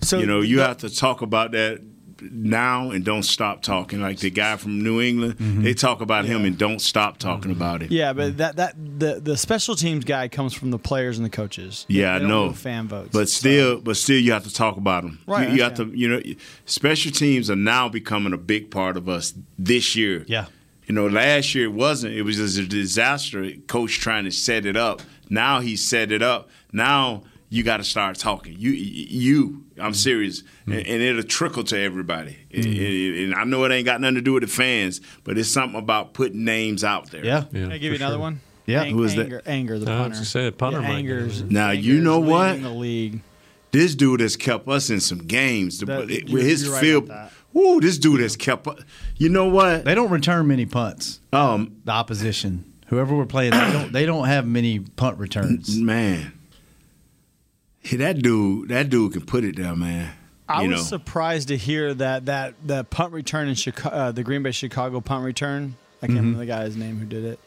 So 0.03 0.19
you 0.19 0.27
know, 0.27 0.40
you 0.43 0.61
have 0.61 0.79
to 0.79 0.95
talk 0.95 1.23
about 1.23 1.53
that 1.53 1.81
now 2.21 2.90
and 2.90 3.05
don't 3.05 3.23
stop 3.23 3.62
talking. 3.62 4.01
Like 4.01 4.19
the 4.19 4.31
guy 4.31 4.57
from 4.57 4.83
New 4.83 5.01
England, 5.01 5.38
mm-hmm. 5.38 5.62
they 5.62 5.75
talk 5.75 6.01
about 6.01 6.25
him 6.25 6.45
and 6.45 6.57
don't 6.59 6.81
stop 6.81 7.19
talking 7.19 7.51
mm-hmm. 7.51 7.61
about 7.61 7.83
it. 7.83 7.90
Yeah, 7.90 8.12
but 8.12 8.37
that 8.37 8.57
that 8.57 8.75
the 8.77 9.21
the 9.21 9.37
special 9.37 9.75
teams 9.75 10.05
guy 10.05 10.29
comes 10.29 10.53
from 10.53 10.71
the 10.71 10.79
players 10.79 11.19
and 11.19 11.25
the 11.25 11.31
coaches. 11.31 11.87
Yeah, 11.88 12.03
They 12.03 12.09
I 12.09 12.19
don't 12.19 12.29
know. 12.29 12.53
fan 12.53 12.88
votes. 12.88 13.11
But 13.12 13.29
still, 13.29 13.81
but 13.81 13.97
still, 13.97 14.21
you 14.21 14.33
have 14.33 14.45
to 14.45 14.53
talk 14.53 14.77
about 14.77 15.05
them. 15.05 15.21
Right, 15.27 15.49
You, 15.49 15.57
you 15.57 15.62
have 15.62 15.75
to, 15.75 15.87
you 15.87 16.09
know, 16.09 16.23
special 16.67 17.12
teams 17.12 17.51
are 17.51 17.57
now 17.57 17.88
becoming 17.88 18.33
a 18.33 18.38
big 18.38 18.71
part 18.71 18.97
of 18.97 19.09
us 19.09 19.35
this 19.59 19.97
year. 19.97 20.25
Yeah. 20.29 20.47
You 20.87 20.94
know, 20.94 21.07
last 21.07 21.55
year 21.55 21.64
it 21.66 21.73
wasn't. 21.73 22.14
It 22.14 22.23
was 22.23 22.37
just 22.37 22.59
a 22.59 22.66
disaster. 22.66 23.51
Coach 23.66 23.99
trying 24.01 24.25
to 24.25 24.31
set 24.31 24.66
it 24.66 24.77
up. 24.77 25.03
Now 25.31 25.61
he 25.61 25.77
set 25.77 26.12
it 26.12 26.23
up. 26.23 26.49
Now 26.73 27.23
you 27.49 27.62
got 27.62 27.79
to 27.79 27.85
start 27.85 28.16
talking. 28.18 28.57
You, 28.59 28.70
you. 28.73 29.64
I'm 29.77 29.87
Mm-hmm. 29.87 29.92
serious, 29.94 30.42
and, 30.66 30.75
and 30.75 31.03
it'll 31.03 31.23
trickle 31.25 31.64
to 31.64 31.77
everybody. 31.79 32.37
And- 32.53 32.64
And, 32.64 33.16
and 33.16 33.35
I 33.35 33.42
know 33.44 33.64
it 33.64 33.73
ain't 33.73 33.85
got 33.87 34.01
nothing 34.01 34.14
to 34.16 34.20
do 34.23 34.35
with 34.35 34.42
the 34.44 34.49
fans, 34.49 35.01
but 35.25 35.37
it's 35.37 35.49
something 35.51 35.79
about 35.79 36.14
putting 36.14 36.44
names 36.44 36.85
out 36.85 37.11
there. 37.11 37.25
Yeah. 37.25 37.44
Can 37.51 37.73
I 37.73 37.79
give 37.79 37.90
you 37.92 37.97
another 37.97 38.18
one? 38.20 38.40
Yeah. 38.66 38.83
Ang- 38.83 38.92
Who 38.94 39.03
is 39.03 39.14
that? 39.16 39.23
anger, 39.25 39.42
Anger, 39.47 39.79
the 39.81 39.90
I 39.90 39.94
was 39.94 39.99
punter. 40.03 40.14
gonna 40.14 40.25
say, 40.27 40.44
the 40.44 40.53
punter 40.53 40.81
Yeah, 40.81 40.90
Anger's, 40.92 41.42
Now 41.42 41.70
Anger's 41.70 41.87
you 41.87 42.01
know 42.01 42.20
what? 42.20 42.51
leading 42.57 42.62
The 42.62 42.70
league. 42.70 43.20
This 43.73 43.94
dude 43.97 44.20
has 44.20 44.37
kept 44.37 44.68
us 44.68 44.90
in 44.90 45.01
some 45.01 45.18
games. 45.27 45.81
The- 45.81 45.87
That- 45.87 46.07
with 46.07 46.42
his 46.44 46.62
you're 46.64 46.73
right 46.73 47.31
field, 47.55 47.64
about 47.64 47.75
woo, 47.75 47.81
this 47.81 47.99
dude 47.99 48.21
has 48.21 48.37
kept. 48.37 48.67
You 49.17 49.29
know 49.29 49.47
what? 49.49 49.85
They 49.85 49.95
don't 49.95 50.11
return 50.11 50.47
many 50.49 50.67
punts. 50.67 51.21
Um, 51.33 51.77
the 51.85 51.93
opposition, 51.93 52.64
whoever 52.88 53.14
we're 53.17 53.27
playing, 53.27 53.53
they 53.53 53.73
don't 53.73 53.93
they 53.93 54.07
don't 54.07 54.27
have 54.27 54.47
many 54.47 54.81
punt 54.81 55.19
returns. 55.19 55.77
Man, 55.77 56.33
hey, 57.81 57.97
that 57.99 58.21
dude, 58.23 58.69
that 58.69 58.90
dude 58.90 59.12
can 59.12 59.25
put 59.25 59.45
it 59.45 59.57
there, 59.57 59.75
man. 59.77 60.12
I 60.49 60.62
you 60.64 60.71
was 60.71 60.81
know, 60.81 60.85
surprised 60.99 61.49
to 61.49 61.57
hear 61.57 61.95
that 61.95 62.27
that 62.27 62.55
that 62.67 62.90
punt 62.90 63.12
return 63.12 63.49
in 63.49 63.55
Chicago, 63.55 63.95
uh, 63.97 64.12
the 64.12 64.23
Green 64.23 64.43
Bay 64.43 64.51
Chicago 64.51 65.01
punt 65.01 65.25
return. 65.25 65.77
I 66.03 66.07
can't 66.07 66.19
Mhm. 66.19 66.21
remember 66.21 66.38
the 66.40 66.47
guy's 66.47 66.77
name 66.77 66.99
who 66.99 67.07
did 67.07 67.25
it. 67.25 67.38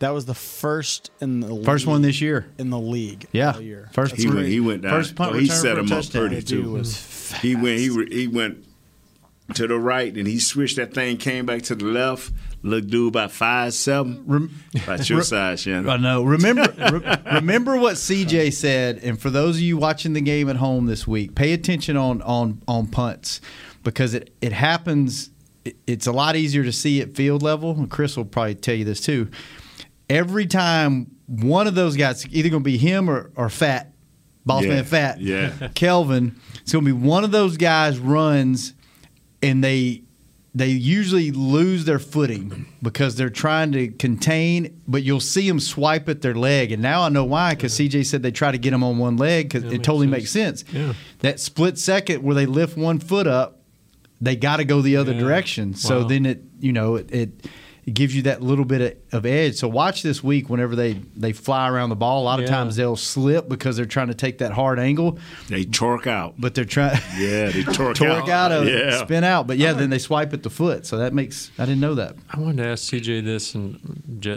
That 0.00 0.10
was 0.12 0.24
the 0.24 0.34
first 0.34 1.12
in 1.20 1.38
the 1.38 1.62
First 1.64 1.86
one 1.86 2.02
this 2.02 2.20
year. 2.20 2.46
in 2.58 2.70
the 2.70 2.78
league. 2.80 3.28
Yeah. 3.30 3.56
year. 3.60 3.88
First- 3.92 4.16
he 4.16 4.26
went, 4.28 4.48
he 4.48 4.58
went 4.58 4.82
down. 4.82 4.90
First 4.90 5.14
punt 5.14 5.30
oh, 5.30 5.34
he 5.34 5.42
return 5.42 5.56
set 5.58 5.78
him 5.78 5.84
up 5.84 5.90
touchdown. 5.90 6.22
pretty 6.28 6.36
That 6.40 6.48
too. 6.48 6.82
He 7.40 7.54
went, 7.54 7.78
he 7.78 7.88
re- 7.90 8.08
he 8.12 8.26
went 8.26 8.64
to 9.54 9.66
the 9.66 9.78
right, 9.78 10.14
and 10.16 10.26
he 10.26 10.38
switched 10.38 10.76
that 10.76 10.94
thing, 10.94 11.16
came 11.16 11.46
back 11.46 11.62
to 11.62 11.74
the 11.74 11.84
left. 11.84 12.32
Look, 12.62 12.86
dude, 12.86 13.08
about 13.08 13.32
five 13.32 13.74
seven. 13.74 14.50
about 14.84 15.08
your 15.10 15.22
size, 15.22 15.60
Shannon. 15.62 15.88
I 15.88 15.96
know. 15.96 16.22
Remember, 16.22 16.72
re- 16.92 17.16
remember 17.34 17.76
what 17.76 17.94
CJ 17.96 18.52
said. 18.52 19.00
And 19.02 19.20
for 19.20 19.30
those 19.30 19.56
of 19.56 19.62
you 19.62 19.76
watching 19.76 20.12
the 20.12 20.20
game 20.20 20.48
at 20.48 20.56
home 20.56 20.86
this 20.86 21.06
week, 21.06 21.34
pay 21.34 21.52
attention 21.52 21.96
on 21.96 22.22
on 22.22 22.62
on 22.68 22.86
punts 22.86 23.40
because 23.82 24.14
it 24.14 24.32
it 24.40 24.52
happens. 24.52 25.30
it- 25.64 25.76
It's 25.88 26.06
a 26.06 26.12
lot 26.12 26.36
easier 26.36 26.62
to 26.62 26.72
see 26.72 27.00
at 27.00 27.16
field 27.16 27.42
level. 27.42 27.72
And 27.72 27.90
Chris 27.90 28.16
will 28.16 28.24
probably 28.24 28.54
tell 28.54 28.76
you 28.76 28.84
this 28.84 29.00
too. 29.00 29.28
Every 30.08 30.46
time 30.46 31.10
one 31.26 31.66
of 31.66 31.74
those 31.74 31.96
guys, 31.96 32.26
either 32.30 32.48
going 32.48 32.62
to 32.62 32.64
be 32.64 32.78
him 32.78 33.08
or, 33.10 33.30
or 33.34 33.48
Fat, 33.48 33.92
Boss 34.44 34.62
Yeah, 34.64 34.68
Man 34.68 34.84
Fat, 34.84 35.20
yeah. 35.20 35.68
Kelvin, 35.74 36.36
it's 36.60 36.72
going 36.72 36.84
to 36.84 36.94
be 36.94 37.06
one 37.06 37.24
of 37.24 37.30
those 37.30 37.56
guys 37.56 37.98
runs, 37.98 38.74
and 39.42 39.62
they 39.62 40.02
they 40.54 40.68
usually 40.68 41.30
lose 41.30 41.86
their 41.86 41.98
footing 41.98 42.66
because 42.82 43.16
they're 43.16 43.30
trying 43.30 43.72
to 43.72 43.88
contain, 43.88 44.78
but 44.86 45.02
you'll 45.02 45.18
see 45.18 45.48
them 45.48 45.58
swipe 45.58 46.10
at 46.10 46.20
their 46.20 46.34
leg. 46.34 46.72
And 46.72 46.82
now 46.82 47.04
I 47.04 47.08
know 47.08 47.24
why, 47.24 47.54
because 47.54 47.72
CJ 47.72 48.04
said 48.04 48.22
they 48.22 48.32
try 48.32 48.52
to 48.52 48.58
get 48.58 48.72
them 48.72 48.84
on 48.84 48.98
one 48.98 49.16
leg 49.16 49.48
because 49.48 49.64
it 49.72 49.82
totally 49.82 50.08
sense. 50.08 50.10
makes 50.10 50.30
sense. 50.30 50.64
Yeah. 50.70 50.92
That 51.20 51.40
split 51.40 51.78
second 51.78 52.22
where 52.22 52.34
they 52.34 52.44
lift 52.44 52.76
one 52.76 52.98
foot 52.98 53.26
up, 53.26 53.62
they 54.20 54.36
got 54.36 54.58
to 54.58 54.64
go 54.66 54.82
the 54.82 54.98
other 54.98 55.12
Yeah. 55.14 55.20
direction. 55.20 55.72
So 55.72 56.00
Wow. 56.02 56.08
then 56.08 56.26
it, 56.26 56.42
you 56.60 56.72
know, 56.74 56.96
it, 56.96 57.10
it 57.10 57.46
it 57.84 57.94
gives 57.94 58.14
you 58.14 58.22
that 58.22 58.40
little 58.42 58.64
bit 58.64 58.98
of, 59.12 59.18
of 59.18 59.26
edge. 59.26 59.56
So 59.56 59.66
watch 59.68 60.02
this 60.02 60.22
week 60.22 60.48
whenever 60.48 60.76
they 60.76 60.94
they 61.16 61.32
fly 61.32 61.68
around 61.68 61.88
the 61.88 61.96
ball. 61.96 62.22
A 62.22 62.24
lot 62.24 62.38
of 62.38 62.44
Yeah. 62.44 62.50
times 62.54 62.76
they'll 62.76 62.94
slip 62.96 63.48
because 63.48 63.76
they're 63.76 63.86
trying 63.86 64.06
to 64.08 64.14
take 64.14 64.38
that 64.38 64.52
hard 64.52 64.78
angle, 64.78 65.18
They 65.48 65.64
torque 65.64 66.06
out. 66.06 66.34
but 66.38 66.54
they're 66.54 66.64
trying. 66.64 67.00
Yeah, 67.18 67.50
they 67.50 67.62
torque, 67.64 67.96
Torque 68.02 68.28
out 68.28 68.52
of 68.52 68.68
yeah. 68.68 69.02
spin 69.04 69.24
out, 69.24 69.46
but 69.46 69.58
yeah, 69.58 69.72
then 69.72 69.90
they 69.90 69.98
swipe 69.98 70.32
at 70.32 70.42
the 70.42 70.50
foot. 70.50 70.86
So 70.86 70.98
that 70.98 71.12
makes 71.12 71.50
I 71.58 71.64
didn't 71.64 71.80
know 71.80 71.94
that. 71.96 72.14
I 72.30 72.38
wanted 72.38 72.58
to 72.62 72.68
ask 72.68 72.92
CJ 72.92 73.24
this, 73.24 73.54
and 73.54 73.78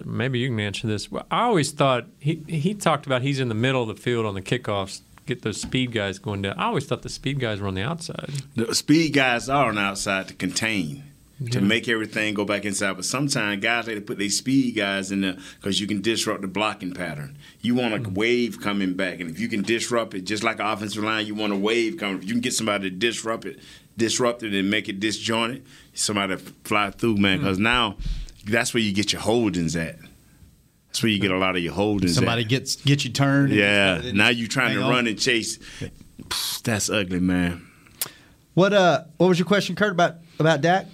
maybe 0.05 0.39
you 0.39 0.49
can 0.49 0.59
answer 0.59 0.87
this. 0.87 1.11
Well, 1.11 1.25
I 1.29 1.43
always 1.43 1.71
thought 1.71 2.07
he 2.19 2.43
he 2.47 2.73
talked 2.73 3.05
about 3.05 3.21
he's 3.21 3.39
in 3.39 3.49
the 3.49 3.55
middle 3.55 3.81
of 3.81 3.87
the 3.95 4.01
field 4.01 4.25
on 4.25 4.33
the 4.33 4.41
kickoffs, 4.41 5.01
get 5.25 5.41
those 5.43 5.61
speed 5.61 5.91
guys 5.91 6.17
going 6.19 6.41
down. 6.41 6.57
I 6.57 6.65
always 6.65 6.85
thought 6.85 7.01
the 7.03 7.09
speed 7.09 7.39
guys 7.39 7.59
were 7.61 7.67
on 7.67 7.75
the 7.75 7.83
outside. 7.83 8.29
The 8.55 8.73
speed 8.75 9.13
guys 9.13 9.49
are 9.49 9.67
on 9.69 9.75
the 9.75 9.81
outside 9.81 10.27
to 10.29 10.33
contain. 10.33 11.03
To 11.51 11.61
make 11.61 11.87
everything 11.89 12.33
go 12.33 12.45
back 12.45 12.65
inside. 12.65 12.93
But 12.93 13.05
sometimes 13.05 13.61
guys 13.61 13.87
like 13.87 13.95
to 13.95 14.01
put 14.01 14.17
their 14.17 14.29
speed 14.29 14.75
guys 14.75 15.11
in 15.11 15.21
there 15.21 15.37
because 15.59 15.79
you 15.81 15.87
can 15.87 16.01
disrupt 16.01 16.41
the 16.41 16.47
blocking 16.47 16.93
pattern. 16.93 17.37
You 17.61 17.75
want 17.75 17.93
a 18.05 18.09
wave 18.09 18.61
coming 18.61 18.93
back, 18.93 19.19
and 19.19 19.29
if 19.29 19.39
you 19.39 19.47
can 19.47 19.61
disrupt 19.61 20.13
it, 20.13 20.21
just 20.21 20.43
like 20.43 20.59
an 20.59 20.65
offensive 20.65 21.03
line, 21.03 21.25
you 21.25 21.35
want 21.35 21.53
a 21.53 21.57
wave 21.57 21.97
coming. 21.97 22.17
If 22.19 22.25
you 22.25 22.31
can 22.31 22.41
get 22.41 22.53
somebody 22.53 22.89
to 22.89 22.95
disrupt 22.95 23.45
it, 23.45 23.59
disrupt 23.97 24.43
it, 24.43 24.53
and 24.53 24.69
make 24.69 24.87
it 24.87 24.99
disjointed, 24.99 25.65
somebody 25.93 26.37
to 26.37 26.41
fly 26.63 26.91
through, 26.91 27.17
man. 27.17 27.39
Because 27.39 27.59
now 27.59 27.97
that's 28.45 28.73
where 28.73 28.81
you 28.81 28.93
get 28.93 29.11
your 29.11 29.21
holdings 29.21 29.75
at. 29.75 29.97
That's 30.87 31.03
where 31.03 31.11
you 31.11 31.19
get 31.19 31.31
a 31.31 31.37
lot 31.37 31.57
of 31.57 31.61
your 31.61 31.73
holdings. 31.73 32.15
Somebody 32.15 32.43
at. 32.43 32.47
gets 32.47 32.77
get 32.77 33.03
you 33.03 33.11
turned. 33.11 33.51
Yeah. 33.51 33.95
and 33.95 34.17
Now 34.17 34.29
you're 34.29 34.47
trying 34.47 34.75
to 34.75 34.81
on. 34.81 34.89
run 34.89 35.07
and 35.07 35.19
chase. 35.19 35.59
That's 36.63 36.89
ugly, 36.89 37.19
man. 37.19 37.67
What 38.53 38.71
uh? 38.71 39.03
What 39.17 39.27
was 39.27 39.37
your 39.37 39.45
question, 39.45 39.75
Kurt, 39.75 39.91
about 39.91 40.15
about 40.39 40.61
Dak? 40.61 40.85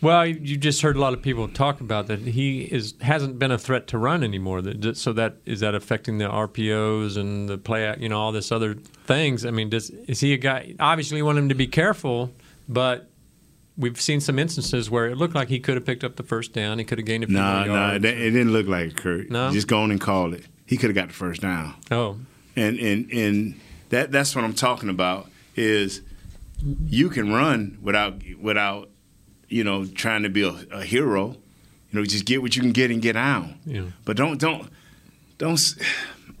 Well, 0.00 0.26
you- 0.26 0.56
just 0.56 0.82
heard 0.82 0.96
a 0.96 1.00
lot 1.00 1.12
of 1.14 1.22
people 1.22 1.48
talk 1.48 1.80
about 1.80 2.06
that 2.08 2.20
he 2.20 2.62
is 2.62 2.94
hasn't 3.00 3.38
been 3.38 3.50
a 3.50 3.58
threat 3.58 3.86
to 3.88 3.98
run 3.98 4.22
anymore. 4.24 4.62
That 4.62 4.96
so 4.96 5.12
that 5.14 5.36
is 5.44 5.60
that 5.60 5.74
affecting 5.74 6.18
the 6.18 6.26
RPOs 6.26 7.16
and 7.16 7.48
the 7.48 7.58
play, 7.58 7.94
you 7.98 8.08
know, 8.08 8.18
all 8.18 8.32
this 8.32 8.50
other 8.52 8.74
things. 9.06 9.44
I 9.46 9.50
mean, 9.50 9.68
does 9.70 9.90
is 9.90 10.20
he 10.20 10.32
a 10.32 10.36
guy? 10.38 10.74
Obviously, 10.80 11.18
you 11.18 11.24
want 11.24 11.38
him 11.38 11.48
to 11.48 11.54
be 11.54 11.66
careful, 11.66 12.32
but 12.68 13.08
we've 13.78 14.00
seen 14.00 14.20
some 14.20 14.38
instances 14.38 14.90
where 14.90 15.06
it 15.06 15.16
looked 15.16 15.34
like 15.34 15.48
he 15.48 15.58
could 15.60 15.74
have 15.74 15.84
picked 15.84 16.02
up 16.04 16.16
the 16.16 16.22
first 16.22 16.52
down. 16.52 16.78
He 16.78 16.84
could 16.84 16.98
have 16.98 17.06
gained 17.06 17.24
a 17.24 17.26
few 17.26 17.36
Nah, 17.36 17.58
more 17.58 17.66
nah, 17.76 17.90
yards. 17.90 18.04
it, 18.04 18.18
it 18.18 18.30
didn't 18.30 18.52
look 18.52 18.66
like 18.66 18.86
it, 18.88 18.96
Kurt. 18.96 19.30
No? 19.30 19.50
just 19.52 19.68
go 19.68 19.80
on 19.82 19.90
and 19.90 20.00
call 20.00 20.32
it. 20.32 20.44
He 20.66 20.76
could 20.76 20.88
have 20.90 20.94
got 20.96 21.08
the 21.08 21.14
first 21.14 21.42
down. 21.42 21.74
Oh, 21.90 22.16
and 22.56 22.78
and 22.78 23.10
and 23.12 23.54
that 23.90 24.10
that's 24.12 24.34
what 24.34 24.44
I'm 24.44 24.54
talking 24.54 24.88
about. 24.88 25.30
Is 25.54 26.02
you 26.88 27.08
can 27.10 27.32
run 27.32 27.78
without 27.82 28.14
without 28.40 28.88
you 29.48 29.64
know 29.64 29.86
trying 29.86 30.22
to 30.22 30.28
be 30.28 30.42
a, 30.42 30.54
a 30.72 30.84
hero. 30.84 31.36
You 31.90 32.00
know, 32.00 32.04
just 32.04 32.24
get 32.24 32.42
what 32.42 32.56
you 32.56 32.62
can 32.62 32.72
get 32.72 32.90
and 32.90 33.00
get 33.00 33.16
out. 33.16 33.46
Yeah. 33.64 33.86
But 34.04 34.16
don't 34.16 34.38
don't 34.38 34.68
don't. 35.38 35.60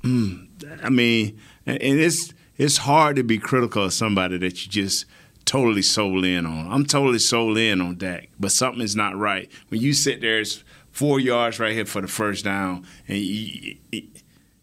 Mm, 0.02 0.46
I 0.84 0.88
mean, 0.88 1.40
and, 1.64 1.82
and 1.82 1.98
it's 1.98 2.32
it's 2.58 2.76
hard 2.76 3.16
to 3.16 3.24
be 3.24 3.38
critical 3.38 3.84
of 3.84 3.92
somebody 3.92 4.38
that 4.38 4.64
you 4.64 4.70
just 4.70 5.04
totally 5.44 5.82
sold 5.82 6.24
in 6.24 6.46
on. 6.46 6.70
I'm 6.70 6.84
totally 6.84 7.18
sold 7.18 7.58
in 7.58 7.80
on 7.80 7.96
Dak, 7.96 8.28
but 8.38 8.52
something 8.52 8.82
is 8.82 8.94
not 8.94 9.16
right 9.16 9.50
when 9.68 9.80
you 9.80 9.92
sit 9.92 10.20
there. 10.20 10.40
It's 10.40 10.62
four 10.90 11.20
yards 11.20 11.58
right 11.58 11.72
here 11.72 11.86
for 11.86 12.00
the 12.00 12.08
first 12.08 12.44
down, 12.44 12.86
and 13.08 13.18
you, 13.18 13.76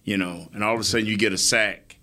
you 0.03 0.17
know, 0.17 0.47
and 0.53 0.63
all 0.63 0.73
of 0.73 0.79
a 0.79 0.83
sudden 0.83 1.07
you 1.07 1.17
get 1.17 1.33
a 1.33 1.37
sack 1.37 1.97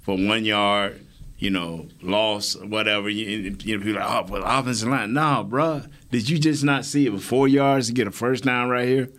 for 0.00 0.16
one 0.16 0.44
yard. 0.44 1.05
You 1.38 1.50
know, 1.50 1.86
loss, 2.00 2.56
whatever. 2.56 3.10
You, 3.10 3.26
you 3.26 3.50
know, 3.50 3.84
people 3.84 3.98
are 3.98 4.06
like, 4.06 4.30
oh, 4.30 4.32
well, 4.32 4.42
offensive 4.44 4.88
line. 4.88 5.12
No, 5.12 5.46
bruh. 5.48 5.88
Did 6.10 6.30
you 6.30 6.38
just 6.38 6.64
not 6.64 6.84
see 6.84 7.06
it 7.06 7.10
with 7.10 7.22
four 7.22 7.46
yards 7.46 7.88
to 7.88 7.92
get 7.92 8.06
a 8.06 8.10
first 8.10 8.44
down 8.44 8.70
right 8.70 8.88
here? 8.88 9.10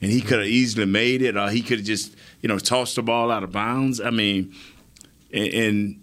and 0.00 0.10
he 0.10 0.20
could 0.20 0.38
have 0.38 0.48
easily 0.48 0.86
made 0.86 1.22
it, 1.22 1.36
or 1.36 1.50
he 1.50 1.62
could 1.62 1.78
have 1.78 1.86
just 1.86 2.14
you 2.40 2.48
know 2.48 2.58
tossed 2.58 2.96
the 2.96 3.02
ball 3.02 3.30
out 3.30 3.42
of 3.42 3.52
bounds. 3.52 4.00
I 4.00 4.10
mean, 4.10 4.54
and, 5.32 5.48
and 5.48 6.00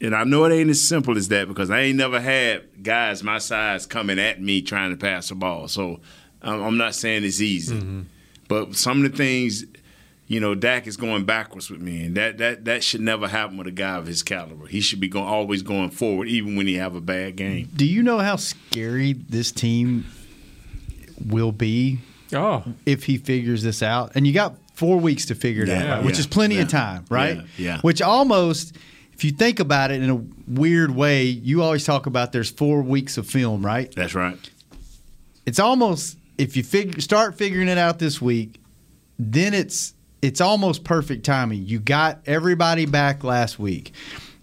and 0.00 0.14
I 0.16 0.24
know 0.24 0.44
it 0.44 0.52
ain't 0.54 0.70
as 0.70 0.82
simple 0.82 1.16
as 1.16 1.28
that 1.28 1.48
because 1.48 1.70
I 1.70 1.80
ain't 1.80 1.98
never 1.98 2.20
had 2.20 2.82
guys 2.82 3.22
my 3.22 3.38
size 3.38 3.86
coming 3.86 4.18
at 4.18 4.40
me 4.40 4.62
trying 4.62 4.90
to 4.90 4.96
pass 4.96 5.28
the 5.28 5.34
ball. 5.34 5.68
So 5.68 6.00
I'm 6.42 6.62
I'm 6.62 6.76
not 6.76 6.94
saying 6.94 7.24
it's 7.24 7.40
easy, 7.40 7.76
mm-hmm. 7.76 8.02
but 8.48 8.74
some 8.76 9.04
of 9.04 9.10
the 9.10 9.16
things. 9.16 9.64
You 10.30 10.38
know, 10.38 10.54
Dak 10.54 10.86
is 10.86 10.96
going 10.96 11.24
backwards 11.24 11.70
with 11.70 11.80
me, 11.80 12.04
and 12.04 12.14
that, 12.16 12.38
that, 12.38 12.64
that 12.66 12.84
should 12.84 13.00
never 13.00 13.26
happen 13.26 13.56
with 13.56 13.66
a 13.66 13.72
guy 13.72 13.96
of 13.96 14.06
his 14.06 14.22
caliber. 14.22 14.66
He 14.66 14.80
should 14.80 15.00
be 15.00 15.08
going, 15.08 15.26
always 15.26 15.62
going 15.62 15.90
forward, 15.90 16.28
even 16.28 16.54
when 16.54 16.68
he 16.68 16.74
have 16.76 16.94
a 16.94 17.00
bad 17.00 17.34
game. 17.34 17.68
Do 17.74 17.84
you 17.84 18.00
know 18.00 18.18
how 18.18 18.36
scary 18.36 19.12
this 19.14 19.50
team 19.50 20.06
will 21.26 21.50
be? 21.50 21.98
Oh, 22.32 22.62
if 22.86 23.02
he 23.06 23.18
figures 23.18 23.64
this 23.64 23.82
out, 23.82 24.12
and 24.14 24.24
you 24.24 24.32
got 24.32 24.54
four 24.74 24.98
weeks 24.98 25.26
to 25.26 25.34
figure 25.34 25.64
it 25.64 25.68
Yeah, 25.68 25.82
out, 25.82 25.96
right? 25.96 26.04
which 26.04 26.14
yeah, 26.14 26.20
is 26.20 26.26
plenty 26.28 26.54
yeah, 26.54 26.62
of 26.62 26.68
time, 26.68 27.04
right? 27.10 27.36
yeah, 27.38 27.42
yeah. 27.58 27.80
Which 27.80 28.00
almost, 28.00 28.76
if 29.12 29.24
you 29.24 29.32
think 29.32 29.58
about 29.58 29.90
it 29.90 30.00
in 30.00 30.10
a 30.10 30.22
weird 30.48 30.92
way, 30.92 31.24
you 31.24 31.60
always 31.60 31.84
talk 31.84 32.06
about 32.06 32.30
there's 32.30 32.50
four 32.50 32.82
weeks 32.82 33.18
of 33.18 33.26
film, 33.26 33.66
right? 33.66 33.92
That's 33.96 34.14
right. 34.14 34.38
It's 35.44 35.58
almost 35.58 36.18
if 36.38 36.56
you 36.56 36.62
figure 36.62 37.00
start 37.00 37.36
figuring 37.36 37.66
it 37.66 37.78
out 37.78 37.98
this 37.98 38.22
week, 38.22 38.60
then 39.18 39.54
it's 39.54 39.94
it's 40.22 40.40
almost 40.40 40.84
perfect 40.84 41.24
timing. 41.24 41.66
You 41.66 41.78
got 41.78 42.20
everybody 42.26 42.86
back 42.86 43.24
last 43.24 43.58
week. 43.58 43.92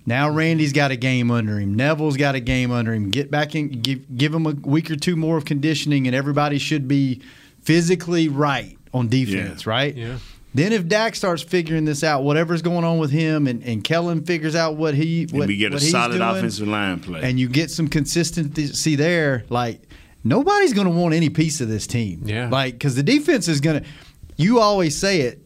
Now 0.06 0.30
Randy's 0.30 0.72
got 0.74 0.92
a 0.92 0.96
game 0.96 1.32
under 1.32 1.60
him. 1.60 1.76
Neville's 1.76 2.16
got 2.18 2.36
a 2.36 2.40
game 2.40 2.72
under 2.72 2.94
him. 2.94 3.10
Get 3.10 3.30
back 3.30 3.56
in, 3.56 3.70
give 3.82 4.18
give 4.18 4.34
him 4.34 4.46
a 4.46 4.52
week 4.52 4.90
or 4.90 4.96
two 4.96 5.16
more 5.16 5.38
of 5.38 5.46
conditioning, 5.46 6.08
and 6.08 6.16
everybody 6.16 6.58
should 6.58 6.88
be 6.88 7.22
physically 7.62 8.30
right 8.30 8.78
on 8.94 9.10
defense, 9.10 9.68
right? 9.68 9.96
Yeah. 9.96 10.18
Then 10.54 10.72
if 10.72 10.88
Dak 10.88 11.14
starts 11.14 11.44
figuring 11.44 11.86
this 11.86 12.04
out, 12.04 12.24
whatever's 12.24 12.62
going 12.62 12.84
on 12.84 12.98
with 12.98 13.12
him, 13.12 13.46
and, 13.46 13.62
and 13.64 13.84
Kellen 13.84 14.24
figures 14.24 14.56
out 14.56 14.76
what 14.78 14.96
he 14.96 15.24
And 15.24 15.46
we 15.46 15.58
get 15.58 15.74
a 15.74 15.80
solid 15.80 16.18
doing, 16.18 16.22
offensive 16.24 16.68
line 16.68 17.00
play. 17.00 17.22
and 17.22 17.40
you 17.40 17.48
get 17.50 17.70
some 17.70 17.88
consistency 17.90 18.96
there, 18.96 19.44
like 19.50 19.82
nobody's 20.24 20.74
going 20.74 20.88
to 20.88 20.94
want 20.94 21.14
any 21.14 21.30
piece 21.30 21.60
of 21.62 21.68
this 21.68 21.86
team. 21.86 22.22
Yeah. 22.26 22.50
Like 22.50 22.74
because 22.76 22.96
the 22.96 23.04
defense 23.04 23.48
is 23.48 23.60
going 23.62 23.84
to. 23.84 23.90
You 24.38 24.60
always 24.60 24.98
say 24.98 25.22
it. 25.22 25.42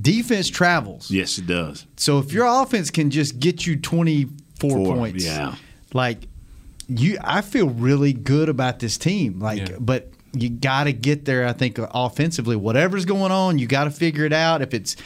Defense 0.00 0.48
travels. 0.48 1.10
yes, 1.10 1.38
it 1.38 1.46
does. 1.46 1.86
So 1.96 2.18
if 2.18 2.32
your 2.32 2.46
offense 2.46 2.90
can 2.90 3.10
just 3.10 3.38
get 3.40 3.66
you 3.66 3.76
twenty 3.76 4.26
four 4.60 4.70
Four, 4.70 4.96
points, 4.96 5.24
yeah. 5.24 5.54
like 5.94 6.28
you, 6.88 7.18
I 7.22 7.40
feel 7.40 7.68
really 7.68 8.12
good 8.12 8.48
about 8.48 8.78
this 8.78 8.96
team. 8.98 9.40
Like, 9.40 9.68
Yeah. 9.68 9.76
but 9.80 10.08
you 10.32 10.50
got 10.50 10.84
to 10.84 10.92
get 10.92 11.24
there. 11.24 11.46
I 11.46 11.52
think 11.52 11.78
offensively, 11.78 12.56
whatever's 12.56 13.04
going 13.06 13.32
on, 13.32 13.58
you 13.58 13.66
got 13.66 13.84
to 13.84 13.90
figure 13.90 14.24
it 14.24 14.32
out. 14.32 14.60
If 14.62 14.72
it's 14.74 14.96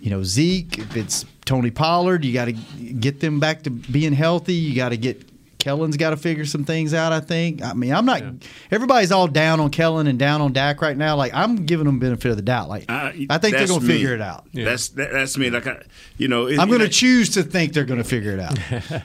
you 0.00 0.10
know 0.10 0.22
Zeke, 0.22 0.78
if 0.78 0.96
it's 0.96 1.24
Tony 1.44 1.70
Pollard, 1.70 2.24
you 2.24 2.32
got 2.32 2.44
to 2.46 2.52
get 2.52 3.20
them 3.20 3.40
back 3.40 3.62
to 3.64 3.70
being 3.70 4.12
healthy. 4.12 4.54
You 4.54 4.74
got 4.76 4.90
to 4.90 4.96
get 4.96 5.27
Kellen's 5.58 5.96
got 5.96 6.10
to 6.10 6.16
figure 6.16 6.44
some 6.44 6.64
things 6.64 6.94
out. 6.94 7.12
I 7.12 7.18
think. 7.20 7.62
I 7.62 7.72
mean, 7.74 7.92
I'm 7.92 8.04
not. 8.06 8.22
Everybody's 8.70 9.10
all 9.10 9.26
down 9.26 9.58
on 9.60 9.70
Kellen 9.70 10.06
and 10.06 10.18
down 10.18 10.40
on 10.40 10.52
Dak 10.52 10.80
right 10.80 10.96
now. 10.96 11.16
Like 11.16 11.34
I'm 11.34 11.66
giving 11.66 11.84
them 11.86 11.98
benefit 11.98 12.30
of 12.30 12.36
the 12.36 12.42
doubt. 12.42 12.68
Like 12.68 12.84
I 12.88 13.10
think 13.38 13.56
they're 13.56 13.66
going 13.66 13.80
to 13.80 13.86
figure 13.86 14.14
it 14.14 14.20
out. 14.20 14.46
That's 14.54 14.90
that, 14.90 15.10
that's 15.12 15.36
me. 15.36 15.50
Like 15.50 15.66
I, 15.66 15.82
you 16.16 16.28
know, 16.28 16.46
it, 16.46 16.58
I'm 16.58 16.68
going 16.68 16.80
to 16.80 16.88
choose 16.88 17.30
to 17.30 17.42
think 17.42 17.72
they're 17.72 17.84
going 17.84 17.98
to 18.02 18.04
figure 18.08 18.32
it 18.32 18.40
out. 18.40 18.58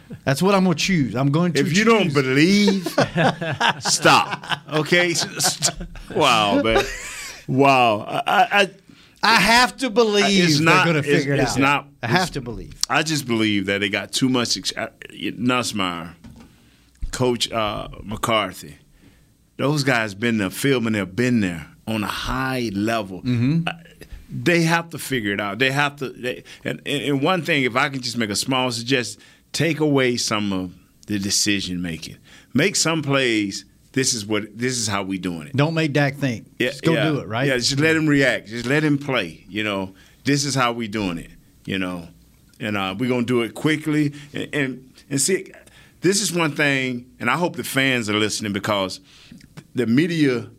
That's 0.25 0.41
what 0.41 0.55
I'm 0.55 0.63
going 0.63 0.77
to 0.77 0.83
choose. 0.83 1.15
I'm 1.15 1.31
going 1.31 1.53
to. 1.53 1.59
If 1.59 1.75
you 1.77 1.83
don't 1.85 2.13
believe, 2.13 2.87
stop. 3.79 4.59
Okay. 4.71 5.13
wow, 6.15 6.61
man. 6.61 6.83
Wow. 7.47 7.99
I, 8.01 8.17
I, 8.25 8.47
I 8.61 8.69
I 9.25 9.35
have 9.35 9.77
to 9.77 9.89
believe 9.89 10.43
it's 10.49 10.59
they're 10.59 10.83
going 10.83 10.93
to 10.93 10.99
it's- 10.99 11.05
figure 11.19 11.33
it 11.33 11.39
it's 11.39 11.53
out. 11.53 11.59
not. 11.59 11.87
I 12.01 12.07
it's- 12.07 12.19
have 12.19 12.31
to 12.31 12.41
believe. 12.41 12.73
I 12.89 13.03
just 13.03 13.25
believe 13.25 13.65
that 13.67 13.79
they 13.79 13.89
got 13.89 14.11
too 14.11 14.27
much. 14.29 14.57
Ex- 14.57 14.73
uh, 14.75 14.87
Nussmeier, 15.11 16.13
Coach 17.13 17.51
uh, 17.51 17.87
McCarthy, 18.03 18.77
those 19.57 19.83
guys 19.83 20.13
been 20.15 20.39
there, 20.39 20.49
filming. 20.49 20.93
They've 20.93 21.15
been 21.15 21.39
there 21.39 21.67
on 21.87 22.03
a 22.03 22.07
high 22.07 22.71
level. 22.73 23.21
Mm-hmm. 23.21 23.67
Uh, 23.67 23.73
they 24.29 24.63
have 24.63 24.89
to 24.89 24.97
figure 24.97 25.31
it 25.31 25.39
out. 25.39 25.59
They 25.59 25.71
have 25.71 25.97
to. 25.97 26.09
They, 26.09 26.43
and, 26.63 26.81
and 26.87 27.21
one 27.21 27.43
thing, 27.43 27.63
if 27.63 27.75
I 27.75 27.89
can 27.89 28.01
just 28.01 28.17
make 28.17 28.31
a 28.31 28.35
small 28.35 28.71
suggestion, 28.71 29.21
take 29.51 29.79
away 29.79 30.17
some 30.17 30.51
of 30.51 30.73
the 31.07 31.19
decision 31.19 31.81
making. 31.81 32.17
Make 32.53 32.75
some 32.75 33.03
plays. 33.03 33.65
This 33.91 34.15
is 34.15 34.25
what. 34.25 34.57
This 34.57 34.77
is 34.77 34.87
how 34.87 35.03
we 35.03 35.19
doing 35.19 35.47
it. 35.47 35.55
Don't 35.55 35.75
make 35.75 35.93
Dak 35.93 36.15
think. 36.15 36.47
Yeah, 36.57 36.69
Just 36.69 36.83
go 36.83 36.93
yeah. 36.93 37.03
do 37.03 37.19
it, 37.19 37.27
right? 37.27 37.47
Yeah, 37.47 37.57
just 37.57 37.79
let 37.79 37.95
him 37.95 38.07
react. 38.07 38.47
Just 38.47 38.65
let 38.65 38.83
him 38.83 38.97
play. 38.97 39.45
You 39.47 39.63
know, 39.63 39.93
this 40.23 40.45
is 40.45 40.55
how 40.55 40.73
we 40.73 40.87
doing 40.87 41.19
it. 41.19 41.29
You 41.65 41.77
know, 41.77 42.07
and 42.59 42.75
uh, 42.75 42.95
we're 42.97 43.09
gonna 43.09 43.23
do 43.23 43.43
it 43.43 43.53
quickly. 43.53 44.13
And, 44.33 44.55
and 44.55 44.93
and 45.11 45.21
see, 45.21 45.51
this 46.03 46.21
is 46.21 46.31
one 46.31 46.51
thing, 46.51 47.09
and 47.19 47.31
I 47.31 47.37
hope 47.37 47.55
the 47.55 47.63
fans 47.63 48.09
are 48.09 48.13
listening 48.13 48.53
because 48.53 48.99
the 49.73 49.87
media. 49.87 50.49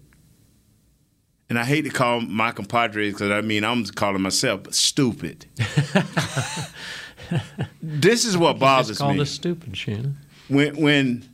And 1.51 1.59
I 1.59 1.65
hate 1.65 1.83
to 1.83 1.91
call 1.91 2.23
my 2.23 2.53
compadres 2.53 3.13
because 3.13 3.31
I 3.31 3.43
mean 3.43 3.65
I'm 3.65 3.85
calling 3.85 4.23
myself 4.23 4.73
stupid. 4.73 5.45
this 7.83 8.25
is 8.25 8.37
what 8.37 8.59
bothers 8.59 8.89
Just 8.89 9.01
called 9.01 9.17
me 9.17 9.23
us 9.23 9.31
stupid, 9.31 9.77
Shannon. 9.77 10.17
when 10.49 10.75
when 10.77 11.29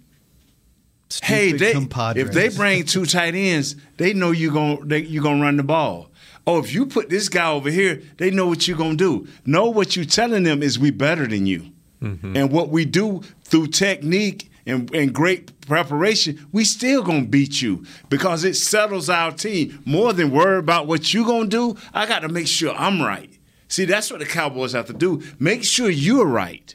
hey 1.23 1.53
they 1.53 1.73
compadres. 1.73 2.27
if 2.27 2.35
they 2.35 2.49
bring 2.49 2.85
two 2.85 3.07
tight 3.17 3.37
ends, 3.37 3.77
they 3.97 4.13
know 4.13 4.33
you 4.33 4.53
going 4.53 4.89
they, 4.89 4.99
you're 4.99 5.23
gonna 5.23 5.41
run 5.41 5.57
the 5.57 5.63
ball. 5.63 6.11
Oh, 6.45 6.59
if 6.59 6.75
you 6.75 6.87
put 6.87 7.09
this 7.09 7.29
guy 7.29 7.49
over 7.51 7.71
here, 7.71 8.03
they 8.17 8.33
know 8.33 8.49
what 8.49 8.67
you're 8.67 8.77
gonna 8.77 8.97
do. 8.97 9.29
Know 9.47 9.67
what 9.71 9.95
you're 9.95 10.05
telling 10.05 10.43
them 10.43 10.63
is 10.63 10.77
we 10.79 10.91
better 10.91 11.27
than 11.27 11.47
you, 11.47 11.71
mm-hmm. 12.03 12.37
and 12.37 12.51
what 12.51 12.71
we 12.71 12.85
do 12.85 13.23
through 13.51 13.67
technique 13.67 14.51
and, 14.67 14.93
and 14.95 15.13
great 15.13 15.61
preparation, 15.63 16.47
we 16.53 16.65
still 16.65 17.03
gonna 17.03 17.25
beat 17.25 17.61
you 17.61 17.85
because 18.09 18.45
it 18.45 18.55
settles 18.55 19.11
our 19.11 19.33
team 19.33 19.83
more 19.85 20.13
than 20.13 20.31
worry 20.31 20.59
about 20.59 20.87
what 20.87 21.13
you 21.13 21.25
gonna 21.25 21.49
do. 21.49 21.77
I 21.93 22.07
got 22.07 22.21
to 22.21 22.29
make 22.29 22.47
sure 22.47 22.75
I'm 22.75 23.03
right. 23.03 23.33
See, 23.69 23.85
that's 23.85 24.11
what 24.11 24.21
the 24.21 24.27
Cowboys 24.27 24.73
have 24.73 24.87
to 24.87 24.93
do. 24.93 25.23
Make 25.39 25.65
sure 25.65 25.91
you're 25.91 26.27
right. 26.27 26.75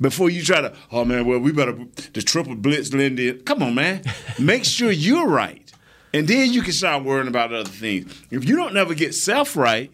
Before 0.00 0.30
you 0.30 0.42
try 0.42 0.60
to, 0.60 0.74
oh 0.92 1.04
man, 1.04 1.26
well 1.26 1.40
we 1.40 1.52
better 1.52 1.76
the 2.12 2.22
triple 2.22 2.54
blitz 2.54 2.92
Lindy. 2.92 3.32
Come 3.32 3.62
on, 3.62 3.74
man, 3.74 4.02
make 4.38 4.64
sure 4.64 4.90
you're 4.90 5.26
right, 5.26 5.72
and 6.14 6.28
then 6.28 6.52
you 6.52 6.62
can 6.62 6.72
start 6.72 7.04
worrying 7.04 7.28
about 7.28 7.52
other 7.52 7.68
things. 7.68 8.14
If 8.30 8.48
you 8.48 8.54
don't 8.54 8.74
never 8.74 8.94
get 8.94 9.14
self 9.14 9.56
right, 9.56 9.90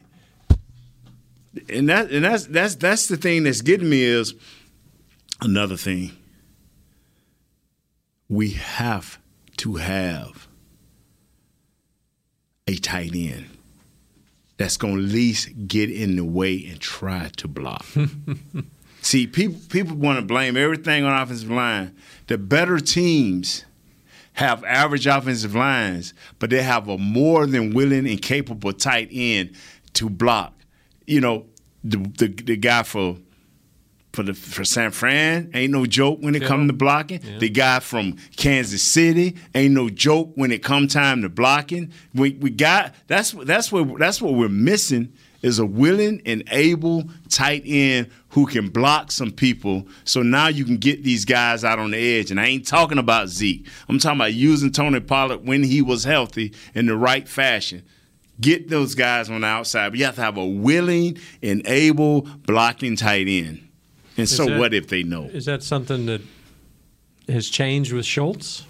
and 1.70 1.88
that 1.88 2.10
and 2.10 2.24
that's 2.24 2.46
that's 2.46 2.74
that's 2.74 3.06
the 3.06 3.16
thing 3.16 3.44
that's 3.44 3.62
getting 3.62 3.88
me 3.88 4.02
is 4.02 4.34
another 5.44 5.76
thing. 5.76 6.12
We 8.28 8.50
have 8.50 9.18
to 9.58 9.76
have 9.76 10.48
a 12.66 12.76
tight 12.76 13.14
end 13.14 13.46
that's 14.56 14.76
going 14.76 14.96
to 14.96 15.02
at 15.02 15.08
least 15.08 15.50
get 15.68 15.90
in 15.90 16.16
the 16.16 16.24
way 16.24 16.64
and 16.66 16.80
try 16.80 17.28
to 17.36 17.48
block. 17.48 17.84
See, 19.02 19.26
people 19.26 19.60
people 19.68 19.96
want 19.96 20.18
to 20.18 20.24
blame 20.24 20.56
everything 20.56 21.04
on 21.04 21.20
offensive 21.20 21.50
line. 21.50 21.94
The 22.26 22.38
better 22.38 22.78
teams 22.78 23.66
have 24.34 24.64
average 24.64 25.06
offensive 25.06 25.54
lines, 25.54 26.14
but 26.38 26.48
they 26.50 26.62
have 26.62 26.88
a 26.88 26.96
more 26.96 27.46
than 27.46 27.74
willing 27.74 28.08
and 28.08 28.20
capable 28.20 28.72
tight 28.72 29.08
end 29.12 29.54
to 29.94 30.08
block. 30.08 30.54
You 31.06 31.20
know, 31.20 31.44
the 31.84 31.98
the, 31.98 32.28
the 32.28 32.56
guy 32.56 32.82
for 32.82 33.18
for 34.14 34.22
the 34.22 34.32
for 34.34 34.64
San 34.64 34.90
Fran 34.90 35.50
ain't 35.54 35.72
no 35.72 35.86
joke 35.86 36.18
when 36.20 36.34
it 36.34 36.42
Yeah. 36.42 36.48
comes 36.48 36.68
to 36.70 36.72
blocking. 36.72 37.20
Yeah. 37.22 37.38
The 37.38 37.48
guy 37.48 37.80
from 37.80 38.16
Kansas 38.36 38.82
City 38.82 39.36
ain't 39.54 39.74
no 39.74 39.90
joke 39.90 40.32
when 40.36 40.52
it 40.52 40.62
come 40.62 40.88
time 40.88 41.22
to 41.22 41.28
blocking. 41.28 41.92
We 42.14 42.30
we 42.40 42.50
got 42.50 42.94
that's 43.08 43.32
that's 43.32 43.70
what 43.72 43.98
that's 43.98 44.22
what 44.22 44.34
we're 44.34 44.48
missing 44.48 45.12
is 45.42 45.58
a 45.58 45.66
willing 45.66 46.22
and 46.24 46.42
able 46.50 47.04
tight 47.28 47.62
end 47.66 48.08
who 48.30 48.46
can 48.46 48.68
block 48.70 49.12
some 49.12 49.30
people. 49.30 49.86
So 50.04 50.22
now 50.22 50.48
you 50.48 50.64
can 50.64 50.78
get 50.78 51.04
these 51.04 51.26
guys 51.26 51.64
out 51.64 51.78
on 51.78 51.90
the 51.90 51.98
edge. 51.98 52.30
And 52.30 52.40
I 52.40 52.46
ain't 52.46 52.66
talking 52.66 52.96
about 52.96 53.28
Zeke. 53.28 53.66
I'm 53.88 53.98
talking 53.98 54.18
about 54.20 54.32
using 54.32 54.72
Tony 54.72 55.00
Pollard 55.00 55.46
when 55.46 55.62
he 55.62 55.82
was 55.82 56.04
healthy 56.04 56.54
in 56.74 56.86
the 56.86 56.96
right 56.96 57.28
fashion. 57.28 57.82
Get 58.40 58.68
those 58.70 58.94
guys 58.94 59.28
on 59.28 59.42
the 59.42 59.46
outside, 59.46 59.90
but 59.90 59.98
you 59.98 60.06
have 60.06 60.14
to 60.16 60.22
have 60.22 60.38
a 60.38 60.46
willing 60.46 61.18
and 61.42 61.60
able 61.66 62.22
blocking 62.46 62.96
tight 62.96 63.28
end. 63.28 63.68
And 64.16 64.24
Is 64.24 64.36
so, 64.36 64.46
that- 64.46 64.58
what 64.58 64.74
if 64.74 64.88
they 64.88 65.02
know? 65.02 65.24
Is 65.24 65.46
that 65.46 65.62
something 65.62 66.06
that 66.06 66.22
has 67.28 67.48
changed 67.48 67.92
with 67.92 68.06
Schultz? 68.06 68.64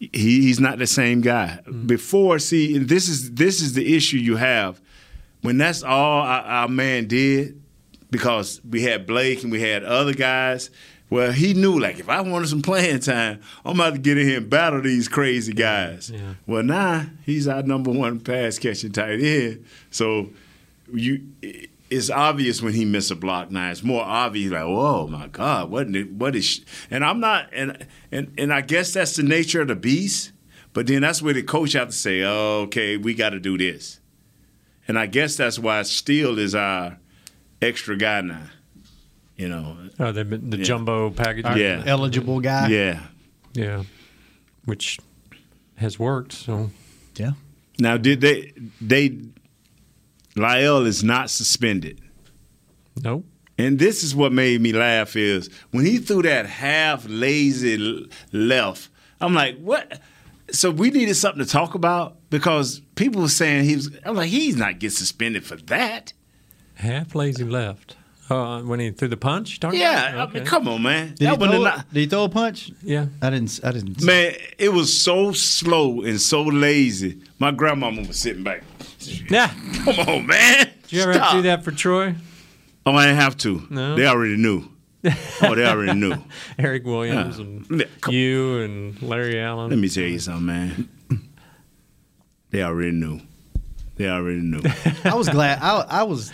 he, 0.00 0.08
he's 0.12 0.58
not 0.58 0.78
the 0.78 0.86
same 0.86 1.20
guy. 1.20 1.60
Mm-hmm. 1.66 1.86
Before, 1.86 2.38
see, 2.38 2.76
and 2.76 2.88
this 2.88 3.08
is 3.08 3.32
this 3.32 3.60
is 3.60 3.74
the 3.74 3.94
issue 3.94 4.16
you 4.16 4.36
have 4.36 4.80
when 5.42 5.58
that's 5.58 5.82
all 5.82 6.22
our, 6.22 6.42
our 6.42 6.68
man 6.68 7.06
did 7.06 7.60
because 8.10 8.60
we 8.68 8.82
had 8.82 9.06
Blake 9.06 9.42
and 9.42 9.52
we 9.52 9.60
had 9.60 9.84
other 9.84 10.14
guys. 10.14 10.70
Well, 11.10 11.32
he 11.32 11.54
knew 11.54 11.78
like 11.78 11.98
if 11.98 12.08
I 12.08 12.20
wanted 12.20 12.48
some 12.48 12.62
playing 12.62 13.00
time, 13.00 13.40
I'm 13.64 13.74
about 13.78 13.94
to 13.94 13.98
get 13.98 14.16
in 14.16 14.26
here 14.26 14.38
and 14.38 14.48
battle 14.48 14.80
these 14.80 15.08
crazy 15.08 15.52
guys. 15.52 16.12
Well, 16.46 16.62
now 16.62 17.06
he's 17.26 17.46
our 17.48 17.62
number 17.62 17.90
one 17.90 18.20
pass 18.20 18.58
catching 18.58 18.92
tight 18.92 19.20
end. 19.20 19.64
So 19.90 20.30
you, 20.92 21.20
it's 21.90 22.08
obvious 22.10 22.62
when 22.62 22.72
he 22.72 22.84
missed 22.84 23.10
a 23.10 23.14
block. 23.16 23.50
Now 23.50 23.70
it's 23.70 23.82
more 23.82 24.02
obvious 24.04 24.52
like, 24.52 24.64
whoa, 24.64 25.06
my 25.08 25.26
God, 25.28 25.70
what 25.70 25.88
what 26.10 26.36
is? 26.36 26.44
sh-" 26.46 26.60
And 26.90 27.04
I'm 27.04 27.20
not, 27.20 27.48
and 27.52 27.86
and 28.12 28.32
and 28.38 28.52
I 28.52 28.60
guess 28.60 28.92
that's 28.92 29.16
the 29.16 29.22
nature 29.22 29.60
of 29.62 29.68
the 29.68 29.76
beast. 29.76 30.32
But 30.72 30.86
then 30.86 31.02
that's 31.02 31.20
where 31.20 31.34
the 31.34 31.42
coach 31.42 31.72
have 31.72 31.88
to 31.88 31.92
say, 31.94 32.22
oh, 32.22 32.60
okay, 32.66 32.96
we 32.96 33.12
got 33.14 33.30
to 33.30 33.40
do 33.40 33.58
this. 33.58 33.98
And 34.86 34.96
I 34.96 35.06
guess 35.06 35.36
that's 35.36 35.58
why 35.58 35.82
Steele 35.82 36.38
is 36.38 36.54
our 36.54 36.98
extra 37.60 37.96
guy 37.96 38.20
now. 38.20 38.42
You 39.36 39.48
know, 39.48 39.76
Oh, 39.98 40.12
the, 40.12 40.22
the 40.22 40.58
Yeah. 40.58 40.62
jumbo 40.64 41.10
package. 41.10 41.44
Yeah. 41.56 41.82
eligible 41.86 42.38
guy. 42.40 42.68
yeah. 42.68 43.02
Yeah. 43.52 43.82
Which 44.64 45.00
has 45.76 45.98
worked. 45.98 46.32
So 46.34 46.70
Yeah. 47.16 47.32
Now, 47.78 47.96
did 47.96 48.20
they 48.20 48.52
they 48.80 49.18
Lyle 50.36 50.86
is 50.86 51.02
not 51.02 51.30
suspended? 51.30 52.00
Nope. 53.02 53.24
And 53.58 53.78
this 53.78 54.02
is 54.02 54.14
what 54.14 54.32
made 54.32 54.60
me 54.60 54.72
laugh 54.72 55.16
is 55.16 55.50
when 55.70 55.84
he 55.84 55.98
threw 55.98 56.22
that 56.22 56.46
half 56.46 57.04
lazy 57.08 58.08
left. 58.32 58.88
I'm 59.20 59.34
like, 59.34 59.58
what? 59.58 60.00
So 60.50 60.70
we 60.70 60.90
needed 60.90 61.14
something 61.14 61.44
to 61.44 61.50
talk 61.50 61.74
about 61.74 62.16
because 62.30 62.80
people 62.94 63.20
were 63.22 63.28
saying 63.28 63.64
he 63.64 63.76
was. 63.76 63.90
I'm 64.04 64.16
like, 64.16 64.30
he's 64.30 64.56
not 64.56 64.78
get 64.78 64.92
suspended 64.92 65.44
for 65.44 65.56
that. 65.56 66.12
half 66.74 67.14
lazy 67.14 67.44
left. 67.44 67.96
Uh, 68.30 68.60
when 68.62 68.78
he 68.78 68.92
threw 68.92 69.08
the 69.08 69.16
punch? 69.16 69.58
talking 69.58 69.80
Yeah, 69.80 70.12
about? 70.12 70.30
I 70.30 70.32
mean, 70.34 70.44
come 70.44 70.68
on, 70.68 70.82
man. 70.82 71.08
Did 71.08 71.18
he, 71.18 71.24
That 71.26 71.38
wasn't 71.40 71.52
throw, 71.56 71.60
enough. 71.62 71.88
did 71.92 72.00
he 72.00 72.06
throw 72.06 72.24
a 72.24 72.28
punch? 72.28 72.70
Yeah. 72.82 73.06
I 73.20 73.30
didn't. 73.30 73.60
I 73.64 73.72
didn't. 73.72 74.02
Man, 74.04 74.34
it 74.56 74.72
was 74.72 74.96
so 74.96 75.32
slow 75.32 76.02
and 76.02 76.20
so 76.20 76.42
lazy. 76.44 77.20
My 77.40 77.50
grandmama 77.50 78.02
was 78.06 78.18
sitting 78.18 78.44
back. 78.44 78.62
Yeah. 79.30 79.52
Come 79.84 79.98
on, 80.08 80.26
man. 80.26 80.70
Did 80.82 80.92
you 80.92 81.02
ever 81.02 81.12
have 81.18 81.30
to 81.30 81.36
do 81.38 81.42
that 81.42 81.64
for 81.64 81.70
Troy? 81.72 82.14
Oh, 82.86 82.94
I 82.94 83.06
didn't 83.06 83.20
have 83.20 83.36
to. 83.38 83.66
No? 83.70 83.96
They 83.96 84.06
already 84.06 84.36
knew. 84.36 84.64
Oh, 85.42 85.54
they 85.54 85.64
already 85.66 85.98
knew. 85.98 86.14
Eric 86.58 86.84
Williams 86.84 87.38
Yeah. 87.38 87.44
and 87.44 87.86
come- 88.02 88.14
you 88.14 88.58
and 88.58 89.00
Larry 89.02 89.40
Allen. 89.40 89.70
Let 89.70 89.78
me 89.78 89.88
tell 89.88 90.04
you 90.04 90.18
something, 90.18 90.44
man. 90.46 90.88
They 92.50 92.62
already 92.62 92.92
knew. 92.92 93.20
They 93.96 94.08
already 94.08 94.40
knew. 94.40 94.60
I 95.04 95.14
was 95.14 95.28
glad. 95.28 95.58
I, 95.62 95.80
I 95.88 96.02
was. 96.02 96.32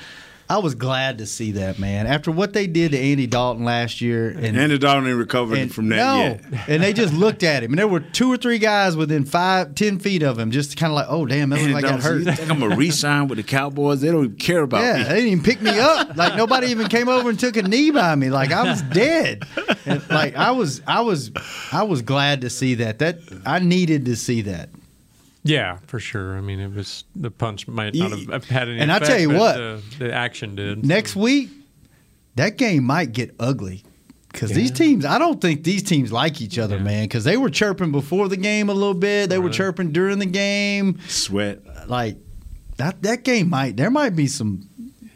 I 0.49 0.59
was 0.59 0.75
glad 0.77 1.19
to 1.19 1.27
see 1.27 1.53
that 1.53 1.79
man 1.79 2.07
after 2.07 2.31
what 2.31 2.53
they 2.53 2.67
did 2.69 2.93
to 2.93 2.99
Andy 2.99 3.27
Dalton 3.27 3.65
last 3.65 4.01
year, 4.01 4.29
and 4.31 4.57
Andy 4.57 4.79
Dalton 4.79 5.09
ain't 5.09 5.19
recovered 5.19 5.59
and- 5.59 5.75
from 5.75 5.89
that 5.89 5.97
no, 5.97 6.23
yet. 6.23 6.69
and 6.69 6.83
they 6.83 6.93
just 6.93 7.13
looked 7.13 7.43
at 7.43 7.63
him, 7.65 7.73
and 7.73 7.79
there 7.79 7.89
were 7.89 8.01
two 8.01 8.33
or 8.33 8.37
three 8.37 8.59
guys 8.59 8.97
within 8.97 9.25
five, 9.25 9.75
ten 9.75 9.99
feet 9.99 10.23
of 10.23 10.39
him, 10.39 10.51
just 10.53 10.77
kind 10.77 10.93
of 10.93 10.95
like, 10.95 11.07
oh 11.09 11.27
damn, 11.27 11.51
that 11.51 11.61
looked 11.61 11.73
like 11.73 11.85
I 11.85 11.91
got 11.91 12.01
hurt. 12.01 12.19
You 12.25 12.33
think 12.33 12.49
I'm 12.51 12.61
gonna 12.61 12.77
re-sign 12.77 13.27
with 13.29 13.39
the 13.39 13.43
Cowboys? 13.45 14.01
They 14.01 14.09
don't 14.13 14.25
even 14.25 14.37
care 14.37 14.63
about 14.63 14.83
Yeah, 14.83 14.99
me. 14.99 15.03
they 15.05 15.15
didn't 15.17 15.29
even 15.33 15.45
pick 15.45 15.61
me 15.61 15.79
up. 15.79 16.17
Like 16.17 16.37
nobody 16.37 16.69
even 16.69 16.87
came 16.89 17.09
over 17.09 17.29
and 17.31 17.39
took 17.41 17.57
a 17.57 17.63
knee 17.63 17.91
by 17.91 18.15
me. 18.15 18.31
Like 18.31 18.53
I 18.53 18.63
was 18.71 18.83
dead. 18.83 19.43
And, 19.85 20.03
like 20.11 20.37
I 20.37 20.53
was, 20.53 20.81
I 20.87 21.01
was, 21.01 21.31
I 21.73 21.83
was 21.83 22.03
glad 22.03 22.43
to 22.43 22.51
see 22.51 22.75
that. 22.77 22.99
That 23.01 23.19
I 23.45 23.59
needed 23.59 24.05
to 24.07 24.17
see 24.17 24.43
that. 24.43 24.69
Yeah, 25.49 25.79
for 25.87 25.99
sure. 25.99 26.37
I 26.37 26.41
mean, 26.41 26.61
it 26.61 26.73
was 26.73 27.05
the 27.15 27.31
punch 27.31 27.67
might 27.69 27.95
not 27.95 28.11
have 28.11 28.45
had 28.45 28.69
any. 28.69 28.81
And 28.81 28.93
I 28.93 28.97
effect, 28.97 29.11
tell 29.11 29.21
you 29.21 29.29
but 29.29 29.39
what, 29.39 29.57
the, 29.57 29.83
the 29.99 30.13
action 30.13 30.55
did. 30.57 30.85
Next 30.85 31.17
week, 31.17 31.51
that 32.35 32.57
game 32.57 32.85
might 32.85 33.13
get 33.13 33.35
ugly 33.39 33.85
because 34.33 34.51
these 34.51 34.71
teams. 34.71 35.05
I 35.05 35.19
don't 35.19 35.41
think 35.41 35.65
these 35.65 35.83
teams 35.83 36.13
like 36.13 36.41
each 36.41 36.59
other, 36.59 36.79
man. 36.79 37.05
Because 37.05 37.25
they 37.25 37.37
were 37.37 37.51
chirping 37.51 37.93
before 37.93 38.29
the 38.29 38.37
game 38.37 38.69
a 38.69 38.75
little 38.75 38.95
bit. 38.95 39.31
They 39.31 39.39
were 39.39 39.51
chirping 39.51 39.93
during 39.93 40.19
the 40.19 40.27
game. 40.27 40.99
Sweat. 41.09 41.61
Like 41.89 42.17
that. 42.77 43.03
That 43.03 43.23
game 43.23 43.49
might. 43.49 43.77
There 43.77 43.91
might 43.91 44.17
be 44.17 44.27
some. 44.27 44.69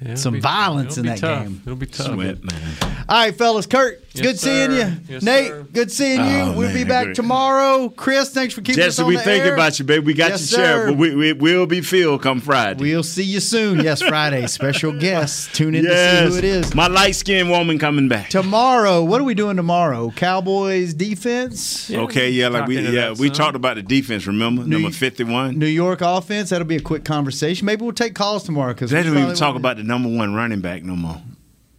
Yeah, 0.03 0.15
some 0.15 0.33
be- 0.33 0.41
violence 0.41 0.97
in 0.97 1.05
that 1.05 1.19
tough. 1.19 1.45
game. 1.45 1.61
It'll 1.63 1.77
be 1.77 1.85
tough. 1.85 2.07
Sweat, 2.15 2.43
man. 2.43 2.77
All 3.07 3.17
right, 3.19 3.37
fellas. 3.37 3.67
Kurt, 3.67 4.03
it's 4.03 4.10
Yes, 4.13 4.27
good 4.27 4.39
seeing 4.41 4.71
you. 4.73 4.93
Yes, 5.09 5.23
Nate, 5.23 5.47
sir. 5.49 5.67
good 5.73 5.93
seeing 5.93 6.19
you. 6.21 6.37
Oh, 6.41 6.53
we'll 6.57 6.75
be 6.75 6.83
back 6.83 7.05
great. 7.05 7.17
tomorrow. 7.17 7.89
Chris, 7.91 8.31
thanks 8.31 8.53
for 8.53 8.61
keeping 8.61 8.81
us 8.83 8.97
Jesse, 8.97 9.03
on 9.03 9.09
we 9.09 9.15
the 9.17 9.23
thinking 9.23 9.49
air. 9.49 9.55
about 9.55 9.79
you, 9.79 9.85
baby. 9.85 10.05
We 10.05 10.15
got 10.15 10.31
Yes, 10.31 10.51
your 10.51 10.61
share, 10.61 10.77
sir. 10.79 10.87
but 10.89 10.97
we, 10.99 11.15
we 11.15 11.33
will 11.35 11.67
be 11.67 11.81
filled 11.81 12.21
come 12.21 12.41
Friday. 12.41 12.81
We'll 12.81 13.05
see 13.05 13.23
you 13.23 13.39
soon. 13.39 13.79
Yes, 13.85 14.03
Friday. 14.09 14.49
Special 14.49 14.99
guest. 14.99 15.55
Tune 15.55 15.77
in 15.77 15.85
to 15.85 15.91
see 15.91 16.27
who 16.33 16.39
it 16.39 16.45
is. 16.45 16.75
my 16.75 16.89
light 16.89 17.15
skinned 17.15 17.51
woman 17.51 17.79
coming 17.79 18.09
back. 18.09 18.31
Tomorrow, 18.31 19.05
what 19.05 19.21
are 19.21 19.25
we 19.25 19.35
doing 19.35 19.55
tomorrow? 19.57 20.11
Cowboys 20.11 20.93
defense? 20.93 21.89
okay, 21.89 22.31
yeah, 22.31 22.49
like 22.49 22.67
we 22.67 22.81
yeah 22.81 23.11
we 23.11 23.29
some. 23.29 23.35
talked 23.37 23.57
about 23.57 23.77
the 23.77 23.83
defense. 23.83 24.27
Remember 24.27 24.65
number 24.65 24.91
fifty 24.91 25.23
one. 25.23 25.57
New 25.57 25.67
York 25.67 26.01
offense. 26.01 26.51
That'll 26.51 26.67
be 26.67 26.75
a 26.77 26.81
quick 26.81 27.05
conversation. 27.05 27.65
Maybe 27.65 27.83
we'll 27.85 27.93
take 27.93 28.17
calls 28.17 28.43
tomorrow 28.43 28.73
because 28.75 28.91
They 28.91 29.05
don't 29.05 29.17
even 29.17 29.37
talk 29.37 29.55
about 29.55 29.77
the 29.77 29.85
number 29.85 30.09
one 30.09 30.35
running 30.35 30.61
back 30.61 30.83
no 30.83 30.97
more. 30.97 31.23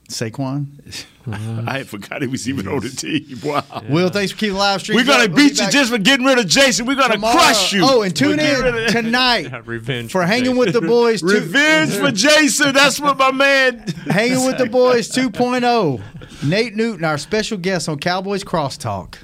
Saquon. 0.08 0.68
I 1.68 1.84
forgot 1.84 2.22
he 2.22 2.28
was 2.28 2.48
even 2.50 2.68
on 2.68 2.80
the 2.80 2.90
team. 2.90 3.40
Wow. 3.44 3.64
Will, 3.90 4.10
thanks 4.10 4.32
for 4.32 4.38
keeping 4.38 4.54
the 4.54 4.60
live 4.60 4.82
stream. 4.82 4.96
We're 4.98 5.06
gonna 5.06 5.24
up. 5.26 5.30
We'll 5.32 5.50
beat 5.50 5.58
be 5.58 5.64
you 5.66 5.72
just 5.72 5.92
for 5.92 5.98
getting 5.98 6.26
rid 6.26 6.38
of 6.40 6.48
Jason. 6.48 6.86
We're 6.86 6.96
gonna 6.96 7.18
crush 7.20 7.74
you. 7.74 7.84
Oh, 7.84 8.02
and 8.02 8.16
tune 8.16 8.38
We'll 8.38 8.76
in 8.78 8.92
tonight 8.92 9.66
Revenge 9.68 10.12
for 10.12 10.24
hanging 10.26 10.44
Jason. 10.46 10.58
with 10.58 10.74
the 10.74 10.82
boys. 10.82 11.22
two- 11.22 11.28
Revenge 11.28 11.94
for 11.94 12.12
Jason. 12.12 12.74
That's 12.74 13.00
what 13.00 13.18
my 13.18 13.32
man. 13.32 13.80
Hanging 14.08 14.46
with 14.46 14.58
the 14.58 14.66
Boys 14.68 15.10
2.0. 15.12 16.02
Nate 16.44 16.76
Newton, 16.76 17.04
our 17.06 17.18
special 17.18 17.58
guest 17.58 17.88
on 17.90 18.00
Cowboys 18.00 18.44
Crosstalk 18.44 19.16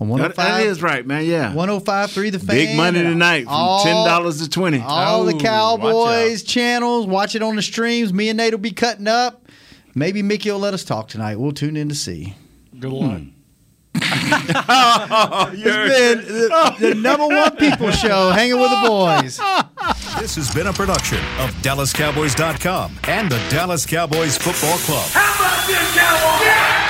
on 0.00 0.08
That- 0.08 0.34
105. 0.36 0.36
that 0.36 0.66
oh 0.66 0.70
is 0.70 0.82
right, 0.82 1.06
man. 1.06 1.24
Yeah. 1.24 1.52
105.3 1.52 2.32
The 2.32 2.38
Fan. 2.38 2.46
Big 2.56 2.76
money 2.76 3.02
tonight 3.02 3.44
from 3.44 3.52
all- 3.52 3.82
ten 3.84 3.94
dollars 4.06 4.40
to 4.42 4.48
twenty. 4.48 4.80
All 4.80 5.24
the 5.24 5.34
Oh, 5.34 5.38
Cowboys 5.38 6.42
channels. 6.42 7.06
Watch 7.06 7.34
it 7.34 7.42
on 7.42 7.56
the 7.56 7.62
streams. 7.62 8.12
Me 8.12 8.28
and 8.28 8.36
Nate 8.36 8.52
will 8.52 8.58
be 8.58 8.72
cutting 8.72 9.06
up. 9.08 9.43
Maybe 9.94 10.22
Mickey 10.22 10.50
will 10.50 10.58
let 10.58 10.74
us 10.74 10.84
talk 10.84 11.08
tonight. 11.08 11.36
We'll 11.36 11.52
tune 11.52 11.76
in 11.76 11.88
to 11.88 11.94
see. 11.94 12.34
Good 12.78 12.92
luck. 12.92 13.20
Oh, 13.96 15.50
It's 15.54 15.62
been 15.62 16.18
the, 16.26 16.76
the 16.80 16.94
number 16.96 17.26
one 17.28 17.56
people 17.56 17.90
show, 17.92 18.30
hanging 18.30 18.58
with 18.60 18.70
the 18.70 18.82
boys. 18.88 19.38
This 20.18 20.34
has 20.36 20.52
been 20.52 20.66
a 20.66 20.72
production 20.72 21.18
of 21.38 21.50
DallasCowboys.com 21.62 22.98
and 23.04 23.30
the 23.30 23.38
Dallas 23.50 23.86
Cowboys 23.86 24.36
Football 24.36 24.78
Club. 24.78 25.08
How 25.12 25.34
about 25.34 25.66
this, 25.66 25.94
Cowboys? 25.96 26.46
Yeah! 26.46 26.83